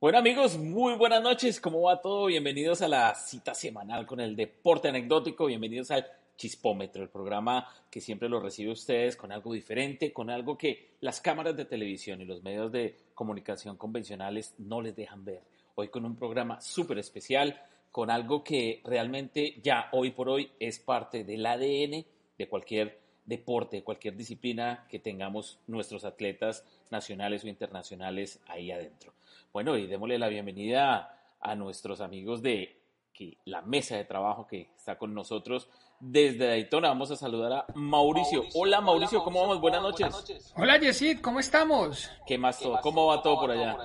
Bueno 0.00 0.16
amigos, 0.16 0.56
muy 0.56 0.94
buenas 0.94 1.22
noches, 1.22 1.60
¿cómo 1.60 1.82
va 1.82 2.00
todo? 2.00 2.24
Bienvenidos 2.24 2.80
a 2.80 2.88
la 2.88 3.14
cita 3.14 3.52
semanal 3.52 4.06
con 4.06 4.18
el 4.18 4.34
deporte 4.34 4.88
anecdótico, 4.88 5.44
bienvenidos 5.44 5.90
al 5.90 6.06
Chispómetro, 6.38 7.02
el 7.02 7.10
programa 7.10 7.68
que 7.90 8.00
siempre 8.00 8.30
lo 8.30 8.40
recibe 8.40 8.72
ustedes 8.72 9.14
con 9.14 9.30
algo 9.30 9.52
diferente, 9.52 10.10
con 10.10 10.30
algo 10.30 10.56
que 10.56 10.94
las 11.00 11.20
cámaras 11.20 11.54
de 11.54 11.66
televisión 11.66 12.22
y 12.22 12.24
los 12.24 12.42
medios 12.42 12.72
de 12.72 12.96
comunicación 13.12 13.76
convencionales 13.76 14.54
no 14.56 14.80
les 14.80 14.96
dejan 14.96 15.22
ver. 15.22 15.42
Hoy 15.74 15.88
con 15.88 16.06
un 16.06 16.16
programa 16.16 16.62
súper 16.62 16.98
especial, 16.98 17.60
con 17.92 18.10
algo 18.10 18.42
que 18.42 18.80
realmente 18.84 19.60
ya 19.62 19.90
hoy 19.92 20.12
por 20.12 20.30
hoy 20.30 20.50
es 20.60 20.78
parte 20.78 21.24
del 21.24 21.44
ADN 21.44 22.06
de 22.38 22.48
cualquier 22.48 22.98
deporte, 23.26 23.84
cualquier 23.84 24.16
disciplina 24.16 24.86
que 24.88 24.98
tengamos 24.98 25.58
nuestros 25.66 26.06
atletas 26.06 26.64
nacionales 26.90 27.44
o 27.44 27.48
internacionales 27.48 28.40
ahí 28.46 28.70
adentro. 28.70 29.14
Bueno, 29.52 29.76
y 29.76 29.86
démosle 29.86 30.18
la 30.18 30.28
bienvenida 30.28 31.16
a 31.40 31.54
nuestros 31.54 32.00
amigos 32.00 32.42
de 32.42 32.80
que, 33.12 33.38
la 33.44 33.62
mesa 33.62 33.96
de 33.96 34.04
trabajo 34.04 34.46
que 34.46 34.70
está 34.76 34.96
con 34.96 35.14
nosotros 35.14 35.68
desde 36.00 36.46
Daytona. 36.46 36.88
Vamos 36.88 37.10
a 37.10 37.16
saludar 37.16 37.52
a 37.52 37.66
Mauricio. 37.74 38.44
Hola 38.54 38.80
Mauricio, 38.80 39.22
¿cómo 39.22 39.42
vamos? 39.42 39.60
Buenas 39.60 39.82
noches. 39.82 40.52
Hola 40.56 40.78
Yesid, 40.78 41.20
¿cómo 41.20 41.38
estamos? 41.40 42.10
¿Qué 42.26 42.38
más 42.38 42.58
todo? 42.58 42.80
¿Cómo 42.80 43.06
va 43.06 43.22
todo 43.22 43.40
por 43.40 43.50
allá? 43.50 43.76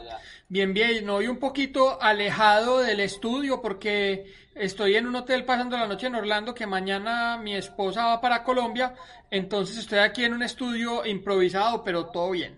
Bien, 0.48 0.74
bien, 0.74 1.10
hoy 1.10 1.28
un 1.28 1.40
poquito 1.40 2.02
alejado 2.02 2.80
del 2.80 3.02
estudio 3.02 3.62
porque 3.62 4.32
estoy 4.56 4.96
en 4.96 5.08
un 5.08 5.16
hotel 5.16 5.44
pasando 5.44 5.78
la 5.78 5.88
noche 5.88 6.08
en 6.08 6.16
Orlando 6.16 6.54
que 6.54 6.66
mañana 6.66 7.38
mi 7.38 7.56
esposa 7.56 8.06
va 8.06 8.22
para 8.22 8.44
Colombia, 8.44 8.96
entonces 9.30 9.78
estoy 9.78 10.00
aquí 10.00 10.24
en 10.24 10.34
un 10.34 10.44
estudio 10.44 11.06
improvisado, 11.06 11.84
pero 11.84 12.06
todo 12.06 12.32
bien. 12.32 12.58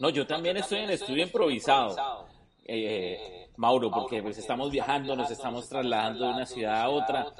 No, 0.00 0.10
yo 0.10 0.26
también 0.26 0.56
estoy 0.56 0.80
en 0.80 0.90
estudio 0.90 1.22
improvisado. 1.22 2.26
Eh, 2.66 3.44
Mauro, 3.56 3.90
porque 3.90 4.22
pues 4.22 4.38
estamos 4.38 4.70
viajando, 4.70 5.14
nos 5.14 5.30
estamos 5.30 5.68
trasladando 5.68 6.26
de 6.26 6.32
una 6.32 6.46
ciudad 6.46 6.80
a 6.80 6.88
otra, 6.88 7.32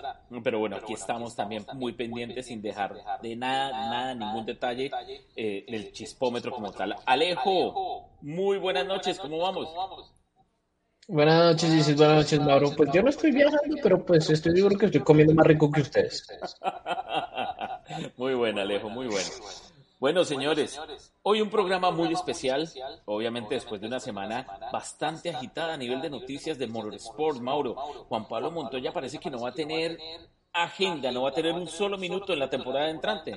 pero 0.44 0.60
bueno, 0.60 0.76
aquí 0.76 0.92
estamos 0.92 1.34
también 1.34 1.66
muy 1.74 1.92
pendientes 1.92 2.46
sin 2.46 2.62
dejar 2.62 2.94
de 3.20 3.34
nada, 3.34 3.70
nada, 3.70 4.14
ningún 4.14 4.44
detalle 4.44 4.90
eh, 5.34 5.64
del 5.68 5.92
chispómetro 5.92 6.52
como 6.52 6.70
tal. 6.70 6.94
Alejo, 7.06 8.10
muy 8.20 8.58
buenas 8.58 8.86
noches, 8.86 9.18
¿cómo 9.18 9.38
vamos? 9.38 9.68
Buenas 11.08 11.52
noches, 11.52 11.72
dices 11.72 11.96
buenas 11.96 12.16
noches, 12.16 12.40
Mauro. 12.40 12.70
Pues 12.76 12.90
yo 12.92 13.02
no 13.02 13.10
estoy 13.10 13.32
viajando, 13.32 13.76
pero 13.82 14.04
pues 14.06 14.30
estoy 14.30 14.54
seguro 14.54 14.78
que 14.78 14.86
estoy 14.86 15.02
comiendo 15.02 15.34
más 15.34 15.46
rico 15.46 15.70
que 15.70 15.80
ustedes. 15.80 16.26
muy 18.16 18.34
bueno, 18.34 18.60
Alejo, 18.60 18.88
muy 18.88 19.06
bueno. 19.06 19.28
Bueno, 20.04 20.22
señores, 20.22 20.78
hoy 21.22 21.40
un 21.40 21.48
programa 21.48 21.90
muy 21.90 22.12
especial, 22.12 22.68
obviamente 23.06 23.54
después 23.54 23.80
de 23.80 23.86
una 23.86 23.98
semana 23.98 24.46
bastante 24.70 25.30
agitada 25.30 25.72
a 25.72 25.76
nivel 25.78 26.02
de 26.02 26.10
noticias 26.10 26.58
de 26.58 26.66
Motorsport, 26.66 27.40
Mauro. 27.40 27.74
Juan 27.74 28.28
Pablo 28.28 28.50
Montoya 28.50 28.92
parece 28.92 29.18
que 29.18 29.30
no 29.30 29.40
va 29.40 29.48
a 29.48 29.54
tener 29.54 29.98
agenda, 30.52 31.10
no 31.10 31.22
va 31.22 31.30
a 31.30 31.32
tener 31.32 31.54
un 31.54 31.66
solo 31.66 31.96
minuto 31.96 32.34
en 32.34 32.38
la 32.38 32.50
temporada 32.50 32.90
entrante. 32.90 33.34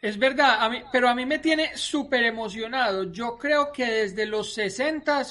Es 0.00 0.18
verdad, 0.18 0.64
a 0.64 0.70
mí, 0.70 0.80
pero 0.90 1.10
a 1.10 1.14
mí 1.14 1.26
me 1.26 1.40
tiene 1.40 1.76
súper 1.76 2.24
emocionado. 2.24 3.12
Yo 3.12 3.36
creo 3.36 3.70
que 3.70 3.84
desde 3.84 4.24
los 4.24 4.54
60 4.54 5.26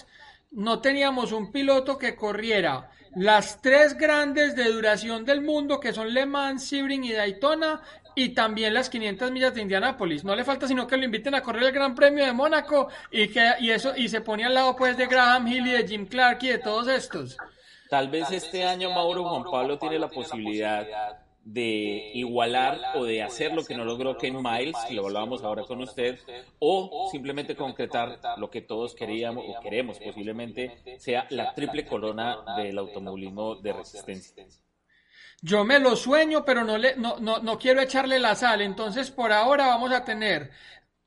no 0.52 0.80
teníamos 0.80 1.32
un 1.32 1.52
piloto 1.52 1.98
que 1.98 2.16
corriera 2.16 2.92
las 3.16 3.62
tres 3.64 3.98
grandes 3.98 4.56
de 4.56 4.72
duración 4.72 5.26
del 5.26 5.42
mundo, 5.42 5.80
que 5.80 5.92
son 5.92 6.14
Le 6.14 6.28
Mans, 6.28 6.68
Sebring 6.68 7.04
y 7.04 7.14
Daytona, 7.14 7.82
y 8.16 8.30
también 8.30 8.74
las 8.74 8.90
500 8.90 9.32
millas 9.32 9.54
de 9.54 9.62
Indianápolis. 9.62 10.24
No 10.24 10.36
le 10.36 10.44
falta 10.44 10.68
sino 10.68 10.88
que 10.88 10.98
lo 10.98 11.06
inviten 11.06 11.36
a 11.36 11.42
correr 11.42 11.64
el 11.64 11.72
Gran 11.72 11.94
Premio 11.96 12.26
de 12.26 12.34
Mónaco 12.34 12.88
y 13.12 13.28
que 13.28 13.54
y 13.60 13.72
eso 13.72 13.96
y 13.96 14.10
se 14.10 14.22
pone 14.22 14.46
al 14.46 14.54
lado 14.54 14.76
pues 14.76 14.98
de 14.98 15.08
Graham 15.08 15.48
Hill 15.48 15.68
y 15.68 15.72
de 15.72 15.88
Jim 15.88 16.06
Clark 16.08 16.40
y 16.44 16.48
de 16.48 16.58
todos 16.58 16.88
estos. 16.88 17.38
Tal 17.90 18.10
vez 18.10 18.32
este 18.32 18.64
año 18.66 18.90
Mauro 18.92 19.24
Juan 19.26 19.44
Pablo 19.44 19.78
tiene 19.78 20.00
la 20.00 20.10
posibilidad 20.10 20.88
de 21.46 22.12
igualar 22.16 22.80
o 22.96 23.06
de 23.06 23.22
hacer 23.22 23.54
lo 23.54 23.64
que 23.64 23.76
no 23.76 23.86
logró 23.86 24.18
Ken 24.18 24.36
Miles, 24.42 24.76
que 24.88 24.96
lo 24.96 25.06
hablábamos 25.06 25.44
ahora 25.44 25.64
con 25.64 25.80
usted, 25.80 26.20
o 26.58 27.08
simplemente 27.12 27.56
concretar 27.56 28.20
lo 28.38 28.50
que 28.50 28.62
todos 28.62 28.96
queríamos 28.96 29.46
o 29.48 29.62
queremos 29.62 30.00
posiblemente 30.00 30.98
sea 30.98 31.28
la 31.30 31.54
triple 31.54 31.86
corona 31.86 32.40
del 32.58 32.78
automovilismo 32.80 33.56
de 33.56 33.74
resistencia. 33.74 34.44
Yo 35.42 35.64
me 35.64 35.80
lo 35.80 35.96
sueño, 35.96 36.44
pero 36.44 36.64
no, 36.64 36.78
le, 36.78 36.96
no, 36.96 37.18
no, 37.20 37.40
no 37.40 37.60
quiero 37.60 37.82
echarle 37.82 38.20
la 38.20 38.36
sal. 38.36 38.62
Entonces, 38.62 39.12
por 39.12 39.32
ahora 39.32 39.68
vamos 39.68 39.92
a 39.92 40.04
tener 40.04 40.52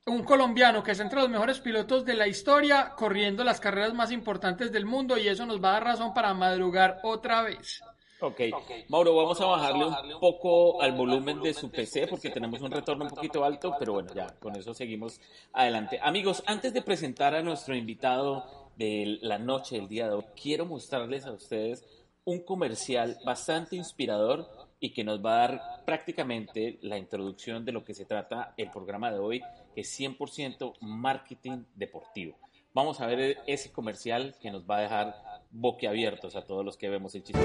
un 0.05 0.23
colombiano 0.23 0.83
que 0.83 0.91
es 0.91 0.99
entre 0.99 1.19
los 1.19 1.29
mejores 1.29 1.59
pilotos 1.59 2.05
de 2.05 2.15
la 2.15 2.27
historia, 2.27 2.93
corriendo 2.95 3.43
las 3.43 3.59
carreras 3.59 3.93
más 3.93 4.11
importantes 4.11 4.71
del 4.71 4.85
mundo 4.85 5.17
y 5.17 5.27
eso 5.27 5.45
nos 5.45 5.63
va 5.63 5.69
a 5.69 5.73
dar 5.73 5.83
razón 5.83 6.13
para 6.13 6.33
madrugar 6.33 6.99
otra 7.03 7.43
vez. 7.43 7.81
Ok, 8.21 8.41
Mauro, 8.89 9.15
vamos 9.15 9.39
a 9.39 9.45
bajarle 9.45 9.85
un 9.85 10.19
poco 10.19 10.81
al 10.81 10.91
volumen 10.91 11.41
de 11.41 11.53
su 11.53 11.71
PC 11.71 12.07
porque 12.07 12.29
tenemos 12.29 12.61
un 12.61 12.69
retorno 12.69 13.05
un 13.05 13.11
poquito 13.11 13.45
alto, 13.45 13.73
pero 13.79 13.93
bueno, 13.93 14.13
ya 14.13 14.27
con 14.39 14.57
eso 14.57 14.73
seguimos 14.73 15.21
adelante. 15.53 15.99
Amigos, 16.01 16.43
antes 16.45 16.73
de 16.73 16.81
presentar 16.81 17.33
a 17.33 17.41
nuestro 17.41 17.75
invitado 17.75 18.71
de 18.75 19.19
la 19.21 19.37
noche 19.37 19.77
del 19.77 19.87
día 19.87 20.07
de 20.09 20.15
hoy, 20.15 20.25
quiero 20.41 20.65
mostrarles 20.65 21.25
a 21.25 21.31
ustedes 21.31 21.85
un 22.25 22.43
comercial 22.43 23.17
bastante 23.25 23.75
inspirador 23.75 24.47
y 24.79 24.93
que 24.93 25.03
nos 25.03 25.23
va 25.23 25.33
a 25.33 25.47
dar 25.47 25.61
prácticamente 25.85 26.79
la 26.81 26.97
introducción 26.97 27.65
de 27.65 27.71
lo 27.71 27.83
que 27.83 27.93
se 27.93 28.05
trata 28.05 28.53
el 28.57 28.69
programa 28.71 29.11
de 29.11 29.19
hoy, 29.19 29.41
que 29.73 29.81
es 29.81 29.99
100% 29.99 30.75
marketing 30.81 31.63
deportivo. 31.75 32.37
Vamos 32.73 33.01
a 33.01 33.07
ver 33.07 33.39
ese 33.47 33.71
comercial 33.71 34.35
que 34.39 34.51
nos 34.51 34.63
va 34.63 34.77
a 34.77 34.81
dejar 34.81 35.15
boquiabiertos 35.49 36.35
a 36.35 36.45
todos 36.45 36.63
los 36.63 36.77
que 36.77 36.89
vemos 36.89 37.15
el 37.15 37.23
chiste. 37.23 37.41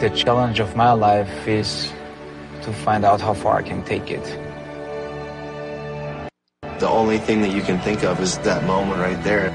The 0.00 0.10
challenge 0.10 0.60
of 0.60 0.76
my 0.76 0.92
life 0.92 1.48
is 1.48 1.92
to 2.62 2.72
find 2.72 3.04
out 3.04 3.20
how 3.20 3.34
far 3.34 3.58
I 3.58 3.68
can 3.68 3.82
take 3.82 4.12
it. 4.12 4.47
The 6.78 6.88
only 6.88 7.18
thing 7.18 7.40
that 7.42 7.50
you 7.50 7.60
can 7.62 7.80
think 7.80 8.04
of 8.04 8.20
is 8.20 8.38
that 8.38 8.62
moment 8.64 9.00
right 9.00 9.20
there. 9.24 9.50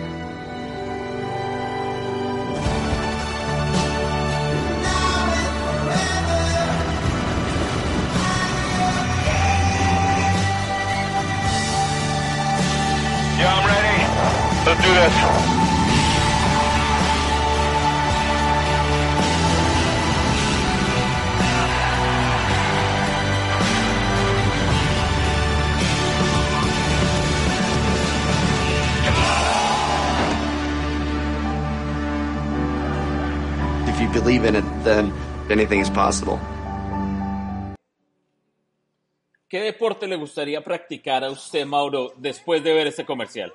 Yeah, 13.39 13.53
I'm 13.55 13.65
ready. 13.67 13.97
Let's 14.67 14.81
do 14.81 14.93
this. 14.93 15.52
Then 34.83 35.11
anything 35.49 35.79
is 35.81 35.89
possible. 35.89 36.39
¿Qué 39.47 39.59
deporte 39.61 40.07
le 40.07 40.15
gustaría 40.15 40.63
practicar 40.63 41.23
a 41.23 41.29
usted, 41.29 41.65
Mauro, 41.65 42.13
después 42.17 42.63
de 42.63 42.73
ver 42.73 42.87
este 42.87 43.05
comercial? 43.05 43.53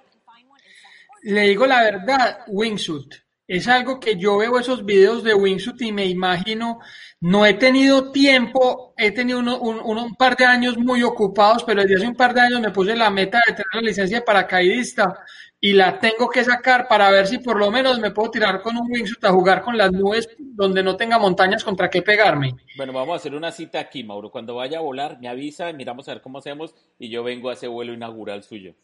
Le 1.23 1.41
digo 1.43 1.67
la 1.67 1.83
verdad, 1.83 2.39
wingsuit. 2.47 3.15
Es 3.49 3.67
algo 3.67 3.99
que 3.99 4.17
yo 4.17 4.37
veo 4.37 4.59
esos 4.59 4.85
videos 4.85 5.25
de 5.25 5.35
wingsuit 5.35 5.81
y 5.83 5.91
me 5.91 6.05
imagino, 6.05 6.79
no 7.21 7.45
he 7.47 7.55
tenido 7.55 8.13
tiempo, 8.13 8.93
he 8.97 9.11
tenido 9.11 9.39
uno- 9.41 9.59
un, 9.59 9.81
un- 9.83 9.99
un 9.99 10.15
par 10.15 10.37
de 10.37 10.45
años 10.45 10.77
muy 10.77 11.03
ocupados, 11.03 11.65
pero 11.65 11.81
desde 11.83 11.97
hace 11.97 12.07
un 12.07 12.15
par 12.15 12.35
de 12.35 12.43
años 12.43 12.61
me 12.61 12.71
puse 12.71 12.95
la 12.95 13.11
meta 13.11 13.41
de 13.47 13.55
tener 13.55 13.67
la 13.73 13.81
licencia 13.81 14.19
de 14.19 14.25
paracaidista 14.25 15.25
y 15.61 15.73
la 15.73 15.99
tengo 15.99 16.29
que 16.31 16.45
sacar 16.45 16.87
para 16.87 17.11
ver 17.11 17.27
si 17.27 17.39
por 17.39 17.59
lo 17.59 17.71
menos 17.71 17.99
me 17.99 18.13
puedo 18.13 18.31
tirar 18.31 18.63
con 18.63 18.77
un 18.77 18.91
wingsuit 18.91 19.25
a 19.25 19.33
jugar 19.33 19.63
con 19.63 19.77
las 19.77 19.91
nubes 19.91 20.29
donde 20.39 20.83
no 20.83 20.97
tenga 20.97 21.19
montañas 21.19 21.65
contra 21.65 21.91
qué 21.91 22.03
pegarme. 22.03 22.55
Bueno, 22.77 22.93
vamos 22.93 23.15
a 23.15 23.17
hacer 23.17 23.35
una 23.35 23.51
cita 23.51 23.81
aquí, 23.81 24.05
Mauro. 24.05 24.31
Cuando 24.31 24.55
vaya 24.55 24.79
a 24.79 24.83
volar, 24.83 25.19
me 25.21 25.29
avisa, 25.29 25.73
miramos 25.73 26.09
a 26.09 26.15
ver 26.15 26.23
cómo 26.23 26.39
hacemos 26.39 26.75
y 26.99 27.09
yo 27.09 27.25
vengo 27.25 27.51
a 27.51 27.55
ese 27.55 27.67
vuelo 27.67 27.93
inaugural 27.93 28.45
suyo. 28.45 28.75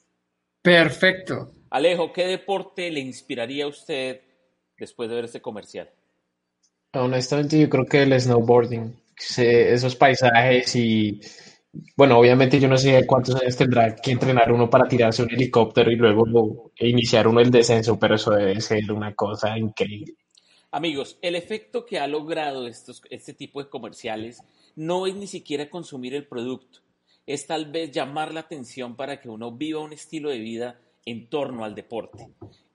Perfecto. 0.62 1.52
Alejo, 1.70 2.12
¿qué 2.12 2.26
deporte 2.26 2.90
le 2.90 3.00
inspiraría 3.00 3.66
a 3.66 3.68
usted 3.68 4.22
después 4.76 5.08
de 5.08 5.14
ver 5.14 5.26
este 5.26 5.42
comercial? 5.42 5.90
Honestamente, 6.92 7.58
yo 7.58 7.68
creo 7.68 7.86
que 7.86 8.02
el 8.02 8.18
snowboarding, 8.18 8.96
esos 9.36 9.94
paisajes 9.96 10.74
y, 10.74 11.20
bueno, 11.96 12.18
obviamente 12.18 12.60
yo 12.60 12.68
no 12.68 12.76
sé 12.76 13.06
cuántos 13.06 13.36
años 13.36 13.56
tendrá 13.56 13.94
que 13.96 14.12
entrenar 14.12 14.52
uno 14.52 14.68
para 14.68 14.88
tirarse 14.88 15.22
un 15.22 15.30
helicóptero 15.30 15.90
y 15.90 15.96
luego 15.96 16.72
iniciar 16.78 17.28
uno 17.28 17.40
el 17.40 17.50
descenso, 17.50 17.98
pero 17.98 18.14
eso 18.14 18.30
debe 18.30 18.60
ser 18.60 18.90
una 18.92 19.14
cosa 19.14 19.58
increíble. 19.58 20.14
Amigos, 20.70 21.18
el 21.22 21.36
efecto 21.36 21.86
que 21.86 22.00
ha 22.00 22.06
logrado 22.08 22.66
estos, 22.66 23.02
este 23.10 23.32
tipo 23.32 23.62
de 23.62 23.70
comerciales 23.70 24.42
no 24.74 25.06
es 25.06 25.14
ni 25.14 25.28
siquiera 25.28 25.70
consumir 25.70 26.14
el 26.14 26.26
producto, 26.26 26.80
es 27.26 27.46
tal 27.46 27.70
vez 27.70 27.92
llamar 27.92 28.34
la 28.34 28.40
atención 28.40 28.96
para 28.96 29.20
que 29.20 29.28
uno 29.28 29.52
viva 29.52 29.80
un 29.80 29.92
estilo 29.92 30.30
de 30.30 30.38
vida 30.38 30.80
en 31.06 31.28
torno 31.28 31.64
al 31.64 31.74
deporte. 31.74 32.28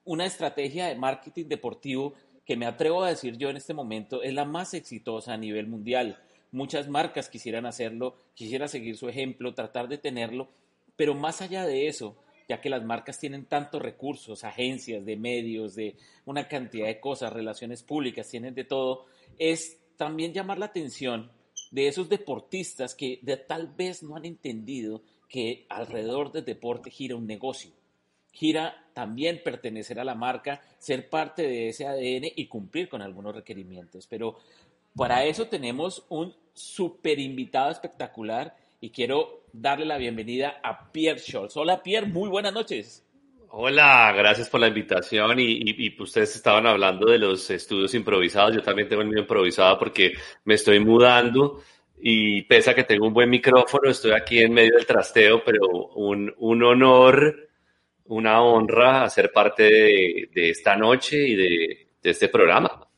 Una 0.06 0.26
estrategia 0.26 0.88
de 0.88 0.96
marketing 0.96 1.46
deportivo 1.48 2.14
que 2.46 2.58
me 2.58 2.66
atrevo 2.66 3.04
a 3.04 3.10
decir 3.10 3.38
yo 3.38 3.50
en 3.50 3.58
este 3.58 3.74
momento 3.74 4.24
es 4.24 4.34
la 4.34 4.46
más 4.46 4.74
exitosa 4.74 5.34
a 5.34 5.38
nivel 5.38 5.68
mundial. 5.68 6.18
Muchas 6.52 6.88
marcas 6.88 7.30
quisieran 7.30 7.66
hacerlo, 7.66 8.16
quisiera 8.34 8.68
seguir 8.68 8.98
su 8.98 9.08
ejemplo, 9.08 9.54
tratar 9.54 9.88
de 9.88 9.98
tenerlo, 9.98 10.50
pero 10.96 11.14
más 11.14 11.42
allá 11.42 11.66
de 11.66 11.88
eso, 11.88 12.16
ya 12.48 12.60
que 12.60 12.70
las 12.70 12.84
marcas 12.84 13.20
tienen 13.20 13.46
tantos 13.46 13.82
recursos, 13.82 14.44
agencias 14.44 15.06
de 15.06 15.16
medios, 15.16 15.76
de 15.76 15.96
una 16.26 16.48
cantidad 16.48 16.88
de 16.88 17.00
cosas, 17.00 17.32
relaciones 17.32 17.84
públicas, 17.84 18.28
tienen 18.28 18.56
de 18.56 18.64
todo, 18.64 19.06
es 19.38 19.78
también 19.96 20.34
llamar 20.34 20.58
la 20.58 20.66
atención 20.66 21.32
de 21.72 21.88
esos 21.88 22.10
deportistas 22.10 22.96
que 22.96 23.20
de, 23.22 23.38
tal 23.38 23.68
vez 23.68 24.02
no 24.02 24.16
han 24.16 24.26
entendido 24.26 25.04
que 25.28 25.66
alrededor 25.70 26.32
del 26.32 26.46
deporte 26.46 26.90
gira 26.90 27.16
un 27.16 27.28
negocio. 27.28 27.72
Gira 28.32 28.88
también 28.94 29.42
pertenecer 29.44 30.00
a 30.00 30.04
la 30.04 30.16
marca, 30.16 30.62
ser 30.78 31.10
parte 31.10 31.44
de 31.44 31.70
ese 31.70 31.86
ADN 31.86 32.32
y 32.36 32.48
cumplir 32.48 32.90
con 32.90 33.02
algunos 33.02 33.36
requerimientos. 33.36 34.08
Pero 34.08 34.40
para 35.00 35.24
eso 35.24 35.48
tenemos 35.48 36.06
un 36.10 36.36
super 36.54 37.20
invitado 37.20 37.72
espectacular 37.72 38.54
y 38.82 38.90
quiero 38.90 39.46
darle 39.54 39.86
la 39.86 39.98
bienvenida 39.98 40.60
a 40.62 40.92
Pierre 40.92 41.20
Scholz. 41.20 41.56
Hola 41.56 41.82
Pierre, 41.82 42.06
muy 42.06 42.28
buenas 42.28 42.52
noches. 42.52 43.08
Hola, 43.52 44.14
gracias 44.14 44.50
por 44.50 44.60
la 44.60 44.68
invitación 44.68 45.40
y, 45.40 45.96
ustedes 46.02 46.36
estaban 46.36 46.68
hablando 46.68 47.10
de 47.10 47.18
los 47.18 47.50
estudios 47.50 47.94
improvisados. 47.94 48.54
Yo 48.54 48.62
también 48.62 48.90
tengo 48.90 49.02
el 49.02 49.08
mío 49.08 49.20
improvisado 49.20 49.80
porque 49.80 50.16
me 50.44 50.56
estoy 50.56 50.82
mudando 50.82 51.62
y 51.98 52.42
pese 52.42 52.72
a 52.72 52.76
que 52.76 52.84
tengo 52.84 53.08
un 53.08 53.14
buen 53.14 53.30
micrófono, 53.30 53.90
estoy 53.90 54.12
aquí 54.12 54.40
en 54.40 54.52
medio 54.52 54.76
del 54.76 54.86
trasteo, 54.86 55.42
pero 55.46 55.66
un, 55.96 56.36
honor, 56.62 57.50
una 58.08 58.42
honra 58.42 59.04
hacer 59.04 59.32
parte 59.32 59.64
de, 59.64 60.50
esta 60.50 60.76
noche 60.76 61.26
y 61.26 61.36
de 61.38 61.88
este 62.04 62.28
programa. 62.28 62.89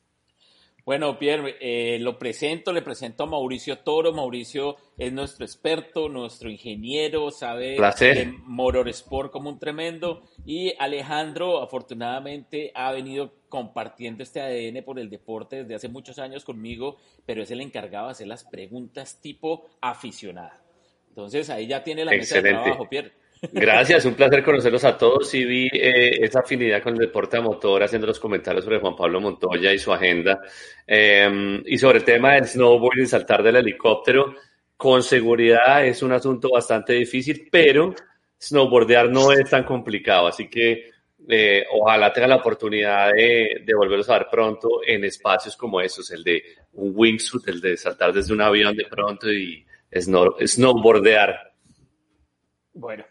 Bueno, 0.91 1.17
Pierre, 1.17 1.55
eh, 1.61 1.99
lo 1.99 2.19
presento, 2.19 2.73
le 2.73 2.81
presento 2.81 3.23
a 3.23 3.25
Mauricio 3.25 3.77
Toro. 3.77 4.11
Mauricio 4.11 4.75
es 4.97 5.13
nuestro 5.13 5.45
experto, 5.45 6.09
nuestro 6.09 6.49
ingeniero, 6.49 7.31
sabe 7.31 7.77
Placer. 7.77 8.17
de 8.17 8.25
Motorsport 8.43 9.31
como 9.31 9.49
un 9.49 9.57
tremendo. 9.57 10.23
Y 10.45 10.73
Alejandro, 10.79 11.63
afortunadamente, 11.63 12.73
ha 12.75 12.91
venido 12.91 13.31
compartiendo 13.47 14.21
este 14.21 14.41
ADN 14.41 14.83
por 14.83 14.99
el 14.99 15.09
deporte 15.09 15.63
desde 15.63 15.75
hace 15.75 15.88
muchos 15.88 16.19
años 16.19 16.43
conmigo, 16.43 16.97
pero 17.25 17.41
es 17.41 17.51
el 17.51 17.61
encargado 17.61 18.07
de 18.07 18.11
hacer 18.11 18.27
las 18.27 18.43
preguntas 18.43 19.21
tipo 19.21 19.69
aficionada. 19.79 20.61
Entonces, 21.07 21.49
ahí 21.49 21.67
ya 21.67 21.85
tiene 21.85 22.03
la 22.03 22.11
mesa 22.11 22.35
de 22.35 22.39
Excelente. 22.41 22.63
trabajo, 22.63 22.89
Pierre. 22.89 23.13
Gracias, 23.41 24.05
un 24.05 24.13
placer 24.13 24.43
conocerlos 24.43 24.83
a 24.83 24.97
todos. 24.97 25.27
Sí 25.29 25.43
vi 25.45 25.67
eh, 25.73 26.23
esa 26.23 26.41
afinidad 26.41 26.83
con 26.83 26.93
el 26.93 26.99
deporte 26.99 27.38
a 27.38 27.41
motor, 27.41 27.81
haciendo 27.81 28.05
los 28.05 28.19
comentarios 28.19 28.63
sobre 28.63 28.79
Juan 28.79 28.95
Pablo 28.95 29.19
Montoya 29.19 29.73
y 29.73 29.79
su 29.79 29.91
agenda. 29.91 30.39
Eh, 30.85 31.62
y 31.65 31.77
sobre 31.77 32.00
el 32.00 32.03
tema 32.03 32.36
del 32.36 32.45
snowboard 32.45 33.00
y 33.00 33.07
saltar 33.07 33.41
del 33.41 33.55
helicóptero, 33.55 34.36
con 34.77 35.01
seguridad 35.01 35.86
es 35.86 36.03
un 36.03 36.12
asunto 36.12 36.50
bastante 36.51 36.93
difícil, 36.93 37.48
pero 37.51 37.95
snowboardear 38.39 39.10
no 39.10 39.31
es 39.31 39.50
tan 39.50 39.63
complicado. 39.63 40.27
Así 40.27 40.48
que 40.48 40.91
eh, 41.27 41.65
ojalá 41.71 42.13
tenga 42.13 42.27
la 42.27 42.38
oportunidad 42.38 43.12
de, 43.12 43.62
de 43.65 43.74
volverlos 43.74 44.10
a 44.10 44.19
ver 44.19 44.27
pronto 44.29 44.81
en 44.86 45.03
espacios 45.05 45.57
como 45.57 45.81
esos, 45.81 46.12
el 46.12 46.24
de 46.24 46.43
un 46.74 46.93
wingsuit, 46.95 47.48
el 47.48 47.60
de 47.60 47.75
saltar 47.75 48.13
desde 48.13 48.33
un 48.33 48.41
avión 48.41 48.75
de 48.75 48.86
pronto 48.86 49.31
y 49.31 49.65
snow- 49.91 50.36
snowboardear. 50.45 51.53
Bueno, 52.74 53.03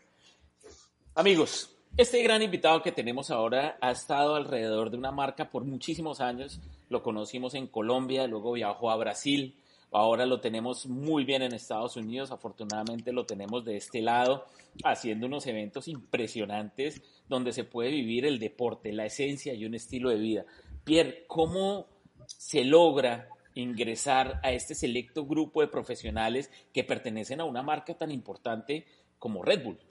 amigos, 1.21 1.77
este 1.99 2.23
gran 2.23 2.41
invitado 2.41 2.83
que 2.83 2.93
tenemos 2.93 3.31
ahora 3.31 3.77
ha 3.83 3.91
estado 3.91 4.37
alrededor 4.37 4.91
de 4.91 4.97
una 4.97 5.13
marca 5.13 5.51
por 5.51 5.65
muchísimos 5.65 6.23
años. 6.23 6.61
Lo 6.89 7.03
conocimos 7.03 7.53
en 7.53 7.67
Colombia, 7.67 8.27
luego 8.27 8.53
viajó 8.53 8.91
a 8.91 8.97
Brasil, 8.97 9.55
ahora 9.93 10.25
lo 10.25 10.41
tenemos 10.41 10.87
muy 10.87 11.27
bien 11.27 11.43
en 11.43 11.53
Estados 11.53 11.99
Unidos, 11.99 12.31
afortunadamente 12.31 13.13
lo 13.13 13.27
tenemos 13.27 13.67
de 13.67 13.77
este 13.77 14.01
lado, 14.01 14.47
haciendo 14.83 15.27
unos 15.27 15.47
eventos 15.47 15.89
impresionantes 15.89 17.03
donde 17.29 17.53
se 17.53 17.65
puede 17.65 17.91
vivir 17.91 18.25
el 18.25 18.39
deporte, 18.39 18.91
la 18.91 19.05
esencia 19.05 19.53
y 19.53 19.67
un 19.67 19.75
estilo 19.75 20.09
de 20.09 20.17
vida. 20.17 20.47
Pierre, 20.85 21.25
¿cómo 21.27 21.87
se 22.29 22.65
logra 22.65 23.29
ingresar 23.55 24.41
a 24.43 24.53
este 24.53 24.75
selecto 24.75 25.27
grupo 25.27 25.61
de 25.61 25.69
profesionales 25.69 26.51
que 26.73 26.83
pertenecen 26.83 27.43
a 27.43 27.45
una 27.45 27.63
marca 27.63 27.93
tan 27.93 28.11
importante 28.11 28.87
como 29.19 29.43
Red 29.43 29.65
Bull? 29.65 29.90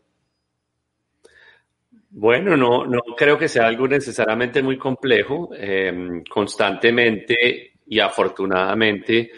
Bueno, 2.12 2.58
no, 2.58 2.86
no 2.86 3.02
creo 3.16 3.38
que 3.38 3.48
sea 3.48 3.68
algo 3.68 3.88
necesariamente 3.88 4.64
muy 4.64 4.78
complejo. 4.78 5.50
Eh, 5.56 6.24
constantemente 6.30 7.74
y 7.88 8.00
afortunadamente, 8.00 9.32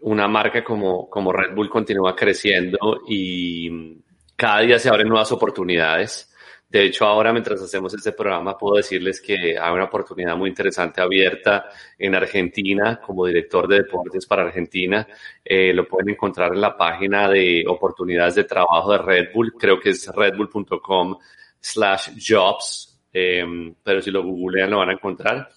una 0.00 0.26
marca 0.28 0.64
como, 0.64 1.08
como 1.08 1.32
Red 1.32 1.54
Bull 1.54 1.68
continúa 1.68 2.14
creciendo 2.16 3.02
y 3.06 3.98
cada 4.34 4.60
día 4.60 4.78
se 4.78 4.88
abren 4.88 5.08
nuevas 5.08 5.30
oportunidades. 5.32 6.28
De 6.68 6.84
hecho, 6.84 7.04
ahora 7.04 7.32
mientras 7.32 7.60
hacemos 7.60 7.92
este 7.94 8.12
programa, 8.12 8.56
puedo 8.56 8.76
decirles 8.76 9.20
que 9.20 9.58
hay 9.58 9.72
una 9.74 9.84
oportunidad 9.84 10.36
muy 10.36 10.48
interesante 10.48 11.02
abierta 11.02 11.66
en 11.98 12.14
Argentina 12.14 12.98
como 13.04 13.26
director 13.26 13.68
de 13.68 13.82
deportes 13.82 14.26
para 14.26 14.44
Argentina. 14.44 15.06
Eh, 15.44 15.72
lo 15.74 15.86
pueden 15.86 16.10
encontrar 16.10 16.54
en 16.54 16.62
la 16.62 16.76
página 16.76 17.28
de 17.28 17.62
oportunidades 17.68 18.36
de 18.36 18.44
trabajo 18.44 18.92
de 18.92 18.98
Red 18.98 19.34
Bull. 19.34 19.52
Creo 19.58 19.78
que 19.78 19.90
es 19.90 20.08
redbull.com 20.08 21.18
slash 21.62 22.10
jobs, 22.18 23.00
eh, 23.10 23.44
pero 23.82 24.02
si 24.02 24.10
lo 24.10 24.22
googlean 24.22 24.70
lo 24.70 24.78
van 24.78 24.90
a 24.90 24.94
encontrar. 24.94 25.48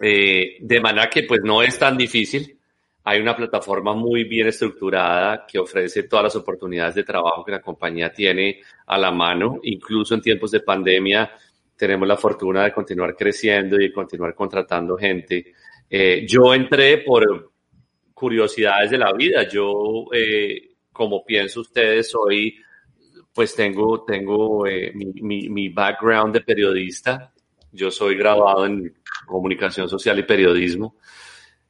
Eh, 0.00 0.56
de 0.60 0.80
manera 0.80 1.10
que 1.10 1.24
pues 1.24 1.40
no 1.44 1.62
es 1.62 1.78
tan 1.78 1.98
difícil 1.98 2.56
hay 3.04 3.20
una 3.20 3.34
plataforma 3.34 3.94
muy 3.94 4.24
bien 4.24 4.48
estructurada 4.48 5.46
que 5.46 5.58
ofrece 5.58 6.04
todas 6.04 6.24
las 6.24 6.36
oportunidades 6.36 6.94
de 6.94 7.04
trabajo 7.04 7.44
que 7.44 7.52
la 7.52 7.60
compañía 7.60 8.12
tiene 8.12 8.60
a 8.86 8.98
la 8.98 9.10
mano, 9.10 9.58
incluso 9.62 10.14
en 10.14 10.20
tiempos 10.20 10.50
de 10.50 10.60
pandemia 10.60 11.30
tenemos 11.76 12.06
la 12.06 12.16
fortuna 12.16 12.64
de 12.64 12.72
continuar 12.72 13.16
creciendo 13.16 13.76
y 13.76 13.84
de 13.84 13.92
continuar 13.92 14.34
contratando 14.34 14.98
gente. 14.98 15.54
Eh, 15.88 16.26
yo 16.28 16.52
entré 16.52 16.98
por 16.98 17.52
curiosidades 18.12 18.90
de 18.90 18.98
la 18.98 19.12
vida. 19.14 19.48
Yo, 19.48 20.04
eh, 20.12 20.72
como 20.92 21.24
pienso 21.24 21.62
ustedes, 21.62 22.14
hoy 22.14 22.54
pues 23.34 23.54
tengo, 23.54 24.04
tengo 24.04 24.66
eh, 24.66 24.92
mi, 24.94 25.68
background 25.68 26.34
de 26.34 26.40
periodista. 26.40 27.32
Yo 27.72 27.90
soy 27.90 28.16
graduado 28.16 28.66
en 28.66 28.94
comunicación 29.26 29.88
social 29.88 30.18
y 30.18 30.24
periodismo 30.24 30.96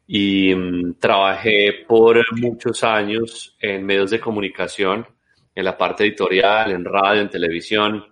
y 0.07 0.55
mm, 0.55 0.95
trabajé 0.99 1.85
por 1.87 2.25
muchos 2.41 2.83
años 2.83 3.57
en 3.61 3.85
medios 3.85 4.11
de 4.11 4.21
comunicación, 4.21 5.07
en 5.55 5.65
la 5.65 5.77
parte 5.77 6.05
editorial, 6.05 6.73
en 6.73 6.85
radio, 6.85 7.23
en 7.23 7.29
televisión 7.29 8.05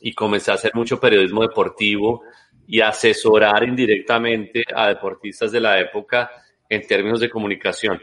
y 0.00 0.12
comencé 0.12 0.50
a 0.50 0.54
hacer 0.54 0.72
mucho 0.74 1.00
periodismo 1.00 1.42
deportivo 1.42 2.22
y 2.66 2.80
asesorar 2.80 3.64
indirectamente 3.64 4.62
a 4.74 4.88
deportistas 4.88 5.50
de 5.50 5.60
la 5.60 5.80
época 5.80 6.30
en 6.68 6.86
términos 6.86 7.20
de 7.20 7.30
comunicación. 7.30 8.00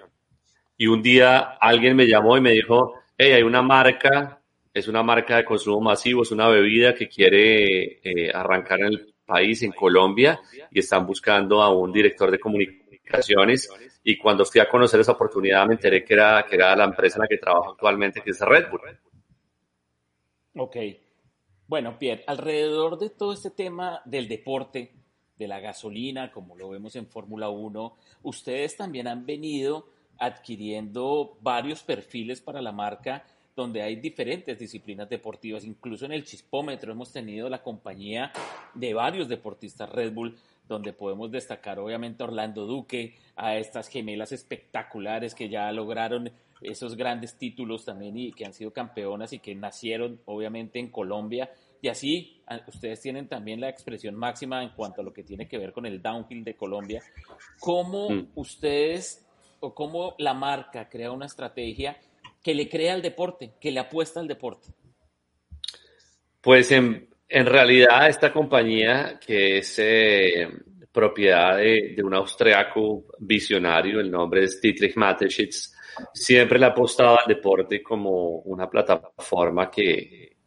Y 0.78 0.88
un 0.88 1.02
día 1.02 1.58
alguien 1.62 1.96
me 1.96 2.08
llamó 2.08 2.36
y 2.36 2.42
me 2.42 2.52
dijo, 2.52 2.96
hey, 3.18 3.34
hay 3.34 3.44
una 3.44 3.62
marca, 3.62 4.42
es 4.76 4.90
una 4.90 5.02
marca 5.02 5.38
de 5.38 5.46
consumo 5.46 5.80
masivo, 5.80 6.24
es 6.24 6.32
una 6.32 6.50
bebida 6.50 6.94
que 6.94 7.08
quiere 7.08 8.02
eh, 8.04 8.30
arrancar 8.34 8.82
en 8.82 8.88
el 8.88 9.14
país, 9.26 9.64
en 9.64 9.72
Colombia, 9.72 10.42
y 10.70 10.80
están 10.80 11.08
buscando 11.08 11.62
a 11.62 11.74
un 11.74 11.94
director 11.94 12.30
de 12.30 12.38
comunicaciones. 12.38 13.70
Y 14.04 14.18
cuando 14.18 14.44
fui 14.44 14.60
a 14.60 14.68
conocer 14.68 15.00
esa 15.00 15.14
oportunidad 15.14 15.66
me 15.66 15.76
enteré 15.76 16.04
que 16.04 16.14
era, 16.14 16.46
que 16.48 16.58
era 16.58 16.76
la 16.76 16.84
empresa 16.84 17.16
en 17.16 17.22
la 17.22 17.28
que 17.30 17.38
trabajo 17.38 17.72
actualmente, 17.72 18.20
que 18.20 18.32
es 18.32 18.42
Red 18.42 18.70
Bull. 18.70 18.82
Ok. 20.58 20.76
Bueno, 21.68 21.98
Pierre, 21.98 22.26
alrededor 22.28 23.00
de 23.00 23.12
todo 23.12 23.32
este 23.32 23.52
tema 23.52 24.02
del 24.04 24.28
deporte, 24.28 24.94
de 25.38 25.48
la 25.48 25.62
gasolina, 25.62 26.34
como 26.34 26.58
lo 26.58 26.70
vemos 26.70 26.98
en 26.98 27.08
Fórmula 27.08 27.48
1, 27.48 27.98
ustedes 28.24 28.76
también 28.76 29.08
han 29.08 29.26
venido 29.26 29.88
adquiriendo 30.18 31.38
varios 31.40 31.82
perfiles 31.84 32.42
para 32.42 32.62
la 32.62 32.74
marca 32.74 33.24
donde 33.56 33.82
hay 33.82 33.96
diferentes 33.96 34.60
disciplinas 34.60 35.10
deportivas. 35.10 35.64
Incluso 35.64 36.06
en 36.06 36.12
el 36.12 36.26
chispómetro 36.26 36.92
hemos 36.92 37.12
tenido 37.12 37.50
la 37.50 37.64
compañía 37.64 38.32
de 38.74 38.94
varios 38.94 39.30
deportistas 39.30 39.90
Red 39.90 40.14
Bull, 40.14 40.36
donde 40.68 40.94
podemos 40.94 41.32
destacar 41.32 41.80
obviamente 41.80 42.24
a 42.24 42.28
Orlando 42.28 42.66
Duque, 42.66 43.16
a 43.36 43.56
estas 43.58 43.88
gemelas 43.88 44.32
espectaculares 44.32 45.34
que 45.36 45.48
ya 45.48 45.72
lograron 45.72 46.32
esos 46.62 46.96
grandes 46.96 47.38
títulos 47.38 47.86
también 47.86 48.18
y 48.18 48.32
que 48.32 48.46
han 48.46 48.54
sido 48.54 48.72
campeonas 48.72 49.32
y 49.34 49.40
que 49.40 49.56
nacieron 49.56 50.20
obviamente 50.26 50.80
en 50.80 50.90
Colombia. 50.90 51.50
Y 51.82 51.88
así 51.88 52.42
ustedes 52.68 53.00
tienen 53.02 53.28
también 53.28 53.62
la 53.62 53.70
expresión 53.70 54.16
máxima 54.16 54.64
en 54.64 54.70
cuanto 54.70 55.02
a 55.02 55.04
lo 55.04 55.14
que 55.14 55.24
tiene 55.24 55.48
que 55.48 55.58
ver 55.58 55.72
con 55.72 55.86
el 55.86 56.02
downhill 56.02 56.44
de 56.44 56.56
Colombia. 56.56 57.04
¿Cómo 57.60 58.10
mm. 58.10 58.32
ustedes 58.36 59.26
o 59.60 59.74
cómo 59.74 60.16
la 60.18 60.34
marca 60.34 60.90
crea 60.90 61.12
una 61.12 61.28
estrategia 61.28 61.98
que 62.46 62.54
le 62.54 62.70
crea 62.70 62.94
al 62.94 63.02
deporte, 63.02 63.54
que 63.60 63.72
le 63.72 63.80
apuesta 63.80 64.20
al 64.20 64.28
deporte? 64.28 64.68
Pues 66.40 66.72
en, 66.72 67.10
en 67.28 67.46
realidad 67.48 68.08
esta 68.08 68.32
compañía 68.32 69.20
que 69.20 69.58
es 69.58 69.80
eh, 69.80 70.48
propiedad 70.92 71.58
de, 71.58 71.96
un 72.04 72.14
austriaco 72.14 73.06
visionario, 73.18 74.00
el 74.00 74.12
nombre 74.12 74.44
es 74.44 74.62
Dietrich 74.62 74.96
Mateschitz, 74.96 75.74
siempre 76.14 76.60
le 76.60 76.66
ha 76.68 76.70
apostado 76.70 77.20
al 77.20 77.26
deporte 77.28 77.82
como 77.82 78.42
una 78.42 78.70
plataforma 78.70 79.72
que 79.72 80.38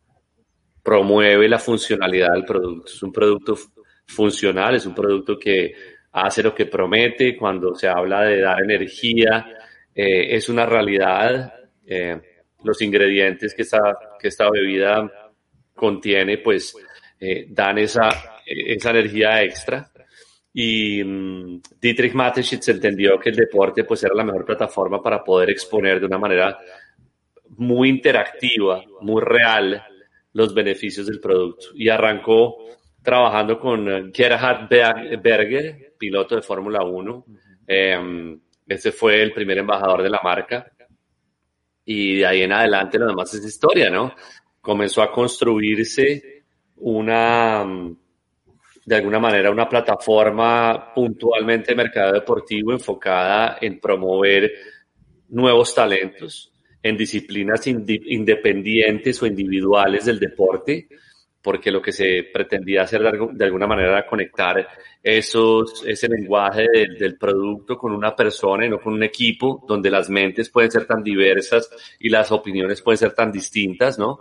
promueve 0.80 1.48
la 1.48 1.58
funcionalidad 1.58 2.32
del 2.32 2.44
producto. 2.44 2.92
Es 2.92 3.02
un 3.02 3.10
producto 3.10 3.56
funcional, 4.06 4.76
es 4.76 4.86
un 4.86 4.94
producto 4.94 5.36
que 5.36 5.74
hace 6.12 6.44
lo 6.44 6.54
que 6.54 6.66
promete 6.66 7.36
cuando 7.36 7.74
se 7.74 7.88
habla 7.88 8.22
de 8.22 8.40
dar 8.40 8.62
energía, 8.62 9.46
eh, 9.92 10.36
es 10.36 10.48
una 10.48 10.64
realidad. 10.64 11.57
Eh, 11.88 12.20
los 12.62 12.82
ingredientes 12.82 13.54
que 13.54 13.62
esta, 13.62 13.96
que 14.18 14.28
esta 14.28 14.50
bebida 14.50 15.10
contiene, 15.74 16.38
pues 16.38 16.76
eh, 17.20 17.46
dan 17.48 17.78
esa, 17.78 18.08
esa 18.44 18.90
energía 18.90 19.42
extra. 19.42 19.90
Y 20.52 21.02
um, 21.02 21.60
Dietrich 21.80 22.14
Mateschitz 22.14 22.68
entendió 22.68 23.18
que 23.18 23.30
el 23.30 23.36
deporte 23.36 23.84
pues 23.84 24.02
era 24.02 24.14
la 24.14 24.24
mejor 24.24 24.44
plataforma 24.44 25.00
para 25.00 25.22
poder 25.22 25.50
exponer 25.50 26.00
de 26.00 26.06
una 26.06 26.18
manera 26.18 26.58
muy 27.50 27.88
interactiva, 27.90 28.82
muy 29.00 29.22
real 29.22 29.82
los 30.32 30.52
beneficios 30.52 31.06
del 31.06 31.20
producto. 31.20 31.68
Y 31.74 31.88
arrancó 31.88 32.56
trabajando 33.02 33.58
con 33.58 33.88
eh, 33.88 34.10
Gerhard 34.12 34.68
Berger, 34.68 35.94
piloto 35.96 36.34
de 36.34 36.42
Fórmula 36.42 36.82
1. 36.82 37.24
Eh, 37.68 38.36
este 38.66 38.92
fue 38.92 39.22
el 39.22 39.32
primer 39.32 39.58
embajador 39.58 40.02
de 40.02 40.10
la 40.10 40.20
marca 40.22 40.70
y 41.90 42.16
de 42.16 42.26
ahí 42.26 42.42
en 42.42 42.52
adelante 42.52 42.98
lo 42.98 43.06
demás 43.06 43.32
es 43.32 43.46
historia, 43.46 43.88
¿no? 43.88 44.14
Comenzó 44.60 45.00
a 45.00 45.10
construirse 45.10 46.44
una 46.76 47.64
de 48.84 48.94
alguna 48.94 49.18
manera 49.18 49.50
una 49.50 49.66
plataforma 49.66 50.92
puntualmente 50.94 51.72
de 51.72 51.76
mercado 51.76 52.12
deportivo 52.12 52.72
enfocada 52.72 53.56
en 53.62 53.80
promover 53.80 54.52
nuevos 55.30 55.74
talentos 55.74 56.52
en 56.82 56.94
disciplinas 56.98 57.66
independientes 57.66 59.22
o 59.22 59.26
individuales 59.26 60.04
del 60.04 60.18
deporte, 60.18 60.88
porque 61.42 61.70
lo 61.70 61.80
que 61.80 61.92
se 61.92 62.28
pretendía 62.32 62.82
hacer 62.82 63.00
de, 63.00 63.44
alguna 63.44 63.66
manera 63.66 63.90
era 63.90 64.06
conectar 64.06 64.66
esos, 65.02 65.84
ese 65.86 66.08
lenguaje 66.08 66.66
del 66.98 67.16
producto 67.16 67.76
con 67.76 67.92
una 67.92 68.14
persona 68.14 68.66
y 68.66 68.68
no 68.68 68.80
con 68.80 68.94
un 68.94 69.02
equipo, 69.02 69.64
donde 69.66 69.90
las 69.90 70.10
mentes 70.10 70.50
pueden 70.50 70.70
ser 70.70 70.86
tan 70.86 71.02
diversas 71.02 71.70
y 72.00 72.08
las 72.08 72.32
opiniones 72.32 72.82
pueden 72.82 72.98
ser 72.98 73.12
tan 73.12 73.30
distintas, 73.30 73.98
¿no? 73.98 74.20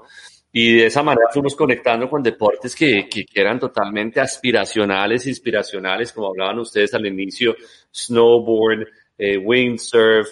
Y 0.52 0.78
de 0.78 0.86
esa 0.86 1.04
manera 1.04 1.28
fuimos 1.32 1.56
conectando 1.56 2.10
con 2.10 2.24
deportes 2.24 2.76
que, 2.76 3.08
que, 3.10 3.26
eran 3.36 3.60
totalmente 3.60 4.22
aspiracionales, 4.22 5.28
inspiracionales, 5.28 6.14
como 6.14 6.30
hablaban 6.30 6.60
ustedes 6.60 6.94
al 6.94 7.06
inicio, 7.06 7.56
snowboard, 7.94 8.88
eh, 9.18 9.38
windsurf, 9.38 10.30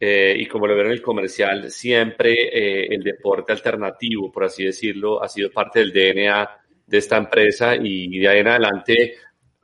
eh, 0.00 0.36
y 0.38 0.46
como 0.46 0.66
lo 0.66 0.74
vieron 0.74 0.92
en 0.92 0.98
el 0.98 1.02
comercial, 1.02 1.70
siempre 1.70 2.32
eh, 2.32 2.86
el 2.88 3.02
deporte 3.02 3.52
alternativo, 3.52 4.30
por 4.30 4.44
así 4.44 4.64
decirlo, 4.64 5.22
ha 5.22 5.28
sido 5.28 5.50
parte 5.50 5.80
del 5.80 5.92
DNA 5.92 6.48
de 6.86 6.98
esta 6.98 7.16
empresa 7.16 7.74
y 7.74 8.16
de 8.18 8.28
ahí 8.28 8.38
en 8.38 8.48
adelante, 8.48 9.16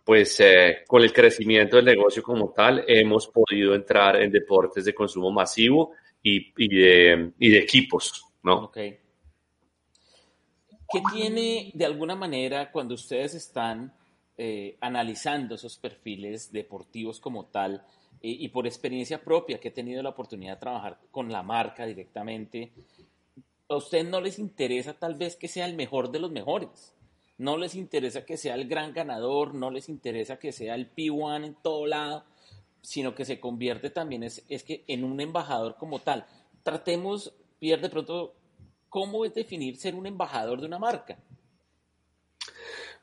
pues 0.04 0.40
eh, 0.40 0.78
con 0.88 1.02
el 1.02 1.12
crecimiento 1.12 1.76
del 1.76 1.84
negocio 1.84 2.22
como 2.22 2.50
tal, 2.50 2.84
hemos 2.88 3.28
podido 3.28 3.74
entrar 3.76 4.20
en 4.20 4.32
deportes 4.32 4.84
de 4.84 4.94
consumo 4.94 5.30
masivo 5.30 5.92
y, 6.20 6.52
y, 6.56 6.68
de, 6.68 7.32
equipos, 7.38 8.24
¿no? 8.42 8.64
Okay. 8.64 8.98
¿Qué 10.90 11.00
tiene 11.12 11.70
de 11.74 11.84
alguna 11.84 12.16
manera 12.16 12.72
cuando 12.72 12.94
ustedes 12.94 13.34
están 13.34 13.92
analizando 14.80 15.54
esos 15.54 15.78
perfiles 15.78 16.50
deportivos 16.50 17.20
como 17.20 17.46
tal 17.46 17.84
y 18.26 18.48
por 18.48 18.66
experiencia 18.66 19.22
propia 19.22 19.60
que 19.60 19.68
he 19.68 19.72
tenido 19.72 20.02
la 20.02 20.10
oportunidad 20.10 20.54
de 20.54 20.60
trabajar 20.60 20.98
con 21.10 21.30
la 21.30 21.42
marca 21.42 21.84
directamente, 21.84 22.72
a 23.68 23.76
ustedes 23.76 24.06
no 24.06 24.20
les 24.20 24.38
interesa 24.38 24.94
tal 24.94 25.14
vez 25.14 25.36
que 25.36 25.48
sea 25.48 25.66
el 25.66 25.74
mejor 25.74 26.10
de 26.10 26.20
los 26.20 26.30
mejores? 26.30 26.94
No 27.36 27.58
les 27.58 27.74
interesa 27.74 28.24
que 28.24 28.36
sea 28.36 28.54
el 28.54 28.68
gran 28.68 28.92
ganador, 28.92 29.54
no 29.54 29.70
les 29.70 29.88
interesa 29.88 30.38
que 30.38 30.52
sea 30.52 30.74
el 30.74 30.94
P1 30.94 31.44
en 31.44 31.54
todo 31.54 31.86
lado, 31.86 32.24
sino 32.80 33.14
que 33.14 33.24
se 33.24 33.40
convierte 33.40 33.90
también 33.90 34.22
es, 34.22 34.44
es 34.48 34.62
que 34.62 34.84
en 34.86 35.04
un 35.04 35.20
embajador 35.20 35.76
como 35.76 35.98
tal. 35.98 36.26
Tratemos, 36.62 37.34
Pierre, 37.58 37.82
de 37.82 37.90
pronto 37.90 38.34
¿cómo 38.94 39.24
es 39.24 39.34
definir 39.34 39.76
ser 39.76 39.96
un 39.96 40.06
embajador 40.06 40.60
de 40.60 40.66
una 40.68 40.78
marca? 40.78 41.18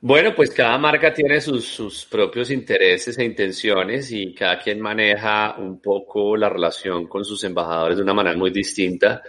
Bueno, 0.04 0.34
pues 0.34 0.50
cada 0.50 0.76
marca 0.78 1.14
tiene 1.14 1.40
sus, 1.40 2.06
propios 2.10 2.50
intereses 2.50 3.16
e 3.18 3.24
intenciones 3.24 4.10
y 4.10 4.34
cada 4.34 4.58
quien 4.58 4.80
maneja 4.80 5.54
un 5.56 5.80
poco 5.80 6.36
la 6.36 6.48
relación 6.48 7.06
con 7.06 7.24
sus 7.24 7.44
embajadores 7.44 7.98
de 7.98 8.02
una 8.02 8.12
manera 8.12 8.36
muy 8.36 8.50
distinta. 8.50 9.22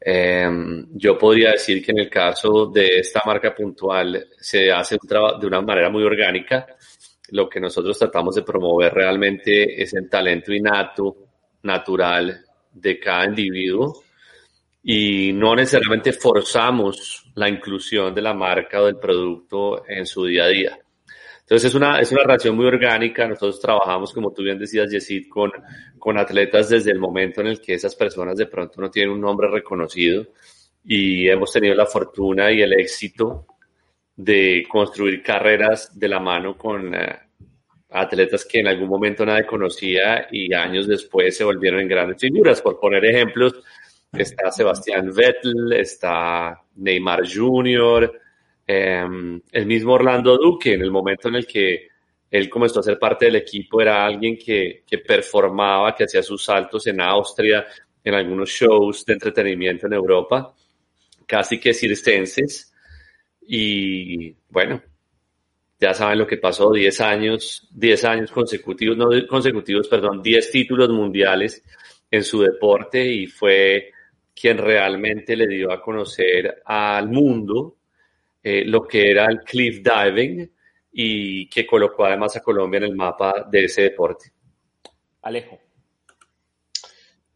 Em, 0.00 0.88
yo 0.92 1.16
podría 1.16 1.52
decir 1.52 1.84
que 1.84 1.92
en 1.92 2.00
el 2.00 2.10
caso 2.10 2.66
de 2.66 2.98
esta 2.98 3.22
marca 3.24 3.54
puntual 3.54 4.26
se 4.40 4.72
hace 4.72 4.98
de 5.40 5.46
una 5.46 5.60
manera 5.62 5.88
muy 5.88 6.02
orgánica. 6.02 6.66
Lo 7.30 7.48
que 7.48 7.60
nosotros 7.60 7.96
tratamos 7.96 8.34
de 8.34 8.42
promover 8.42 8.92
realmente 8.92 9.80
es 9.80 9.94
el 9.94 10.08
talento 10.08 10.52
innato, 10.52 11.16
natural 11.62 12.44
de 12.72 12.98
cada 12.98 13.24
individuo 13.26 14.02
y 14.82 15.32
no 15.32 15.54
necesariamente 15.54 16.12
forzamos 16.12 17.30
la 17.34 17.48
inclusión 17.48 18.14
de 18.14 18.22
la 18.22 18.34
marca 18.34 18.80
o 18.80 18.86
del 18.86 18.98
producto 18.98 19.84
en 19.88 20.06
su 20.06 20.24
día 20.24 20.44
a 20.44 20.48
día. 20.48 20.78
Entonces 21.40 21.70
es 21.70 21.74
una, 21.74 21.98
es 21.98 22.12
una 22.12 22.24
relación 22.24 22.54
muy 22.56 22.66
orgánica. 22.66 23.26
Nosotros 23.26 23.58
trabajamos, 23.58 24.12
como 24.12 24.32
tú 24.32 24.42
bien 24.42 24.58
decías, 24.58 24.90
Yesid, 24.90 25.28
con, 25.30 25.50
con 25.98 26.18
atletas 26.18 26.68
desde 26.68 26.90
el 26.90 26.98
momento 26.98 27.40
en 27.40 27.46
el 27.46 27.60
que 27.60 27.72
esas 27.72 27.94
personas 27.94 28.36
de 28.36 28.46
pronto 28.46 28.80
no 28.80 28.90
tienen 28.90 29.12
un 29.12 29.20
nombre 29.22 29.48
reconocido 29.50 30.26
y 30.84 31.26
hemos 31.26 31.50
tenido 31.50 31.74
la 31.74 31.86
fortuna 31.86 32.52
y 32.52 32.60
el 32.60 32.74
éxito 32.74 33.46
de 34.14 34.66
construir 34.68 35.22
carreras 35.22 35.98
de 35.98 36.08
la 36.08 36.20
mano 36.20 36.56
con 36.58 36.94
eh, 36.94 37.18
atletas 37.90 38.44
que 38.44 38.60
en 38.60 38.66
algún 38.66 38.88
momento 38.88 39.24
nadie 39.24 39.46
conocía 39.46 40.26
y 40.30 40.52
años 40.52 40.86
después 40.86 41.36
se 41.36 41.44
volvieron 41.44 41.80
en 41.80 41.88
grandes 41.88 42.20
figuras. 42.20 42.60
Por 42.60 42.78
poner 42.78 43.04
ejemplos, 43.06 43.54
está 44.12 44.50
Sebastián 44.50 45.12
Vettel, 45.14 45.72
está 45.72 46.60
Neymar 46.76 47.22
Jr., 47.28 48.12
Em, 48.70 49.40
el 49.50 49.64
mismo 49.64 49.94
Orlando 49.94 50.36
Duque, 50.36 50.74
en 50.74 50.82
el 50.82 50.90
momento 50.90 51.28
en 51.28 51.36
el 51.36 51.46
que 51.46 51.88
él 52.30 52.50
comenzó 52.50 52.80
a 52.80 52.82
ser 52.82 52.98
parte 52.98 53.24
del 53.24 53.36
equipo, 53.36 53.80
era 53.80 54.04
alguien 54.04 54.36
que, 54.36 54.82
que 54.86 54.98
performaba, 54.98 55.94
que 55.94 56.04
hacía 56.04 56.22
sus 56.22 56.44
saltos 56.44 56.86
en 56.86 57.00
Austria, 57.00 57.66
en 58.04 58.12
algunos 58.12 58.50
shows 58.50 59.06
de 59.06 59.14
entretenimiento 59.14 59.86
en 59.86 59.94
Europa, 59.94 60.54
casi 61.24 61.58
que 61.58 61.72
circenses. 61.72 62.70
Y 63.46 64.36
bueno, 64.50 64.82
ya 65.80 65.94
saben 65.94 66.18
lo 66.18 66.26
que 66.26 66.36
pasó, 66.36 66.70
10 66.70 67.00
años, 67.00 67.66
10 67.70 68.04
años 68.04 68.30
consecutivos, 68.30 68.98
no 68.98 69.08
consecutivos, 69.26 69.88
perdón, 69.88 70.22
10 70.22 70.50
títulos 70.50 70.90
mundiales 70.90 71.64
en 72.10 72.22
su 72.22 72.42
deporte 72.42 73.02
y 73.02 73.26
fue 73.26 73.92
quien 74.38 74.58
realmente 74.58 75.36
le 75.36 75.46
dio 75.48 75.72
a 75.72 75.80
conocer 75.80 76.62
al 76.64 77.08
mundo 77.08 77.78
eh, 78.42 78.64
lo 78.64 78.82
que 78.86 79.10
era 79.10 79.26
el 79.26 79.40
cliff 79.40 79.82
diving 79.82 80.50
y 80.92 81.48
que 81.48 81.66
colocó 81.66 82.04
además 82.04 82.36
a 82.36 82.40
Colombia 82.40 82.78
en 82.78 82.84
el 82.84 82.94
mapa 82.96 83.46
de 83.50 83.64
ese 83.64 83.82
deporte. 83.82 84.32
Alejo. 85.22 85.58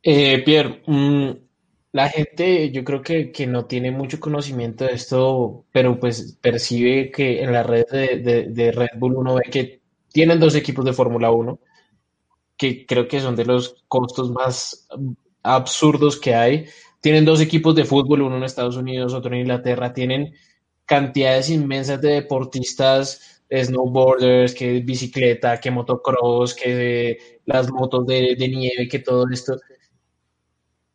Eh, 0.02 0.42
Pierre, 0.44 0.82
mm, 0.86 1.30
la 1.92 2.08
gente 2.08 2.70
yo 2.70 2.84
creo 2.84 3.02
que, 3.02 3.46
no 3.46 3.66
tiene 3.66 3.90
mucho 3.90 4.18
conocimiento 4.18 4.84
de 4.84 4.92
esto, 4.94 5.66
pero 5.72 5.98
pues 5.98 6.38
percibe 6.40 7.10
que 7.10 7.42
en 7.42 7.52
la 7.52 7.62
red 7.62 7.84
de, 7.86 8.72
Red 8.72 8.98
Bull 8.98 9.16
uno 9.16 9.34
ve 9.34 9.50
que 9.50 9.82
tienen 10.12 10.40
dos 10.40 10.54
equipos 10.54 10.84
de 10.84 10.92
Fórmula 10.92 11.30
1, 11.30 11.58
que 12.56 12.86
creo 12.86 13.08
que 13.08 13.20
son 13.20 13.36
de 13.36 13.44
los 13.44 13.82
costos 13.88 14.30
más 14.30 14.88
absurdos 15.42 16.18
que 16.18 16.34
hay. 16.34 16.66
Tienen 17.02 17.24
dos 17.24 17.40
equipos 17.40 17.74
de 17.74 17.84
fútbol, 17.84 18.22
uno 18.22 18.36
en 18.36 18.44
Estados 18.44 18.76
Unidos, 18.76 19.12
otro 19.12 19.34
en 19.34 19.40
Inglaterra. 19.40 19.92
Tienen 19.92 20.34
cantidades 20.86 21.50
inmensas 21.50 22.00
de 22.00 22.10
deportistas, 22.10 23.42
snowboarders, 23.50 24.54
que 24.54 24.80
bicicleta, 24.80 25.58
que 25.58 25.72
motocross, 25.72 26.54
que 26.54 27.40
las 27.44 27.72
motos 27.72 28.06
de, 28.06 28.36
nieve, 28.38 28.86
que 28.88 29.00
todo 29.00 29.24
esto. 29.32 29.56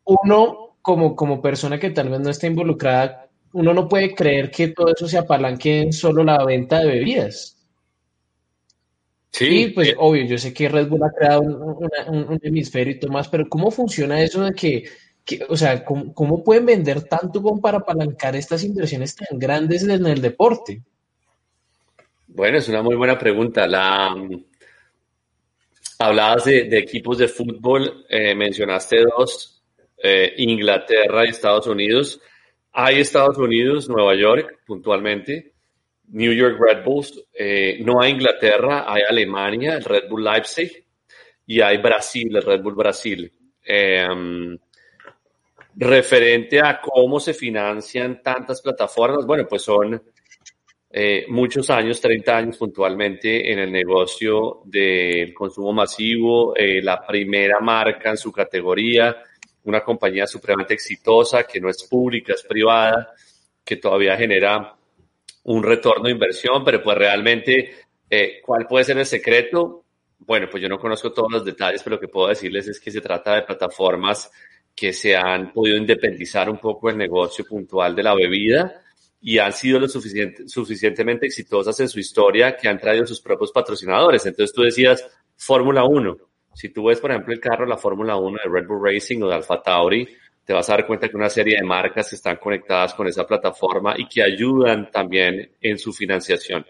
Uno, 0.05 0.77
como, 0.81 1.13
como 1.13 1.41
persona 1.41 1.77
que 1.77 1.89
tal 1.89 2.07
vez 2.07 2.21
no 2.21 2.29
está 2.29 2.47
involucrada, 2.47 3.29
uno 3.51 3.73
no 3.73 3.89
puede 3.89 4.15
creer 4.15 4.49
que 4.49 4.69
todo 4.69 4.93
eso 4.95 5.09
se 5.09 5.17
apalanque 5.17 5.81
en 5.81 5.91
solo 5.91 6.23
la 6.23 6.41
venta 6.45 6.79
de 6.79 6.87
bebidas. 6.87 7.53
Sí, 9.29 9.73
pues 9.75 9.93
obvio, 9.97 10.23
yo 10.25 10.37
sé 10.37 10.53
que 10.53 10.69
Red 10.69 10.87
Bull 10.87 11.03
ha 11.03 11.11
creado 11.11 11.41
un, 11.41 12.23
un 12.29 12.39
hemisferio 12.41 12.93
y 12.93 12.99
todo 12.99 13.11
más, 13.11 13.27
pero 13.27 13.49
¿cómo 13.49 13.71
funciona 13.71 14.21
eso 14.21 14.45
de 14.45 14.53
que 14.53 14.85
o 15.49 15.57
sea, 15.57 15.83
¿cómo, 15.83 16.43
pueden 16.43 16.65
vender 16.65 17.03
tanto 17.03 17.41
como 17.41 17.61
para 17.61 17.79
apalancar 17.79 18.35
estas 18.35 18.63
inversiones 18.63 19.15
tan 19.15 19.37
grandes 19.37 19.83
en 19.83 20.05
el 20.05 20.21
deporte? 20.21 20.81
Bueno, 22.27 22.57
es 22.57 22.69
una 22.69 22.81
muy 22.81 22.95
buena 22.95 23.17
pregunta. 23.17 23.67
La, 23.67 24.15
mm, 24.15 24.45
hablabas 25.99 26.45
de, 26.45 26.77
equipos 26.77 27.17
de 27.17 27.27
fútbol, 27.27 28.05
eh, 28.09 28.35
mencionaste 28.35 28.97
dos, 29.03 29.63
eh, 30.01 30.33
Inglaterra 30.37 31.25
y 31.25 31.29
Estados 31.29 31.67
Unidos. 31.67 32.21
Hay 32.73 32.99
Estados 32.99 33.37
Unidos, 33.37 33.89
Nueva 33.89 34.15
York, 34.15 34.59
puntualmente, 34.65 35.53
New 36.09 36.31
York 36.31 36.57
Red 36.59 36.85
Bulls, 36.85 37.21
eh, 37.33 37.79
no 37.83 38.01
hay 38.01 38.11
Inglaterra, 38.11 38.85
hay 38.87 39.01
Alemania, 39.09 39.75
el 39.75 39.83
Red 39.83 40.07
Bull 40.09 40.23
Leipzig, 40.23 40.85
y 41.45 41.59
hay 41.59 41.77
Brasil, 41.77 42.35
el 42.35 42.43
Red 42.43 42.61
Bull 42.61 42.75
Brasil. 42.75 43.31
Mm, 43.67 44.55
referente 45.77 46.59
a 46.59 46.81
cómo 46.81 47.19
se 47.19 47.33
financian 47.33 48.21
tantas 48.23 48.61
plataformas, 48.61 49.25
bueno, 49.25 49.45
pues 49.47 49.61
son 49.61 50.01
eh, 50.89 51.25
muchos 51.29 51.69
años, 51.69 52.01
30 52.01 52.37
años 52.37 52.57
puntualmente 52.57 53.51
en 53.51 53.59
el 53.59 53.71
negocio 53.71 54.61
del 54.65 55.33
consumo 55.33 55.73
masivo, 55.73 56.55
eh, 56.55 56.81
la 56.81 57.05
primera 57.05 57.59
marca 57.59 58.09
en 58.09 58.17
su 58.17 58.31
categoría, 58.31 59.17
una 59.65 59.81
compañía 59.81 60.25
supremamente 60.25 60.73
exitosa 60.73 61.43
que 61.43 61.59
no 61.59 61.69
es 61.69 61.83
pública, 61.83 62.33
es 62.33 62.43
privada, 62.43 63.13
que 63.63 63.75
todavía 63.75 64.17
genera 64.17 64.75
un 65.43 65.61
retorno 65.61 66.05
de 66.05 66.11
inversión, 66.11 66.63
pero 66.63 66.81
pues 66.81 66.97
realmente, 66.97 67.75
eh, 68.09 68.39
¿cuál 68.43 68.65
puede 68.65 68.85
ser 68.85 68.97
el 68.97 69.05
secreto? 69.05 69.83
Bueno, 70.19 70.47
pues 70.49 70.63
yo 70.63 70.69
no 70.69 70.79
conozco 70.79 71.13
todos 71.13 71.31
los 71.31 71.45
detalles, 71.45 71.83
pero 71.83 71.97
lo 71.97 71.99
que 71.99 72.07
puedo 72.07 72.29
decirles 72.29 72.67
es 72.67 72.79
que 72.79 72.89
se 72.89 73.01
trata 73.01 73.35
de 73.35 73.43
plataformas 73.43 74.31
que 74.77 74.93
se 74.93 75.15
han 75.15 75.51
podido 75.51 75.75
independizar 75.75 76.47
un 76.51 76.59
poco 76.59 76.91
el 76.91 76.97
negocio 76.97 77.43
puntual 77.43 77.95
de 77.95 78.03
la 78.03 78.13
bebida 78.13 78.83
y 79.19 79.39
han 79.39 79.51
sido 79.51 79.79
lo 79.79 79.87
suficiente, 79.87 80.47
suficientemente 80.47 81.25
exitosas 81.25 81.79
en 81.79 81.89
su 81.89 81.99
historia 81.99 82.55
que 82.55 82.67
han 82.69 82.77
traído 82.77 83.07
sus 83.07 83.19
propios 83.19 83.51
patrocinadores. 83.51 84.23
Entonces 84.27 84.55
tú 84.55 84.61
decías 84.61 85.03
Fórmula 85.35 85.83
1. 85.83 86.17
Si 86.53 86.69
tú 86.69 86.85
ves, 86.85 86.99
por 86.99 87.09
ejemplo, 87.09 87.33
el 87.33 87.39
carro, 87.39 87.65
la 87.65 87.77
Fórmula 87.77 88.17
1 88.17 88.37
de 88.43 88.51
Red 88.51 88.67
Bull 88.67 88.83
Racing 88.83 89.23
o 89.23 89.27
de 89.27 89.33
Alfa 89.33 89.63
Tauri, 89.63 90.07
te 90.45 90.53
vas 90.53 90.69
a 90.69 90.73
dar 90.73 90.85
cuenta 90.85 91.09
que 91.09 91.17
una 91.17 91.29
serie 91.29 91.57
de 91.57 91.63
marcas 91.63 92.13
están 92.13 92.37
conectadas 92.37 92.93
con 92.93 93.07
esa 93.07 93.25
plataforma 93.25 93.95
y 93.97 94.07
que 94.07 94.21
ayudan 94.21 94.91
también 94.91 95.53
en 95.59 95.79
su 95.79 95.91
financiación. 95.91 96.63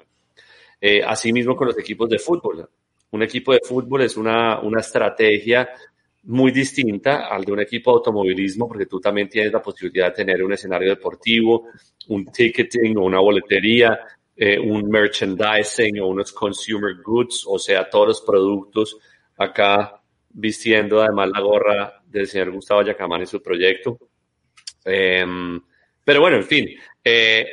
Eh, 0.80 1.04
asimismo 1.06 1.58
con 1.58 1.67
los 1.67 1.78
equipos 1.78 2.08
de 2.08 2.20
fútbol. 2.20 2.70
Un 3.12 3.24
equipo 3.24 3.52
de 3.52 3.60
fútbol 3.62 4.04
es 4.04 4.15
una, 4.15 4.62
una 4.62 4.80
estrategia 4.80 5.70
muy 6.28 6.52
distinta 6.52 7.28
al 7.28 7.46
de 7.46 7.54
un 7.54 7.62
equipo 7.62 7.92
de 7.92 7.96
automovilismo, 7.96 8.68
porque 8.68 8.86
tú 8.86 9.00
también 9.00 9.30
tienes 9.30 9.52
la 9.52 9.62
posibilidad 9.62 10.08
de 10.08 10.24
tener 10.24 10.44
un 10.44 10.54
escenario 10.54 10.90
deportivo, 10.90 11.70
un 12.10 12.26
ticketing 12.26 12.98
o 12.98 13.06
una 13.06 13.20
boletería, 13.20 13.98
eh, 14.36 14.60
un 14.60 14.90
merchandising 14.90 16.00
o 16.02 16.08
unos 16.08 16.34
consumer 16.34 16.96
goods, 17.04 17.46
o 17.48 17.58
sea, 17.58 17.90
todos 17.90 18.08
los 18.08 18.22
productos 18.22 18.98
acá 19.38 20.02
vistiendo 20.30 21.02
además 21.02 21.30
la 21.34 21.40
gorra 21.40 22.04
del 22.06 22.28
señor 22.28 22.52
Gustavo 22.52 22.84
Yacamán 22.84 23.22
en 23.22 23.28
su 23.28 23.42
proyecto. 23.42 23.98
Em, 24.84 25.60
pero 26.04 26.20
bueno, 26.22 26.38
en 26.38 26.44
fin. 26.44 26.68
Eh, 27.04 27.46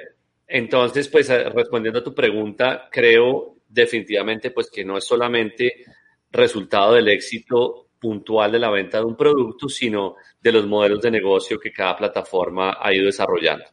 entonces, 0.49 1.09
pues 1.09 1.31
eh, 1.31 1.49
respondiendo 1.49 2.01
a 2.01 2.05
tu 2.05 2.15
pregunta, 2.15 2.89
creo 2.91 3.57
definitivamente 3.69 4.51
pues 4.51 4.69
que 4.69 4.85
no 4.85 4.99
es 4.99 5.05
solamente 5.05 5.85
resultado 6.31 6.95
del 6.95 7.09
éxito 7.09 7.84
puntual 8.05 8.53
de 8.53 8.59
la 8.59 8.69
venta 8.69 8.99
de 8.99 9.05
un 9.07 9.17
producto, 9.17 9.67
sino 9.67 10.17
de 10.39 10.53
los 10.53 10.67
modelos 10.67 11.01
de 11.01 11.11
negocio 11.11 11.59
que 11.59 11.73
cada 11.73 11.97
plataforma 11.97 12.77
ha 12.79 12.93
ido 12.93 13.07
desarrollando. 13.07 13.65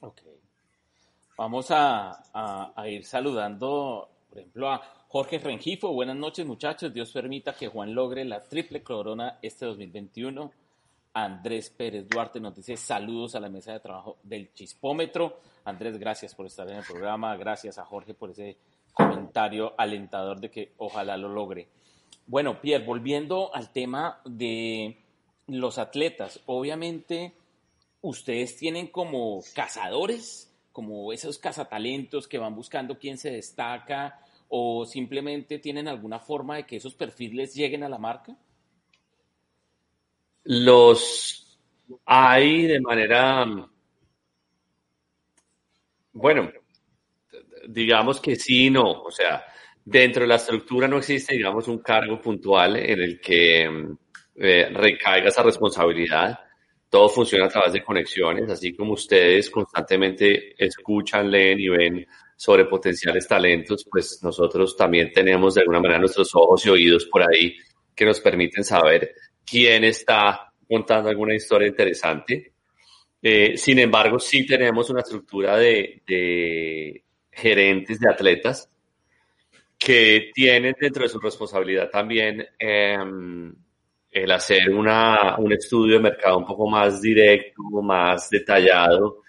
Ok. 0.00 0.22
Vamos 1.36 1.66
a, 1.70 2.22
ir 2.86 3.04
saludando, 3.04 4.10
por 4.28 4.38
ejemplo, 4.38 4.70
a 4.70 4.80
Jorge 5.08 5.40
Rengifo. 5.40 5.92
Buenas 5.92 6.14
noches, 6.14 6.46
muchachos. 6.46 6.94
Dios 6.94 7.10
permita 7.10 7.52
que 7.52 7.66
Juan 7.66 7.92
logre 7.92 8.24
la 8.24 8.40
triple 8.40 8.80
corona 8.84 9.40
este 9.42 9.66
2021. 9.66 10.52
Andrés 11.14 11.70
Pérez 11.70 12.08
Duarte 12.08 12.38
nos 12.38 12.54
dice 12.54 12.76
saludos 12.76 13.34
a 13.34 13.40
la 13.40 13.48
mesa 13.48 13.72
de 13.72 13.80
trabajo 13.80 14.18
del 14.22 14.54
Chispómetro. 14.54 15.40
Andrés, 15.64 15.98
gracias 15.98 16.32
por 16.32 16.46
estar 16.46 16.70
en 16.70 16.76
el 16.76 16.84
programa. 16.84 17.36
Gracias 17.36 17.76
a 17.78 17.84
Jorge 17.84 18.14
por 18.14 18.30
ese 18.30 18.56
comentario 18.92 19.74
alentador 19.76 20.38
de 20.38 20.48
que 20.48 20.74
ojalá 20.76 21.16
lo 21.16 21.28
logre. 21.28 21.66
Bueno, 22.26 22.60
Pierre, 22.60 22.84
volviendo 22.84 23.54
al 23.54 23.72
tema 23.72 24.20
de 24.24 24.98
los 25.46 25.78
atletas, 25.78 26.40
obviamente 26.46 27.34
ustedes 28.00 28.56
tienen 28.56 28.88
como 28.88 29.42
cazadores, 29.54 30.54
como 30.72 31.12
esos 31.12 31.38
cazatalentos 31.38 32.28
que 32.28 32.38
van 32.38 32.54
buscando 32.54 32.98
quién 32.98 33.18
se 33.18 33.30
destaca 33.30 34.20
o 34.48 34.86
simplemente 34.86 35.58
tienen 35.58 35.88
alguna 35.88 36.20
forma 36.20 36.56
de 36.56 36.66
que 36.66 36.76
esos 36.76 36.94
perfiles 36.94 37.54
lleguen 37.54 37.82
a 37.82 37.88
la 37.88 37.98
marca? 37.98 38.36
Los 40.44 41.58
hay 42.04 42.66
de 42.66 42.80
manera, 42.80 43.46
bueno, 46.12 46.50
digamos 47.68 48.20
que 48.20 48.36
sí, 48.36 48.70
no, 48.70 49.02
o 49.02 49.10
sea, 49.10 49.44
Dentro 49.90 50.20
de 50.20 50.28
la 50.28 50.34
estructura 50.34 50.86
no 50.86 50.98
existe, 50.98 51.34
digamos, 51.34 51.66
un 51.66 51.78
cargo 51.78 52.20
puntual 52.20 52.76
en 52.76 53.00
el 53.00 53.18
que 53.18 53.62
eh, 54.36 54.68
recaiga 54.70 55.28
esa 55.28 55.42
responsabilidad. 55.42 56.38
Todo 56.90 57.08
funciona 57.08 57.46
a 57.46 57.48
través 57.48 57.72
de 57.72 57.82
conexiones, 57.82 58.50
así 58.50 58.76
como 58.76 58.92
ustedes 58.92 59.48
constantemente 59.48 60.62
escuchan, 60.62 61.30
leen 61.30 61.58
y 61.58 61.68
ven 61.68 62.06
sobre 62.36 62.66
potenciales 62.66 63.26
talentos, 63.26 63.86
pues 63.90 64.20
nosotros 64.22 64.76
también 64.76 65.10
tenemos 65.10 65.54
de 65.54 65.62
alguna 65.62 65.80
manera 65.80 66.00
nuestros 66.00 66.34
ojos 66.34 66.66
y 66.66 66.68
oídos 66.68 67.06
por 67.06 67.22
ahí 67.22 67.56
que 67.94 68.04
nos 68.04 68.20
permiten 68.20 68.64
saber 68.64 69.14
quién 69.42 69.84
está 69.84 70.52
contando 70.68 71.08
alguna 71.08 71.34
historia 71.34 71.66
interesante. 71.66 72.52
Eh, 73.22 73.56
sin 73.56 73.78
embargo, 73.78 74.18
sí 74.18 74.44
tenemos 74.44 74.90
una 74.90 75.00
estructura 75.00 75.56
de, 75.56 76.02
de 76.06 77.04
gerentes 77.32 77.98
de 78.00 78.10
atletas 78.10 78.70
que 79.78 80.30
tienen 80.34 80.74
dentro 80.78 81.04
de 81.04 81.08
su 81.08 81.20
responsabilidad 81.20 81.88
también 81.88 82.44
em, 82.58 83.54
el 84.10 84.30
hacer 84.32 84.70
una, 84.70 85.36
un 85.38 85.52
estudio 85.52 85.94
de 85.94 86.02
mercado 86.02 86.38
un 86.38 86.46
poco 86.46 86.68
más 86.68 87.00
directo, 87.00 87.62
más 87.82 88.28
detallado 88.28 89.22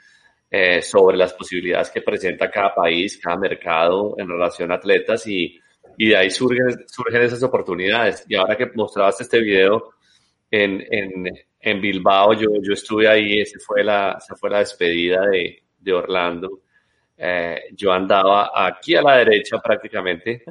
eh, 0.49 0.81
sobre 0.81 1.17
las 1.17 1.33
posibilidades 1.33 1.91
que 1.91 2.01
presenta 2.01 2.49
cada 2.49 2.73
país, 2.73 3.19
cada 3.21 3.37
mercado 3.37 4.15
en 4.17 4.27
relación 4.27 4.71
a 4.71 4.75
atletas 4.75 5.27
y, 5.27 5.59
y 5.97 6.07
de 6.09 6.17
ahí 6.17 6.31
surgen, 6.31 6.87
surgen 6.87 7.21
esas 7.21 7.43
oportunidades. 7.43 8.25
Y 8.27 8.35
ahora 8.35 8.57
que 8.57 8.71
mostrabas 8.73 9.21
este 9.21 9.39
video 9.41 9.91
en, 10.49 10.83
en, 10.89 11.25
en 11.59 11.81
Bilbao, 11.81 12.33
yo, 12.33 12.49
yo 12.61 12.73
estuve 12.73 13.07
ahí, 13.07 13.41
esa 13.41 13.59
fue 13.59 13.83
la, 13.83 14.17
esa 14.17 14.35
fue 14.35 14.49
la 14.49 14.59
despedida 14.59 15.27
de, 15.27 15.63
de 15.77 15.93
Orlando. 15.93 16.61
Eh, 17.21 17.71
yo 17.75 17.91
andaba 17.91 18.51
aquí 18.55 18.95
a 18.95 19.01
la 19.01 19.17
derecha 19.17 19.57
prácticamente 19.59 20.41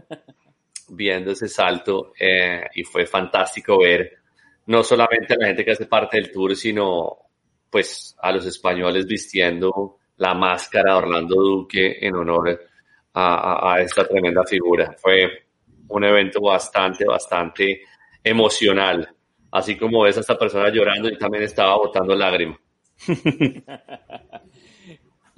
viendo 0.90 1.30
ese 1.30 1.48
salto 1.48 2.12
eh, 2.20 2.62
y 2.74 2.84
fue 2.84 3.06
fantástico 3.06 3.78
ver 3.78 4.18
no 4.66 4.82
solamente 4.82 5.32
a 5.32 5.38
la 5.38 5.46
gente 5.46 5.64
que 5.64 5.70
hace 5.70 5.86
parte 5.86 6.18
del 6.18 6.30
tour, 6.30 6.54
sino 6.54 7.16
pues 7.70 8.14
a 8.20 8.30
los 8.32 8.44
españoles 8.44 9.06
vistiendo 9.06 9.96
la 10.18 10.34
máscara 10.34 10.92
de 10.92 10.98
Orlando 10.98 11.36
Duque 11.36 11.96
en 12.00 12.14
honor 12.14 12.60
a, 13.14 13.72
a, 13.72 13.80
esta 13.80 14.06
tremenda 14.06 14.44
figura. 14.44 14.94
Fue 14.98 15.46
un 15.88 16.04
evento 16.04 16.42
bastante, 16.42 17.06
bastante 17.06 17.80
emocional. 18.22 19.08
Así 19.52 19.78
como 19.78 20.02
ves 20.02 20.18
a 20.18 20.20
esta 20.20 20.38
persona 20.38 20.70
llorando, 20.70 21.08
y 21.08 21.16
también 21.16 21.44
estaba 21.44 21.76
botando 21.76 22.14
lágrimas. 22.14 22.58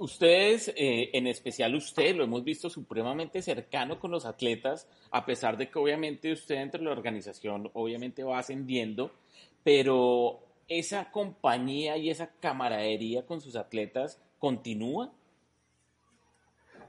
Ustedes, 0.01 0.73
eh, 0.75 1.11
en 1.13 1.27
especial 1.27 1.75
usted, 1.75 2.15
lo 2.15 2.23
hemos 2.23 2.43
visto 2.43 2.71
supremamente 2.71 3.39
cercano 3.43 3.99
con 3.99 4.09
los 4.09 4.25
atletas, 4.25 4.89
a 5.11 5.23
pesar 5.27 5.57
de 5.57 5.69
que 5.69 5.77
obviamente 5.77 6.31
usted 6.31 6.55
dentro 6.55 6.79
de 6.79 6.85
la 6.85 6.91
organización 6.93 7.69
obviamente 7.73 8.23
va 8.23 8.39
ascendiendo, 8.39 9.11
pero 9.63 10.39
esa 10.67 11.11
compañía 11.11 11.97
y 11.97 12.09
esa 12.09 12.31
camaradería 12.39 13.27
con 13.27 13.41
sus 13.41 13.55
atletas 13.55 14.19
continúa. 14.39 15.13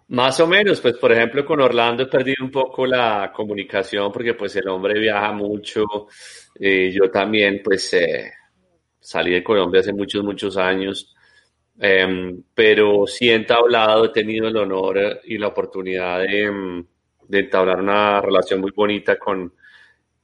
Más 0.08 0.40
o 0.40 0.46
menos, 0.46 0.80
pues 0.80 0.96
por 0.96 1.12
ejemplo 1.12 1.44
con 1.44 1.60
Orlando 1.60 2.04
he 2.04 2.06
perdido 2.06 2.42
un 2.42 2.50
poco 2.50 2.86
la 2.86 3.30
comunicación 3.36 4.10
porque 4.10 4.32
pues 4.32 4.56
el 4.56 4.66
hombre 4.68 4.98
viaja 4.98 5.32
mucho, 5.32 5.84
eh, 6.58 6.90
yo 6.90 7.10
también 7.10 7.60
pues 7.62 7.92
eh, 7.92 8.32
salí 8.98 9.32
de 9.34 9.44
Colombia 9.44 9.80
hace 9.80 9.92
muchos, 9.92 10.24
muchos 10.24 10.56
años 10.56 11.14
Em, 11.84 12.44
pero 12.54 13.08
sí 13.08 13.28
he 13.28 13.34
entablado, 13.34 14.04
he 14.04 14.08
tenido 14.10 14.46
el 14.46 14.56
honor 14.56 15.20
y 15.24 15.36
la 15.36 15.48
oportunidad 15.48 16.20
de, 16.20 16.44
em, 16.44 16.86
de 17.26 17.40
entablar 17.40 17.80
una 17.80 18.20
relación 18.20 18.60
muy 18.60 18.70
bonita 18.70 19.18
con, 19.18 19.52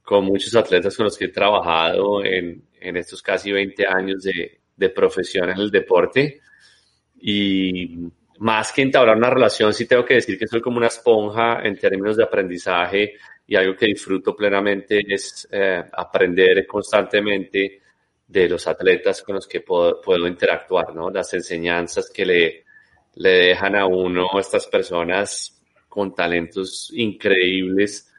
con, 0.01 0.23
muchos 0.23 0.55
atletas 0.55 0.95
con 0.95 1.03
los 1.05 1.17
que 1.17 1.25
he 1.25 1.29
trabajado 1.33 2.23
en, 2.23 2.63
en 2.79 2.95
estos 2.95 3.21
casi 3.21 3.51
20 3.51 3.85
años 3.85 4.23
de, 4.23 4.61
de, 4.73 4.89
profesión 4.89 5.49
en 5.49 5.57
el 5.57 5.69
deporte. 5.69 6.39
Y 7.19 8.07
más 8.37 8.71
que 8.71 8.83
entablar 8.83 9.17
una 9.17 9.29
relación, 9.29 9.73
sí 9.73 9.85
tengo 9.85 10.05
que 10.05 10.13
decir 10.13 10.39
que 10.39 10.47
soy 10.47 10.61
como 10.61 10.77
una 10.77 10.87
esponja 10.87 11.59
en 11.61 11.77
términos 11.77 12.15
de 12.15 12.23
aprendizaje 12.23 13.15
y 13.45 13.57
algo 13.57 13.75
que 13.75 13.87
disfruto 13.87 14.33
plenamente 14.33 15.03
es 15.13 15.45
eh, 15.51 15.83
aprender 15.91 16.65
constantemente 16.65 17.81
de 18.29 18.47
los 18.47 18.67
atletas 18.67 19.23
con 19.23 19.35
los 19.35 19.47
que 19.47 19.61
puedo, 19.61 20.27
interactuar, 20.27 20.95
¿no? 20.95 21.09
Las 21.09 21.33
enseñanzas 21.33 22.11
que 22.11 22.25
le, 22.25 22.65
le 23.15 23.29
dejan 23.29 23.75
a 23.75 23.87
uno 23.87 24.27
estas 24.39 24.67
personas 24.67 25.59
con 25.87 26.13
talentos 26.13 26.91
increíbles 26.93 28.13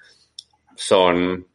son 0.75 1.47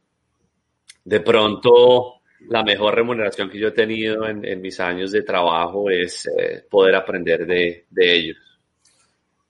de 1.04 1.20
pronto 1.20 2.22
la 2.48 2.64
mejor 2.64 2.96
remuneración 2.96 3.50
que 3.50 3.60
yo 3.60 3.68
he 3.68 3.72
tenido 3.72 4.26
en, 4.26 4.46
en 4.46 4.62
mis 4.62 4.80
años 4.80 5.12
de 5.12 5.24
trabajo 5.24 5.90
es 5.90 6.26
eh, 6.28 6.64
poder 6.70 6.96
aprender 6.96 7.46
de, 7.46 7.86
de, 7.90 8.14
ellos. 8.14 8.38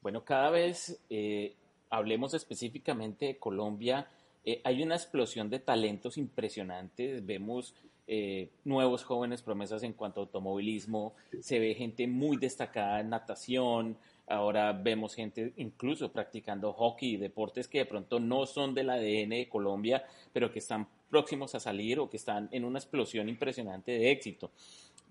Bueno, 0.02 0.26
cada 0.26 0.50
vez 0.50 1.00
eh, 1.12 1.54
hablemos 1.92 2.34
específicamente 2.34 3.26
de 3.26 3.38
Colombia, 3.38 4.08
eh, 4.44 4.62
hay 4.64 4.82
una 4.82 4.96
explosión 4.96 5.50
de 5.50 5.60
talentos 5.60 6.18
impresionantes, 6.18 7.24
vemos 7.24 7.76
eh, 8.08 8.50
nuevos 8.64 9.04
jóvenes 9.04 9.42
promesas 9.42 9.84
en 9.84 9.94
cuanto 9.94 10.20
a 10.20 10.24
automovilismo, 10.24 11.16
se 11.40 11.60
ve 11.60 11.74
gente 11.74 12.08
muy 12.08 12.38
destacada 12.38 13.00
en 13.00 13.10
natación, 13.10 13.98
ahora 14.28 14.74
vemos 14.74 15.16
gente 15.16 15.54
incluso 15.58 16.12
practicando 16.12 16.74
hockey, 16.74 17.18
deportes 17.18 17.68
que 17.68 17.80
de 17.80 17.86
pronto 17.86 18.20
no 18.20 18.46
son 18.46 18.74
del 18.74 18.90
ADN 18.90 19.30
de 19.30 19.50
Colombia, 19.50 20.04
pero 20.32 20.52
que 20.52 20.60
están 20.60 20.88
próximos 21.10 21.56
a 21.56 21.60
salir 21.60 22.00
o 22.00 22.10
que 22.10 22.18
están 22.18 22.50
en 22.52 22.66
una 22.66 22.80
explosión 22.80 23.30
impresionante 23.30 23.92
de 23.92 24.12
éxito. 24.12 24.52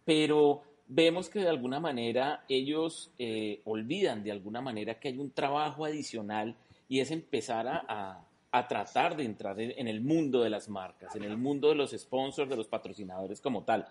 Pero 0.04 0.62
vemos 0.86 1.28
que 1.28 1.40
de 1.40 1.48
alguna 1.48 1.80
manera 1.80 2.44
ellos 2.48 3.10
eh, 3.18 3.60
olvidan 3.64 4.22
de 4.22 4.32
alguna 4.32 4.60
manera 4.60 5.00
que 5.00 5.08
hay 5.08 5.18
un 5.18 5.30
trabajo 5.30 5.84
adicional 5.84 6.56
y 6.88 7.00
es 7.00 7.10
empezar 7.10 7.66
a 7.66 7.84
a 7.88 8.24
tratar 8.62 9.16
de 9.16 9.24
entrar 9.24 9.60
en 9.60 9.88
el 9.88 10.00
mundo 10.00 10.42
de 10.42 10.50
las 10.50 10.68
marcas, 10.68 11.16
en 11.16 11.24
el 11.24 11.36
mundo 11.36 11.68
de 11.70 11.74
los 11.74 11.90
sponsors, 11.90 12.48
de 12.48 12.56
los 12.56 12.68
patrocinadores 12.68 13.40
como 13.40 13.64
tal. 13.64 13.86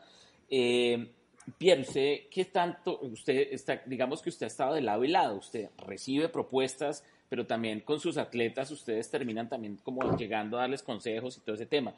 Eh, 0.50 1.12
usted, 1.48 2.30
¿qué 2.32 2.46
tanto, 2.46 3.00
usted 3.02 3.50
está, 3.52 3.82
digamos 3.86 4.22
que 4.22 4.30
usted 4.30 4.46
ha 4.46 4.48
estado 4.48 4.74
de 4.76 4.82
lado 4.82 5.04
y 5.04 5.10
lado, 5.10 5.36
usted 5.36 5.70
recibe 5.78 6.30
propuestas, 6.30 7.04
pero 7.30 7.46
también 7.46 7.82
con 7.82 8.00
sus 8.00 8.18
atletas 8.18 8.72
ustedes 8.72 9.10
terminan 9.10 9.50
también 9.50 9.78
como 9.84 10.16
llegando 10.16 10.58
a 10.58 10.62
darles 10.62 10.84
consejos 10.84 11.38
y 11.38 11.42
todo 11.42 11.56
ese 11.56 11.66
tema. 11.66 11.94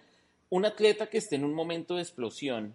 Un 0.49 0.65
atleta 0.65 1.08
que 1.08 1.17
esté 1.17 1.36
en 1.36 1.43
un 1.43 1.54
momento 1.54 1.95
de 1.95 2.01
explosión, 2.01 2.73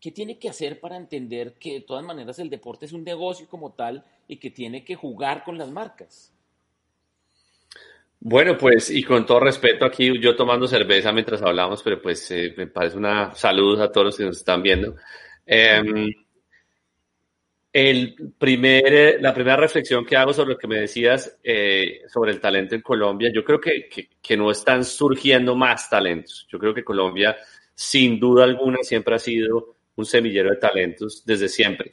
¿qué 0.00 0.10
tiene 0.10 0.38
que 0.38 0.48
hacer 0.48 0.80
para 0.80 0.96
entender 0.96 1.54
que 1.54 1.74
de 1.74 1.80
todas 1.80 2.04
maneras 2.04 2.38
el 2.38 2.50
deporte 2.50 2.86
es 2.86 2.92
un 2.92 3.04
negocio 3.04 3.46
como 3.48 3.72
tal 3.72 4.04
y 4.28 4.36
que 4.36 4.50
tiene 4.50 4.84
que 4.84 4.96
jugar 4.96 5.44
con 5.44 5.58
las 5.58 5.70
marcas? 5.70 6.32
Bueno, 8.24 8.56
pues 8.56 8.88
y 8.90 9.02
con 9.02 9.26
todo 9.26 9.40
respeto 9.40 9.84
aquí 9.84 10.16
yo 10.20 10.36
tomando 10.36 10.68
cerveza 10.68 11.12
mientras 11.12 11.42
hablamos, 11.42 11.82
pero 11.82 12.00
pues 12.00 12.30
eh, 12.30 12.54
me 12.56 12.68
parece 12.68 12.96
una 12.96 13.34
saludos 13.34 13.80
a 13.80 13.90
todos 13.90 14.04
los 14.06 14.16
que 14.16 14.24
nos 14.24 14.36
están 14.36 14.62
viendo. 14.62 14.94
Eh, 15.44 15.82
el 17.72 18.14
primer, 18.38 19.20
la 19.20 19.34
primera 19.34 19.56
reflexión 19.56 20.04
que 20.04 20.16
hago 20.16 20.32
sobre 20.32 20.52
lo 20.52 20.58
que 20.58 20.68
me 20.68 20.78
decías 20.78 21.36
eh, 21.42 22.02
sobre 22.06 22.30
el 22.30 22.40
talento 22.40 22.76
en 22.76 22.80
Colombia, 22.82 23.28
yo 23.34 23.42
creo 23.42 23.60
que, 23.60 23.88
que, 23.88 24.10
que, 24.22 24.36
no 24.36 24.52
están 24.52 24.84
surgiendo 24.84 25.56
más 25.56 25.90
talentos. 25.90 26.46
Yo 26.48 26.60
creo 26.60 26.72
que 26.72 26.84
Colombia, 26.84 27.36
sin 27.74 28.20
duda 28.20 28.44
alguna, 28.44 28.78
siempre 28.82 29.16
ha 29.16 29.18
sido 29.18 29.74
un 29.96 30.04
semillero 30.04 30.50
de 30.50 30.58
talentos 30.58 31.24
desde 31.26 31.48
siempre. 31.48 31.90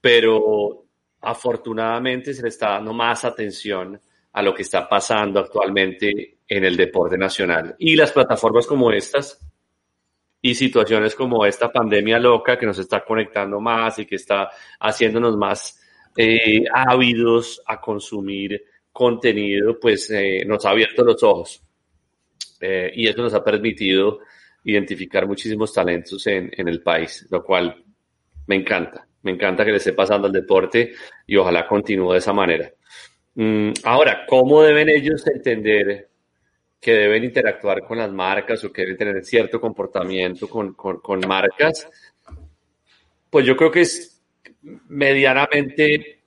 Pero 0.00 0.84
afortunadamente 1.20 2.32
se 2.32 2.42
le 2.42 2.48
está 2.48 2.70
dando 2.74 2.92
más 2.92 3.24
atención 3.24 4.00
a 4.38 4.42
lo 4.42 4.54
que 4.54 4.62
está 4.62 4.88
pasando 4.88 5.40
actualmente 5.40 6.38
en 6.46 6.64
el 6.64 6.76
deporte 6.76 7.18
nacional. 7.18 7.74
Y 7.76 7.96
las 7.96 8.12
plataformas 8.12 8.68
como 8.68 8.92
estas 8.92 9.44
y 10.40 10.54
situaciones 10.54 11.16
como 11.16 11.44
esta 11.44 11.72
pandemia 11.72 12.20
loca 12.20 12.56
que 12.56 12.64
nos 12.64 12.78
está 12.78 13.04
conectando 13.04 13.58
más 13.58 13.98
y 13.98 14.06
que 14.06 14.14
está 14.14 14.48
haciéndonos 14.78 15.36
más 15.36 15.80
eh, 16.16 16.62
ávidos 16.72 17.60
a 17.66 17.80
consumir 17.80 18.62
contenido, 18.92 19.76
pues 19.80 20.08
eh, 20.12 20.44
nos 20.46 20.64
ha 20.64 20.70
abierto 20.70 21.02
los 21.02 21.20
ojos. 21.24 21.60
Eh, 22.60 22.92
y 22.94 23.08
eso 23.08 23.20
nos 23.20 23.34
ha 23.34 23.42
permitido 23.42 24.20
identificar 24.62 25.26
muchísimos 25.26 25.72
talentos 25.72 26.24
en, 26.28 26.48
en 26.56 26.68
el 26.68 26.80
país, 26.80 27.26
lo 27.28 27.42
cual 27.42 27.84
me 28.46 28.54
encanta. 28.54 29.04
Me 29.22 29.32
encanta 29.32 29.64
que 29.64 29.72
le 29.72 29.78
esté 29.78 29.94
pasando 29.94 30.28
al 30.28 30.32
deporte 30.32 30.92
y 31.26 31.34
ojalá 31.34 31.66
continúe 31.66 32.12
de 32.12 32.18
esa 32.18 32.32
manera. 32.32 32.70
Mm, 33.40 33.70
ahora, 33.84 34.26
¿cómo 34.26 34.62
deben 34.62 34.88
ellos 34.88 35.24
entender 35.28 36.08
que 36.80 36.92
deben 36.92 37.22
interactuar 37.22 37.84
con 37.84 37.98
las 37.98 38.10
marcas 38.10 38.64
o 38.64 38.72
que 38.72 38.82
deben 38.82 38.96
tener 38.96 39.24
cierto 39.24 39.60
comportamiento 39.60 40.48
con, 40.48 40.74
con, 40.74 41.20
marcas? 41.20 41.88
Pues 43.30 43.46
yo 43.46 43.56
creo 43.56 43.70
que 43.70 43.82
es 43.82 44.20
medianamente 44.88 46.24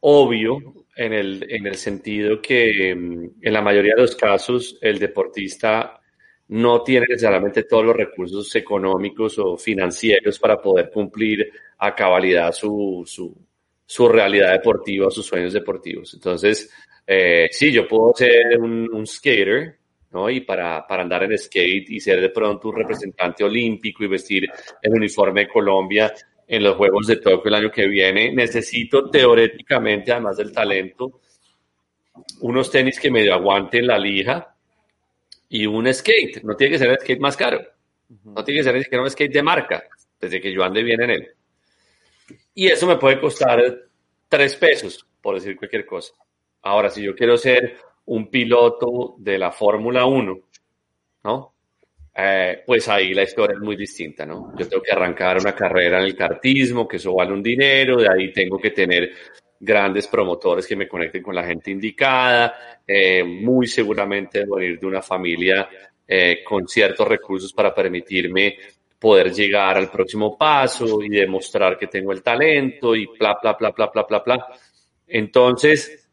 obvio 0.00 0.86
en 0.96 1.12
el, 1.12 1.46
en 1.50 1.66
el 1.66 1.74
sentido 1.74 2.40
que 2.40 2.94
mm, 2.94 3.24
en 3.42 3.52
la 3.52 3.60
mayoría 3.60 3.94
de 3.94 4.00
los 4.00 4.16
casos 4.16 4.78
el 4.80 4.98
deportista 4.98 6.00
no 6.48 6.82
tiene 6.82 7.08
necesariamente 7.10 7.64
todos 7.64 7.84
los 7.84 7.96
recursos 7.96 8.56
económicos 8.56 9.38
o 9.38 9.58
financieros 9.58 10.38
para 10.38 10.62
poder 10.62 10.90
cumplir 10.90 11.52
a 11.76 11.94
cabalidad 11.94 12.52
su, 12.52 13.02
su, 13.06 13.36
su 13.92 14.08
realidad 14.08 14.52
deportiva, 14.52 15.10
sus 15.10 15.26
sueños 15.26 15.52
deportivos. 15.52 16.14
Entonces, 16.14 16.72
eh, 17.06 17.48
sí, 17.50 17.70
yo 17.70 17.86
puedo 17.86 18.14
ser 18.14 18.58
un, 18.58 19.06
skater, 19.06 19.76
¿no? 20.12 20.30
Y 20.30 20.40
para, 20.40 20.86
para, 20.86 21.02
andar 21.02 21.24
en 21.24 21.36
skate 21.36 21.90
y 21.90 22.00
ser 22.00 22.18
de 22.18 22.30
pronto 22.30 22.70
un 22.70 22.76
representante 22.76 23.44
olímpico 23.44 24.02
y 24.02 24.06
vestir 24.06 24.48
el 24.80 24.92
uniforme 24.94 25.42
de 25.42 25.48
Colombia 25.48 26.10
en 26.48 26.62
los 26.62 26.74
Juegos 26.76 27.06
de 27.06 27.16
Tokio 27.16 27.50
el 27.50 27.54
año 27.54 27.70
que 27.70 27.86
viene, 27.86 28.32
necesito 28.32 29.10
teóricamente, 29.10 30.10
además 30.10 30.38
del 30.38 30.52
talento, 30.52 31.20
unos 32.40 32.70
tenis 32.70 32.98
que 32.98 33.10
medio 33.10 33.34
aguanten 33.34 33.86
la 33.86 33.98
lija 33.98 34.56
y 35.50 35.66
un 35.66 35.92
skate. 35.92 36.42
No 36.44 36.56
tiene 36.56 36.72
que 36.72 36.78
ser 36.78 36.88
el 36.88 36.98
skate 36.98 37.20
más 37.20 37.36
caro. 37.36 37.60
No 38.24 38.42
tiene 38.42 38.60
que 38.60 38.64
ser 38.64 38.74
ni 38.74 38.84
siquiera 38.84 39.02
un 39.02 39.10
skate 39.10 39.34
de 39.34 39.42
marca, 39.42 39.84
desde 40.18 40.40
que 40.40 40.50
yo 40.50 40.64
ande 40.64 40.82
bien 40.82 41.02
en 41.02 41.10
él. 41.10 41.28
Y 42.54 42.68
eso 42.68 42.86
me 42.86 42.96
puede 42.96 43.20
costar 43.20 43.60
tres 44.28 44.56
pesos, 44.56 45.06
por 45.20 45.34
decir 45.34 45.56
cualquier 45.56 45.86
cosa. 45.86 46.12
Ahora, 46.62 46.90
si 46.90 47.02
yo 47.02 47.14
quiero 47.14 47.36
ser 47.36 47.76
un 48.06 48.28
piloto 48.28 49.14
de 49.18 49.38
la 49.38 49.50
Fórmula 49.50 50.04
1, 50.06 50.38
¿no? 51.24 51.54
Eh, 52.14 52.62
pues 52.66 52.88
ahí 52.88 53.14
la 53.14 53.22
historia 53.22 53.54
es 53.54 53.62
muy 53.62 53.74
distinta, 53.74 54.26
¿no? 54.26 54.52
Yo 54.58 54.68
tengo 54.68 54.82
que 54.82 54.92
arrancar 54.92 55.38
una 55.38 55.54
carrera 55.54 55.98
en 55.98 56.04
el 56.04 56.16
cartismo, 56.16 56.86
que 56.86 56.98
eso 56.98 57.14
vale 57.14 57.32
un 57.32 57.42
dinero, 57.42 57.96
de 57.96 58.08
ahí 58.08 58.32
tengo 58.32 58.58
que 58.58 58.70
tener 58.70 59.12
grandes 59.58 60.08
promotores 60.08 60.66
que 60.66 60.76
me 60.76 60.88
conecten 60.88 61.22
con 61.22 61.34
la 61.34 61.44
gente 61.44 61.70
indicada, 61.70 62.80
eh, 62.86 63.24
muy 63.24 63.66
seguramente 63.66 64.44
venir 64.44 64.78
de 64.78 64.86
una 64.86 65.00
familia 65.00 65.68
eh, 66.06 66.42
con 66.44 66.66
ciertos 66.66 67.08
recursos 67.08 67.52
para 67.52 67.74
permitirme 67.74 68.56
poder 69.02 69.32
llegar 69.32 69.76
al 69.76 69.90
próximo 69.90 70.38
paso 70.38 71.02
y 71.02 71.08
demostrar 71.08 71.76
que 71.76 71.88
tengo 71.88 72.12
el 72.12 72.22
talento 72.22 72.94
y 72.94 73.06
bla, 73.18 73.36
bla, 73.42 73.54
bla, 73.54 73.70
bla, 73.70 73.90
bla, 73.92 74.04
bla, 74.08 74.18
bla. 74.20 74.46
Entonces, 75.08 76.08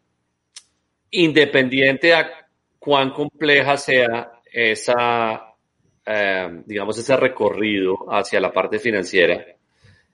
independiente 1.12 2.16
a 2.16 2.50
cuán 2.80 3.12
compleja 3.12 3.78
sea 3.78 4.32
esa, 4.52 5.54
eh, 6.04 6.64
digamos, 6.66 6.98
ese 6.98 7.16
recorrido 7.16 8.12
hacia 8.12 8.40
la 8.40 8.52
parte 8.52 8.80
financiera, 8.80 9.46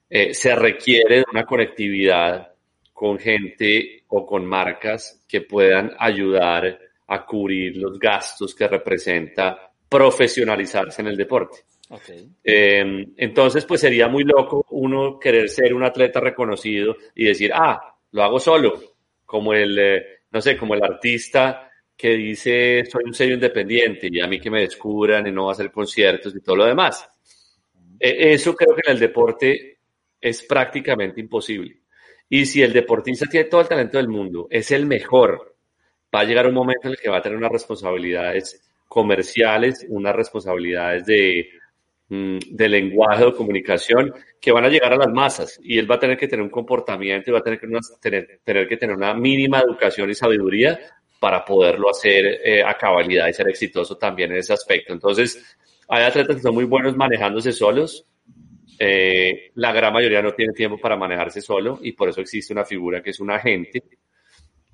eh, 0.09 0.33
se 0.33 0.53
requiere 0.53 1.19
de 1.19 1.25
una 1.31 1.45
conectividad 1.45 2.51
con 2.91 3.17
gente 3.17 4.03
o 4.09 4.25
con 4.25 4.45
marcas 4.45 5.23
que 5.29 5.41
puedan 5.41 5.93
ayudar 5.97 6.77
a 7.07 7.25
cubrir 7.25 7.77
los 7.77 7.97
gastos 7.97 8.53
que 8.53 8.67
representa 8.67 9.71
profesionalizarse 9.87 11.01
en 11.01 11.07
el 11.07 11.15
deporte. 11.15 11.59
Em, 12.43 13.13
entonces, 13.17 13.65
pues 13.65 13.81
sería 13.81 14.07
muy 14.07 14.23
loco 14.23 14.65
uno 14.71 15.19
querer 15.19 15.49
ser 15.49 15.73
un 15.73 15.83
atleta 15.83 16.19
reconocido 16.19 16.95
y 17.13 17.25
decir, 17.25 17.51
ah, 17.53 17.95
lo 18.11 18.23
hago 18.23 18.39
solo, 18.39 18.81
como 19.25 19.53
el, 19.53 19.77
eh, 19.77 20.05
no 20.31 20.41
sé, 20.41 20.57
como 20.57 20.73
el 20.73 20.83
artista 20.83 21.69
que 21.95 22.09
dice, 22.11 22.85
soy 22.85 23.03
un 23.05 23.13
sello 23.13 23.35
independiente 23.35 24.09
y 24.11 24.19
a 24.19 24.27
mí 24.27 24.39
que 24.39 24.49
me 24.51 24.61
descubran 24.61 25.25
y 25.27 25.31
no 25.31 25.45
va 25.45 25.51
a 25.51 25.53
hacer 25.53 25.71
conciertos 25.71 26.35
y 26.35 26.41
todo 26.41 26.57
lo 26.57 26.65
demás. 26.65 27.07
E, 27.99 28.33
eso 28.33 28.55
creo 28.55 28.75
que 28.75 28.81
en 28.85 28.93
el 28.93 28.99
deporte 28.99 29.79
es 30.19 30.43
prácticamente 30.43 31.21
imposible. 31.21 31.81
Y 32.27 32.45
si 32.45 32.61
el 32.63 32.73
deportista 32.73 33.27
tiene 33.27 33.47
todo 33.49 33.61
el 33.61 33.67
talento 33.67 33.97
del 33.97 34.09
mundo, 34.09 34.47
es 34.49 34.71
el 34.71 34.85
mejor, 34.85 35.55
va 36.13 36.21
a 36.21 36.23
llegar 36.25 36.47
un 36.47 36.55
momento 36.55 36.87
en 36.87 36.93
el 36.93 36.99
que 36.99 37.09
va 37.09 37.17
a 37.17 37.21
tener 37.21 37.37
unas 37.37 37.51
responsabilidades 37.51 38.61
comerciales, 38.87 39.85
unas 39.89 40.15
responsabilidades 40.15 41.05
de 41.05 41.49
de 42.07 42.69
lenguaje 42.69 43.23
o 43.23 43.35
comunicación 43.35 44.13
que 44.39 44.51
van 44.51 44.65
a 44.65 44.69
llegar 44.69 44.93
a 44.93 44.97
las 44.97 45.11
masas 45.11 45.59
y 45.63 45.79
él 45.79 45.89
va 45.89 45.95
a 45.95 45.99
tener 45.99 46.17
que 46.17 46.27
tener 46.27 46.43
un 46.43 46.51
comportamiento 46.51 47.29
y 47.29 47.33
va 47.33 47.39
a 47.39 47.43
tener 47.43 47.59
que 47.59 47.67
tener, 47.99 48.39
tener, 48.43 48.67
que 48.67 48.77
tener 48.77 48.95
una 48.95 49.15
mínima 49.15 49.59
educación 49.59 50.11
y 50.11 50.15
sabiduría 50.15 50.79
para 51.19 51.43
poderlo 51.43 51.89
hacer 51.89 52.41
eh, 52.43 52.63
a 52.63 52.77
cabalidad 52.77 53.27
y 53.27 53.33
ser 53.33 53.49
exitoso 53.49 53.97
también 53.97 54.31
en 54.31 54.37
ese 54.37 54.53
aspecto. 54.53 54.93
Entonces, 54.93 55.57
hay 55.89 56.03
atletas 56.03 56.35
que 56.35 56.41
son 56.43 56.53
muy 56.53 56.65
buenos 56.65 56.95
manejándose 56.95 57.51
solos. 57.51 58.05
Eh, 58.77 59.51
la 59.55 59.71
gran 59.71 59.91
mayoría 59.91 60.21
no 60.21 60.33
tiene 60.33 60.53
tiempo 60.53 60.77
para 60.77 60.95
manejarse 60.95 61.41
solo 61.41 61.79
y 61.81 61.93
por 61.93 62.09
eso 62.09 62.21
existe 62.21 62.53
una 62.53 62.65
figura 62.65 63.01
que 63.01 63.11
es 63.11 63.19
un 63.19 63.31
agente 63.31 63.81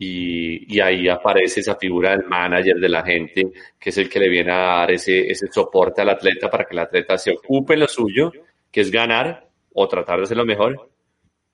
y, 0.04 0.80
ahí 0.80 1.08
aparece 1.08 1.60
esa 1.60 1.76
figura 1.76 2.10
del 2.10 2.26
manager 2.26 2.78
de 2.78 2.90
la 2.90 3.04
gente, 3.04 3.52
que 3.80 3.92
es 3.92 3.98
el 4.00 4.10
que 4.10 4.20
le 4.20 4.30
viene 4.30 4.52
a 4.52 4.58
dar 4.58 4.92
ese, 4.92 5.30
ese 5.30 5.46
soporte 5.52 6.02
al 6.02 6.10
atleta 6.10 6.50
para 6.50 6.66
que 6.66 6.74
el 6.74 6.80
atleta 6.80 7.20
se 7.20 7.30
ocupe 7.32 7.76
en 7.76 7.82
lo 7.82 7.88
suyo, 7.88 8.32
que 8.72 8.82
es 8.82 8.90
ganar 8.90 9.48
o 9.74 9.88
tratar 9.88 10.20
de 10.20 10.26
ser 10.26 10.38
lo 10.38 10.46
mejor. 10.46 10.90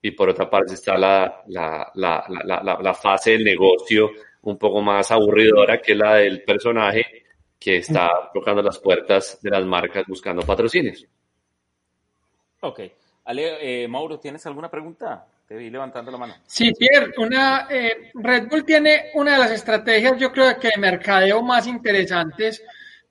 Y 0.00 0.12
por 0.12 0.30
otra 0.30 0.48
parte 0.48 0.72
está 0.72 0.96
la, 0.96 1.42
la, 1.48 1.92
la, 1.94 2.78
la, 2.80 2.94
fase 2.94 3.32
del 3.32 3.44
negocio 3.44 4.12
un 4.42 4.56
poco 4.56 4.80
más 4.80 5.10
aburridora, 5.10 5.82
que 5.82 5.94
la 5.94 6.14
del 6.14 6.42
personaje 6.42 7.24
que 7.58 7.76
está 7.76 8.30
tocando 8.32 8.62
las 8.62 8.78
puertas 8.78 9.40
de 9.42 9.50
las 9.50 9.66
marcas 9.66 10.06
buscando 10.06 10.40
patrocinios. 10.40 11.06
Ok. 12.62 12.80
Ale, 13.26 13.82
eh, 13.82 13.88
Mauro, 13.88 14.18
¿tienes 14.18 14.46
alguna 14.46 14.70
pregunta? 14.70 15.26
Te 15.48 15.56
vi 15.56 15.70
levantando 15.70 16.10
la 16.10 16.18
mano. 16.18 16.34
Sí, 16.46 16.74
Pierre, 16.78 17.14
una, 17.16 17.66
eh, 17.70 18.10
Red 18.12 18.48
Bull 18.48 18.66
tiene 18.66 19.06
una 19.14 19.32
de 19.32 19.38
las 19.38 19.50
estrategias, 19.50 20.18
yo 20.18 20.30
creo 20.30 20.60
que 20.60 20.68
de 20.68 20.78
mercadeo 20.78 21.42
más 21.42 21.66
interesantes, 21.66 22.62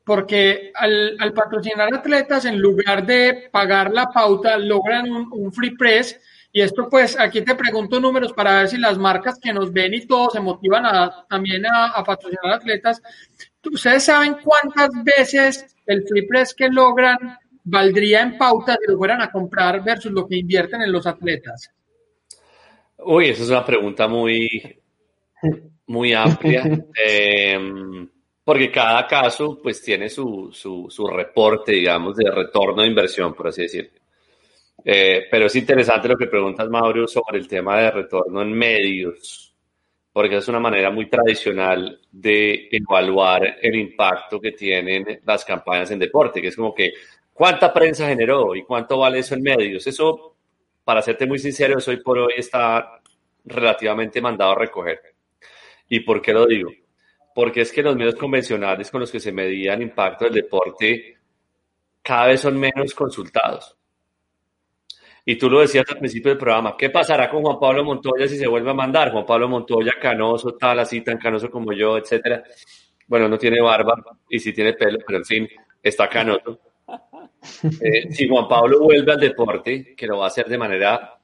porque 0.06 0.72
al, 0.76 1.34
patrocinar 1.34 1.92
atletas, 1.92 2.46
en 2.46 2.60
lugar 2.60 3.08
de 3.08 3.50
pagar 3.52 3.92
la 3.92 4.06
pauta, 4.12 4.56
logran 4.56 5.10
un, 5.10 5.52
free 5.52 5.76
press. 5.76 6.22
Y 6.52 6.62
esto, 6.62 6.88
pues, 6.88 7.20
aquí 7.20 7.42
te 7.42 7.56
pregunto 7.56 8.00
números 8.00 8.34
para 8.34 8.60
ver 8.60 8.68
si 8.68 8.78
las 8.78 9.00
marcas 9.00 9.40
que 9.42 9.52
nos 9.52 9.74
ven 9.74 9.96
y 9.96 10.06
todos 10.06 10.34
se 10.34 10.40
motivan 10.40 10.84
también 11.28 11.66
a, 11.66 11.88
a 11.88 12.04
patrocinar 12.04 12.54
atletas. 12.54 13.02
¿Ustedes 13.66 14.04
saben 14.04 14.38
cuántas 14.44 14.90
veces 15.04 15.76
el 15.88 16.04
free 16.08 16.28
press 16.28 16.54
que 16.54 16.70
logran 16.70 17.18
valdría 17.64 18.22
en 18.22 18.38
pauta 18.38 18.78
si 18.80 18.92
lo 18.92 18.98
fueran 19.00 19.24
a 19.24 19.32
comprar 19.32 19.84
versus 19.84 20.12
lo 20.12 20.28
que 20.28 20.38
invierten 20.38 20.84
en 20.84 20.92
los 20.92 21.08
atletas? 21.08 21.72
Uy, 23.00 23.30
esa 23.30 23.44
es 23.44 23.50
una 23.50 23.66
pregunta 23.66 24.08
muy, 24.08 24.80
muy 25.88 26.14
amplia, 26.14 26.64
em, 26.96 28.10
porque 28.44 28.72
cada 28.72 29.06
caso 29.08 29.60
pues 29.62 29.82
tiene 29.82 30.10
su, 30.10 30.50
su, 30.52 30.88
su, 30.90 31.08
reporte, 31.08 31.74
digamos, 31.74 32.16
de 32.18 32.32
retorno 32.32 32.82
de 32.82 32.88
inversión, 32.88 33.34
por 33.34 33.48
así 33.48 33.64
decirlo. 33.64 33.92
Eh, 34.84 35.28
pero 35.30 35.48
es 35.48 35.56
interesante 35.56 36.08
lo 36.08 36.18
que 36.18 36.28
preguntas, 36.28 36.70
Mauro, 36.70 37.08
sobre 37.08 37.40
el 37.40 37.48
tema 37.48 37.78
de 37.80 37.92
retorno 37.92 38.42
en 38.42 38.54
medios, 38.54 39.54
porque 40.14 40.38
es 40.38 40.48
una 40.48 40.60
manera 40.60 40.90
muy 40.92 41.10
tradicional 41.10 42.00
de 42.12 42.70
evaluar 42.72 43.58
el 43.62 43.76
impacto 43.76 44.40
que 44.40 44.54
tienen 44.54 45.20
las 45.26 45.44
campañas 45.46 45.92
en 45.92 46.00
deporte, 46.00 46.42
que 46.42 46.48
es 46.48 46.56
como 46.56 46.74
que 46.74 46.94
cuánta 47.34 47.72
prensa 47.74 48.08
generó 48.08 48.56
y 48.56 48.64
cuánto 48.64 48.98
vale 48.98 49.20
eso 49.20 49.36
en 49.36 49.44
medios. 49.44 49.86
Eso 49.88 50.37
para 50.88 51.02
serte 51.02 51.28
muy 51.28 51.38
sincero, 51.38 51.76
hoy 51.86 51.98
por 51.98 52.18
hoy 52.18 52.36
está 52.38 53.02
relativamente 53.44 54.22
mandado 54.22 54.54
a 54.54 54.56
recoger. 54.56 54.98
¿Y 55.90 56.00
por 56.00 56.22
qué 56.22 56.32
lo 56.32 56.46
digo? 56.46 56.72
Porque 57.36 57.60
es 57.60 57.74
que 57.74 57.84
los 57.84 57.98
medios 57.98 58.16
convencionales 58.16 58.90
con 58.90 59.02
los 59.02 59.12
que 59.12 59.20
se 59.20 59.34
medía 59.34 59.74
el 59.74 59.82
impacto 59.82 60.24
del 60.24 60.36
deporte 60.36 61.18
cada 62.02 62.28
vez 62.28 62.40
son 62.40 62.58
menos 62.58 62.94
consultados. 62.94 63.76
Y 65.26 65.36
tú 65.36 65.50
lo 65.50 65.60
decías 65.60 65.84
al 65.90 66.00
principio 66.00 66.30
del 66.30 66.38
programa, 66.38 66.78
¿qué 66.78 66.90
pasará 66.90 67.30
con 67.30 67.44
Juan 67.44 67.60
Pablo 67.60 67.84
Montoya 67.84 68.26
si 68.26 68.38
se 68.38 68.48
vuelve 68.48 68.72
a 68.72 68.74
mandar? 68.74 69.12
Juan 69.12 69.26
Pablo 69.26 69.50
Montoya, 69.50 69.92
canoso, 70.02 70.56
tal, 70.56 70.80
así, 70.80 71.02
tan 71.02 71.18
canoso 71.18 71.52
como 71.52 71.74
yo, 71.74 71.98
etcétera. 71.98 72.42
Bueno, 73.08 73.28
no 73.28 73.38
tiene 73.38 73.60
barba 73.60 73.94
y 74.30 74.40
sí 74.40 74.54
tiene 74.54 74.72
pelo, 74.72 75.00
pero 75.06 75.18
en 75.18 75.26
fin, 75.26 75.50
está 75.84 76.08
canoso. 76.08 76.62
Eh, 77.82 78.12
si 78.12 78.28
Juan 78.28 78.48
Pablo 78.48 78.80
vuelve 78.80 79.14
al 79.14 79.20
deporte, 79.20 79.96
que 79.96 80.08
lo 80.08 80.20
va 80.20 80.26
a 80.26 80.28
hacer 80.28 80.48
de 80.48 80.58
manera 80.58 81.20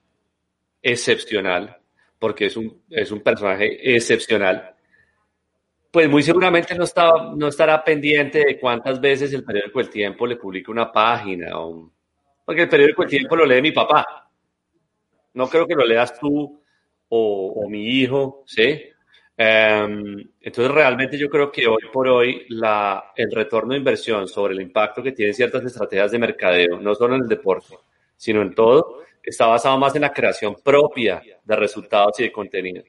excepcional, 0.81 1.77
porque 2.19 2.45
es 2.47 2.57
un, 2.57 2.83
es 2.89 3.11
un 3.11 3.21
personaje 3.21 3.95
excepcional, 3.95 4.75
pues 5.91 6.09
muy 6.09 6.23
seguramente 6.23 6.75
no, 6.75 6.85
está, 6.85 7.11
no 7.35 7.47
estará 7.47 7.83
pendiente 7.83 8.39
de 8.39 8.59
cuántas 8.59 8.99
veces 8.99 9.33
el 9.33 9.43
periódico 9.43 9.79
El 9.79 9.89
Tiempo 9.89 10.25
le 10.25 10.37
publica 10.37 10.71
una 10.71 10.91
página, 10.91 11.59
o, 11.59 11.91
porque 12.45 12.63
el 12.63 12.69
periódico 12.69 13.03
El 13.03 13.09
Tiempo 13.09 13.35
lo 13.35 13.45
lee 13.45 13.61
mi 13.61 13.71
papá. 13.71 14.29
No 15.33 15.47
creo 15.47 15.67
que 15.67 15.75
lo 15.75 15.85
leas 15.85 16.19
tú 16.19 16.61
o, 17.09 17.53
o 17.55 17.69
mi 17.69 17.85
hijo, 17.85 18.43
¿sí? 18.45 18.92
Em, 19.35 20.29
entonces, 20.41 20.71
realmente 20.73 21.17
yo 21.17 21.29
creo 21.29 21.51
que 21.51 21.65
hoy 21.67 21.81
por 21.91 22.07
hoy 22.07 22.45
la, 22.49 23.11
el 23.15 23.31
retorno 23.31 23.73
de 23.73 23.79
inversión 23.79 24.27
sobre 24.27 24.53
el 24.53 24.61
impacto 24.61 25.01
que 25.01 25.11
tienen 25.11 25.33
ciertas 25.33 25.63
estrategias 25.65 26.11
de 26.11 26.19
mercadeo, 26.19 26.79
no 26.79 26.93
solo 26.93 27.15
en 27.15 27.23
el 27.23 27.27
deporte, 27.27 27.75
sino 28.15 28.41
en 28.41 28.53
todo, 28.53 29.01
está 29.23 29.47
basado 29.47 29.77
más 29.77 29.95
en 29.95 30.01
la 30.01 30.13
creación 30.13 30.55
propia 30.63 31.21
de 31.43 31.55
resultados 31.55 32.19
y 32.19 32.23
de 32.23 32.31
contenido. 32.31 32.83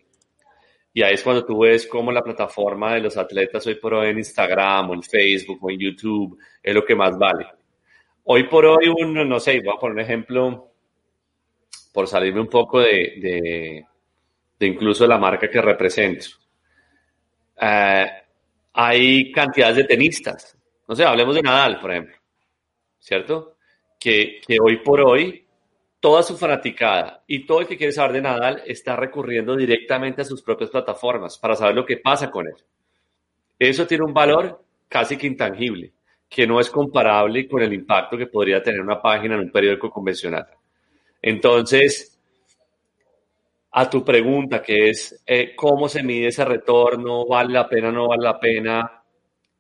Y 0.93 1.03
ahí 1.03 1.15
es 1.15 1.23
cuando 1.23 1.45
tú 1.45 1.61
ves 1.61 1.87
cómo 1.87 2.13
la 2.13 2.23
plataforma 2.23 2.95
de 2.95 3.01
los 3.01 3.17
atletas 3.17 3.67
hoy 3.67 3.77
por 3.77 3.95
hoy 3.95 4.11
en 4.11 4.19
Instagram 4.19 4.91
o 4.91 4.95
en 4.95 5.03
Facebook 5.03 5.59
o 5.61 5.71
en 5.71 5.79
YouTube 5.79 6.39
es 6.63 6.75
lo 6.75 6.85
que 6.85 6.95
más 6.95 7.19
vale. 7.19 7.47
Hoy 8.25 8.45
por 8.45 8.65
hoy, 8.65 8.89
uno, 8.89 9.25
no 9.25 9.41
sé, 9.41 9.61
voy 9.61 9.75
a 9.75 9.81
poner 9.81 9.95
un 9.95 10.01
ejemplo 10.01 10.71
por 11.93 12.07
salirme 12.07 12.41
un 12.41 12.49
poco 12.49 12.81
de, 12.81 13.15
de 13.21 13.87
incluso 14.61 15.07
la 15.07 15.19
marca 15.19 15.49
que 15.49 15.61
represento. 15.61 16.27
Eh, 17.61 18.07
hay 18.73 19.33
cantidades 19.33 19.77
de 19.77 19.85
tenistas. 19.85 20.57
No 20.87 20.95
sé, 20.95 21.05
hablemos 21.05 21.35
de 21.35 21.43
Nadal, 21.43 21.81
por 21.81 21.93
ejemplo, 21.93 22.17
¿cierto? 22.99 23.57
Que, 23.99 24.41
que 24.47 24.59
hoy 24.61 24.79
por 24.79 25.01
hoy 25.01 25.45
toda 26.01 26.23
su 26.23 26.37
fanaticada 26.37 27.25
y 27.27 27.47
todo 27.47 27.63
el 27.63 27.67
que 27.67 27.79
quiere 27.79 27.93
saber 27.93 28.13
de 28.13 28.21
Nadal 28.21 28.63
está 28.67 28.95
recurriendo 28.95 29.57
directamente 29.57 30.21
a 30.21 30.25
sus 30.27 30.43
propias 30.43 30.69
plataformas 30.69 31.39
para 31.39 31.57
saber 31.57 31.75
lo 31.75 31.87
que 31.87 31.97
pasa 31.97 32.31
con 32.31 32.47
él. 32.47 32.57
Eso 33.59 33.87
tiene 33.87 34.05
un 34.05 34.13
valor 34.13 34.63
casi 34.87 35.17
que 35.17 35.27
intangible, 35.27 35.93
que 36.29 36.47
no 36.47 36.61
es 36.61 36.69
comparable 36.69 37.49
con 37.49 37.63
el 37.63 37.73
impacto 37.73 38.19
que 38.19 38.27
podría 38.27 38.63
tener 38.63 38.81
una 38.83 39.01
página 39.01 39.35
en 39.35 39.41
un 39.41 39.51
periódico 39.51 39.91
convencional. 39.91 40.47
Entonces, 41.23 42.14
a 43.77 43.91
tu 43.91 44.05
pregunta, 44.05 44.63
que 44.63 44.91
es 44.91 45.23
eh, 45.27 45.53
cómo 45.57 45.89
se 45.89 46.05
mide 46.05 46.29
ese 46.29 46.45
retorno, 46.45 47.27
vale 47.27 47.53
la 47.53 47.69
pena, 47.69 47.91
no 47.91 48.07
vale 48.07 48.23
la 48.23 48.39
pena, 48.39 49.03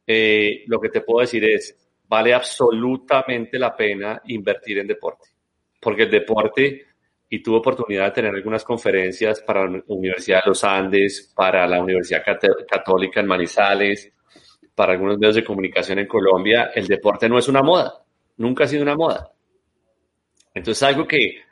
eh, 0.06 0.62
lo 0.68 0.80
que 0.80 0.88
te 0.88 1.00
puedo 1.00 1.22
decir 1.22 1.44
es, 1.44 1.76
vale 2.06 2.32
absolutamente 2.32 3.58
la 3.58 3.74
pena 3.74 4.22
invertir 4.26 4.78
en 4.78 4.86
deporte, 4.86 5.30
porque 5.80 6.04
el 6.04 6.10
deporte, 6.12 6.86
y 7.28 7.42
tuve 7.42 7.56
oportunidad 7.56 8.04
de 8.04 8.10
tener 8.12 8.34
algunas 8.36 8.62
conferencias 8.62 9.40
para 9.40 9.68
la 9.68 9.82
Universidad 9.88 10.44
de 10.44 10.50
los 10.50 10.62
Andes, 10.62 11.32
para 11.34 11.66
la 11.66 11.82
Universidad 11.82 12.22
Católica 12.70 13.18
en 13.18 13.26
Manizales, 13.26 14.12
para 14.76 14.92
algunos 14.92 15.18
medios 15.18 15.34
de 15.34 15.44
comunicación 15.44 15.98
en 15.98 16.06
Colombia, 16.06 16.70
el 16.72 16.86
deporte 16.86 17.28
no 17.28 17.36
es 17.36 17.48
una 17.48 17.62
moda, 17.62 18.04
nunca 18.36 18.62
ha 18.62 18.68
sido 18.68 18.84
una 18.84 18.94
moda. 18.94 19.32
Entonces, 20.54 20.80
algo 20.84 21.04
que 21.04 21.42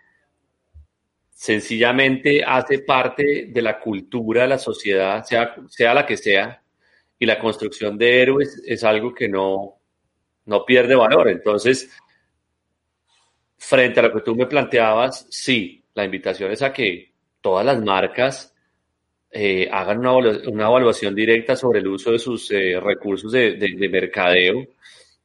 sencillamente 1.43 2.45
hace 2.45 2.79
parte 2.79 3.49
de 3.49 3.63
la 3.63 3.81
cultura 3.81 4.43
de 4.43 4.49
la 4.49 4.59
sociedad, 4.59 5.25
sea, 5.25 5.57
sea 5.69 5.93
la 5.93 6.07
que 6.07 6.17
sea, 6.17 6.63
y 7.19 7.27
la 7.27 7.41
construcción 7.41 7.99
de 7.99 8.23
héroes 8.23 8.63
es 8.65 8.85
algo 8.85 9.13
que 9.13 9.29
no, 9.29 9.75
no 10.45 10.65
pierde 10.65 10.95
valor. 10.95 11.29
Entonces, 11.29 11.91
frente 13.59 13.99
a 13.99 14.05
lo 14.05 14.13
que 14.13 14.21
tú 14.21 14.37
me 14.37 14.47
planteabas, 14.47 15.27
sí, 15.31 15.85
la 15.95 16.05
invitación 16.05 16.53
es 16.53 16.63
a 16.63 16.73
que 16.73 17.11
todas 17.41 17.67
las 17.67 17.83
marcas 17.83 18.55
eh, 19.29 19.69
hagan 19.69 19.99
una, 19.99 20.65
evaluación 20.69 21.13
directa 21.13 21.57
sobre 21.57 21.81
el 21.81 21.89
uso 21.89 22.13
de 22.13 22.21
sus 22.21 22.53
eh, 22.53 22.79
recursos 22.79 23.33
de, 23.33 23.57
de, 23.57 23.89
mercadeo 23.89 24.65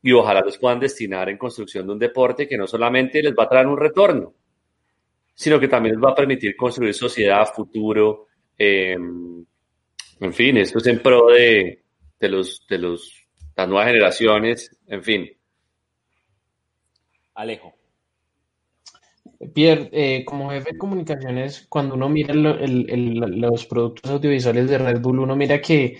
y 0.01 0.11
ojalá 0.13 0.41
los 0.41 0.57
puedan 0.57 0.79
destinar 0.79 1.29
en 1.29 1.37
construcción 1.37 1.85
de 1.85 1.93
un 1.93 1.99
deporte 1.99 2.47
que 2.47 2.57
no 2.57 2.65
solamente 2.65 3.21
les 3.21 3.33
va 3.33 3.43
a 3.43 3.49
traer 3.49 3.67
un 3.67 3.77
retorno, 3.77 4.33
sino 5.37 5.59
que 5.59 5.67
también 5.67 5.93
les 5.93 6.03
va 6.03 6.11
a 6.11 6.15
permitir 6.15 6.57
construir 6.57 6.95
sociedad, 6.95 7.45
futuro. 7.53 8.25
Em, 8.57 9.45
en 10.19 10.33
fin, 10.33 10.57
esto 10.57 10.79
es 10.79 10.87
en 10.87 10.99
pro 10.99 11.27
de, 11.27 11.83
de, 12.19 12.27
los, 12.27 12.65
de 12.67 12.79
los, 12.79 13.13
las 13.55 13.67
nuevas 13.67 13.85
generaciones, 13.85 14.75
en 14.87 15.03
fin. 15.03 15.29
Alejo. 17.35 17.75
Pierre, 19.53 19.89
eh, 19.91 20.25
como 20.25 20.49
jefe 20.49 20.71
de 20.71 20.77
comunicaciones, 20.79 21.67
cuando 21.69 21.93
uno 21.93 22.09
mira 22.09 22.33
los 22.33 23.67
productos 23.67 24.09
audiovisuales 24.09 24.67
de 24.67 24.79
Red 24.79 24.99
Bull, 25.01 25.19
uno 25.19 25.35
mira 25.35 25.61
que 25.61 25.99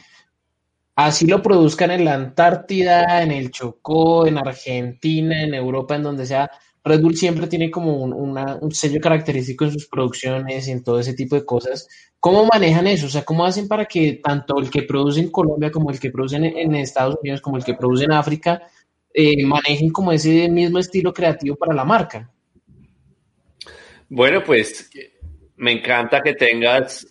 así 0.95 1.28
lo 1.28 1.43
produzcan 1.43 1.91
en 1.91 2.06
la 2.06 2.15
Antártida, 2.15 3.21
en 3.21 3.32
el 3.32 3.52
Chocó, 3.52 4.26
en 4.26 4.39
Argentina, 4.39 5.43
en 5.43 5.54
Europa, 5.54 5.95
en 5.95 6.02
donde 6.02 6.26
sea, 6.26 6.50
Red 6.88 7.02
Bull 7.02 7.15
siempre 7.15 7.47
tiene 7.47 7.69
como 7.69 7.95
un, 8.04 8.71
sello 8.71 9.00
característico 9.00 9.65
en 9.65 9.71
sus 9.71 9.88
producciones 9.88 10.67
y 10.67 10.71
en 10.71 10.84
todo 10.84 11.00
ese 11.00 11.13
tipo 11.13 11.36
de 11.36 11.45
cosas. 11.45 11.88
¿Cómo 12.19 12.45
manejan 12.45 12.88
eso? 12.88 13.08
O 13.08 13.10
sea, 13.10 13.23
¿cómo 13.23 13.45
hacen 13.45 13.67
para 13.67 13.86
que 13.86 14.19
tanto 14.23 14.60
el 14.60 14.69
que 14.69 14.84
produce 14.84 15.19
en 15.19 15.32
Colombia 15.32 15.71
como 15.71 15.91
el 15.91 16.00
que 16.00 16.12
produce 16.12 16.38
en, 16.38 16.76
Estados 16.76 17.17
Unidos, 17.21 17.41
como 17.41 17.58
el 17.58 17.63
que 17.63 17.73
produce 17.73 18.06
en 18.06 18.12
África, 18.12 18.62
eh, 19.13 19.45
manejen 19.45 19.89
como 19.89 20.12
ese 20.12 20.50
mismo 20.50 20.80
estilo 20.80 21.13
creativo 21.13 21.56
para 21.56 21.73
la 21.73 21.86
marca? 21.86 22.32
Bueno, 24.10 24.43
pues 24.43 24.89
me 25.58 25.71
encanta 25.71 26.21
que 26.21 26.34
tengas 26.34 27.08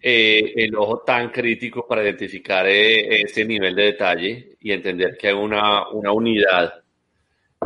eh, 0.00 0.52
el 0.56 0.74
ojo 0.76 1.00
tan 1.00 1.30
crítico 1.30 1.86
para 1.86 2.02
identificar 2.02 2.66
eh, 2.68 3.22
ese 3.22 3.44
nivel 3.44 3.74
de 3.74 3.82
detalle 3.82 4.56
y 4.60 4.72
entender 4.72 5.16
que 5.18 5.28
hay 5.28 5.34
una, 5.34 5.88
una 5.90 6.12
unidad 6.12 6.72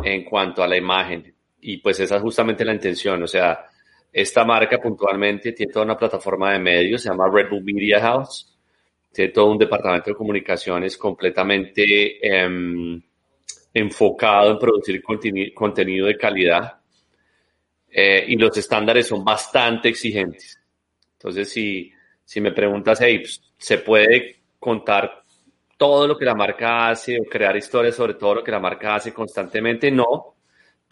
en 0.02 0.24
cuanto 0.24 0.62
a 0.62 0.68
la 0.68 0.76
imagen 0.76 1.31
y 1.62 1.78
pues 1.78 2.00
esa 2.00 2.16
es 2.16 2.22
justamente 2.22 2.64
la 2.64 2.74
intención, 2.74 3.22
o 3.22 3.26
sea, 3.26 3.66
esta 4.12 4.44
marca 4.44 4.78
puntualmente 4.78 5.52
tiene 5.52 5.72
toda 5.72 5.84
una 5.84 5.96
plataforma 5.96 6.52
de 6.52 6.58
medios, 6.58 7.02
se 7.02 7.08
llama 7.08 7.30
Red 7.32 7.50
Bull 7.50 7.62
Media 7.64 8.00
House, 8.00 8.52
tiene 9.12 9.32
todo 9.32 9.52
un 9.52 9.58
departamento 9.58 10.10
de 10.10 10.16
comunicaciones 10.16 10.96
completamente 10.96 12.18
em, 12.20 13.00
enfocado 13.72 14.50
en 14.50 14.58
producir 14.58 15.02
contenido 15.54 16.06
de 16.06 16.16
calidad 16.16 16.80
eh, 17.88 18.24
y 18.26 18.36
los 18.36 18.56
estándares 18.56 19.06
son 19.06 19.24
bastante 19.24 19.88
exigentes. 19.88 20.58
Entonces, 21.12 21.48
si, 21.50 21.92
si 22.24 22.40
me 22.40 22.52
preguntas, 22.52 23.00
hey, 23.00 23.20
pues, 23.20 23.40
¿se 23.56 23.78
puede 23.78 24.42
contar 24.58 25.22
todo 25.76 26.08
lo 26.08 26.18
que 26.18 26.24
la 26.24 26.34
marca 26.34 26.88
hace 26.88 27.18
o 27.20 27.24
crear 27.24 27.56
historias 27.56 27.94
sobre 27.94 28.14
todo 28.14 28.36
lo 28.36 28.44
que 28.44 28.50
la 28.50 28.58
marca 28.58 28.96
hace 28.96 29.12
constantemente? 29.14 29.90
No, 29.90 30.34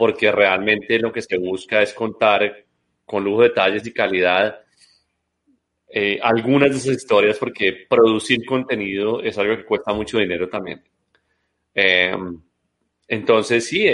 porque 0.00 0.32
realmente 0.32 0.98
lo 0.98 1.12
que 1.12 1.20
se 1.20 1.36
busca 1.36 1.82
es 1.82 1.92
contar 1.92 2.64
con 3.04 3.22
lujo 3.22 3.42
de 3.42 3.48
detalles 3.50 3.86
y 3.86 3.92
calidad 3.92 4.62
eh, 5.90 6.18
algunas 6.22 6.70
de 6.70 6.76
esas 6.78 7.02
historias, 7.02 7.36
porque 7.36 7.86
producir 7.86 8.46
contenido 8.46 9.20
es 9.20 9.36
algo 9.36 9.58
que 9.58 9.66
cuesta 9.66 9.92
mucho 9.92 10.16
dinero 10.16 10.48
también. 10.48 10.82
Em, 11.74 12.40
entonces, 13.08 13.66
sí, 13.66 13.86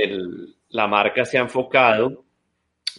la 0.69 0.87
marca 0.87 1.25
se 1.25 1.39
ha 1.39 1.41
enfocado 1.41 2.25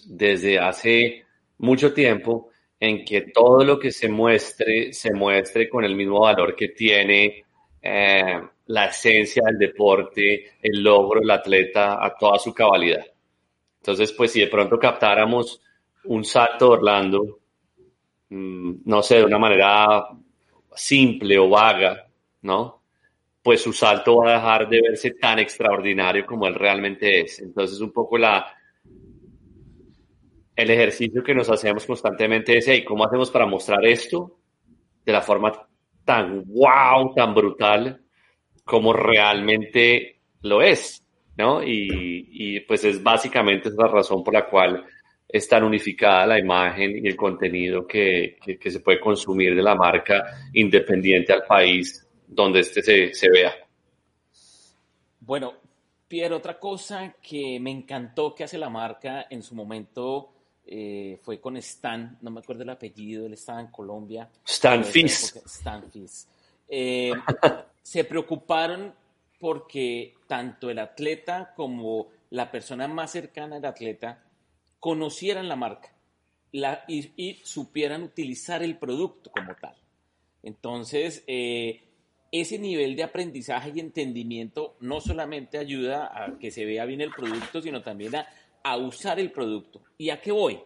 desde 0.05 0.59
hace 0.59 1.23
mucho 1.59 1.93
tiempo 1.93 2.49
en 2.77 3.05
que 3.05 3.21
todo 3.33 3.63
lo 3.63 3.79
que 3.79 3.93
se 3.93 4.09
muestre, 4.09 4.91
se 4.91 5.13
muestre 5.13 5.69
con 5.69 5.85
el 5.85 5.95
mismo 5.95 6.19
valor 6.19 6.57
que 6.57 6.67
tiene 6.67 7.45
eh, 7.81 8.41
la 8.67 8.85
esencia 8.85 9.43
del 9.45 9.57
deporte, 9.57 10.57
el 10.61 10.83
logro 10.83 11.19
del 11.21 11.31
atleta 11.31 12.03
a 12.03 12.15
toda 12.15 12.37
su 12.39 12.53
cabalidad. 12.53 13.05
Entonces, 13.77 14.11
pues 14.11 14.31
si 14.31 14.41
de 14.41 14.47
pronto 14.47 14.77
captáramos 14.77 15.61
un 16.05 16.23
salto 16.25 16.65
de 16.65 16.71
Orlando, 16.71 17.39
mm, 18.29 18.73
no 18.85 19.01
sé, 19.01 19.17
de 19.17 19.25
una 19.25 19.37
manera 19.37 20.07
simple 20.75 21.37
o 21.37 21.49
vaga, 21.49 22.07
¿no? 22.41 22.83
Pues 23.41 23.61
su 23.61 23.71
salto 23.71 24.17
va 24.17 24.31
a 24.31 24.33
dejar 24.35 24.69
de 24.69 24.81
verse 24.81 25.11
tan 25.11 25.39
extraordinario 25.39 26.25
como 26.25 26.47
él 26.47 26.55
realmente 26.55 27.21
es. 27.21 27.39
Entonces, 27.39 27.79
un 27.79 27.93
poco 27.93 28.17
la, 28.17 28.45
el 30.55 30.69
ejercicio 30.69 31.23
que 31.23 31.33
nos 31.33 31.49
hacemos 31.49 31.85
constantemente 31.85 32.57
es, 32.57 32.67
¿cómo 32.85 33.05
hacemos 33.05 33.31
para 33.31 33.45
mostrar 33.45 33.85
esto 33.85 34.37
de 35.05 35.13
la 35.13 35.21
forma 35.21 35.53
tan 36.03 36.43
wow, 36.45 37.13
tan 37.15 37.33
brutal 37.33 38.01
como 38.67 38.91
realmente 38.91 40.19
lo 40.41 40.61
es, 40.61 41.01
¿no? 41.37 41.63
Y, 41.63 42.59
pues 42.67 42.83
es 42.83 43.01
básicamente 43.01 43.69
la 43.75 43.87
razón 43.87 44.23
por 44.23 44.33
la 44.33 44.45
cual 44.45 44.85
es 45.27 45.47
tan 45.47 45.63
unificada 45.63 46.27
la 46.27 46.39
imagen 46.39 47.03
y 47.03 47.07
el 47.07 47.15
contenido 47.15 47.87
que, 47.87 48.37
se 48.59 48.79
puede 48.81 48.99
consumir 48.99 49.55
de 49.55 49.63
la 49.63 49.73
marca 49.73 50.49
independiente 50.53 51.31
al 51.33 51.43
país 51.43 52.05
donde 52.27 52.59
este 52.59 52.81
se, 52.81 53.13
se 53.13 53.29
vea. 53.29 53.55
Bueno, 55.21 55.53
Pierre, 56.07 56.35
otra 56.35 56.59
cosa 56.59 57.15
que 57.21 57.59
me 57.59 57.71
encantó 57.71 58.35
que 58.35 58.43
hace 58.43 58.57
la 58.57 58.69
marca 58.69 59.27
en 59.29 59.41
su 59.41 59.55
momento 59.55 60.33
eh, 60.65 61.17
fue 61.23 61.39
con 61.39 61.55
Stan, 61.55 62.17
no 62.21 62.31
me 62.31 62.41
acuerdo 62.41 62.63
el 62.63 62.69
apellido, 62.69 63.25
él 63.25 63.33
estaba 63.33 63.61
en 63.61 63.67
Colombia. 63.67 64.29
Stan 64.45 64.83
Fis. 64.83 65.33
Stan 65.45 65.89
eh, 66.67 67.13
se 67.87 68.03
preocuparon 68.03 68.93
porque 69.39 70.15
tanto 70.27 70.69
el 70.69 70.79
atleta 70.79 71.53
como 71.55 72.07
la 72.31 72.51
persona 72.51 72.87
más 72.87 73.11
cercana 73.11 73.55
al 73.55 73.65
atleta 73.65 74.23
conocieran 74.79 75.47
la 75.47 75.55
marca 75.55 75.93
la, 76.51 76.83
y, 76.87 77.39
supieran 77.43 78.03
utilizar 78.03 78.61
el 78.61 78.77
producto 78.77 79.31
como 79.31 79.55
tal. 79.55 79.75
Entonces, 80.43 81.23
eh, 81.27 81.83
ese 82.31 82.59
nivel 82.59 82.95
de 82.95 83.03
aprendizaje 83.03 83.71
y 83.73 83.79
entendimiento 83.79 84.75
no 84.81 84.99
solamente 84.99 85.57
ayuda 85.57 86.11
a 86.13 86.37
que 86.39 86.51
se 86.51 86.65
vea 86.65 86.83
bien 86.83 86.99
el 86.99 87.11
producto, 87.11 87.61
sino 87.61 87.83
también 87.83 88.15
a 88.15 88.27
a 88.63 88.75
usar 88.75 89.17
el 89.19 89.31
producto. 89.31 89.81
¿Y 89.97 90.09
a 90.09 90.19
qué 90.19 90.31
voy? 90.31 90.59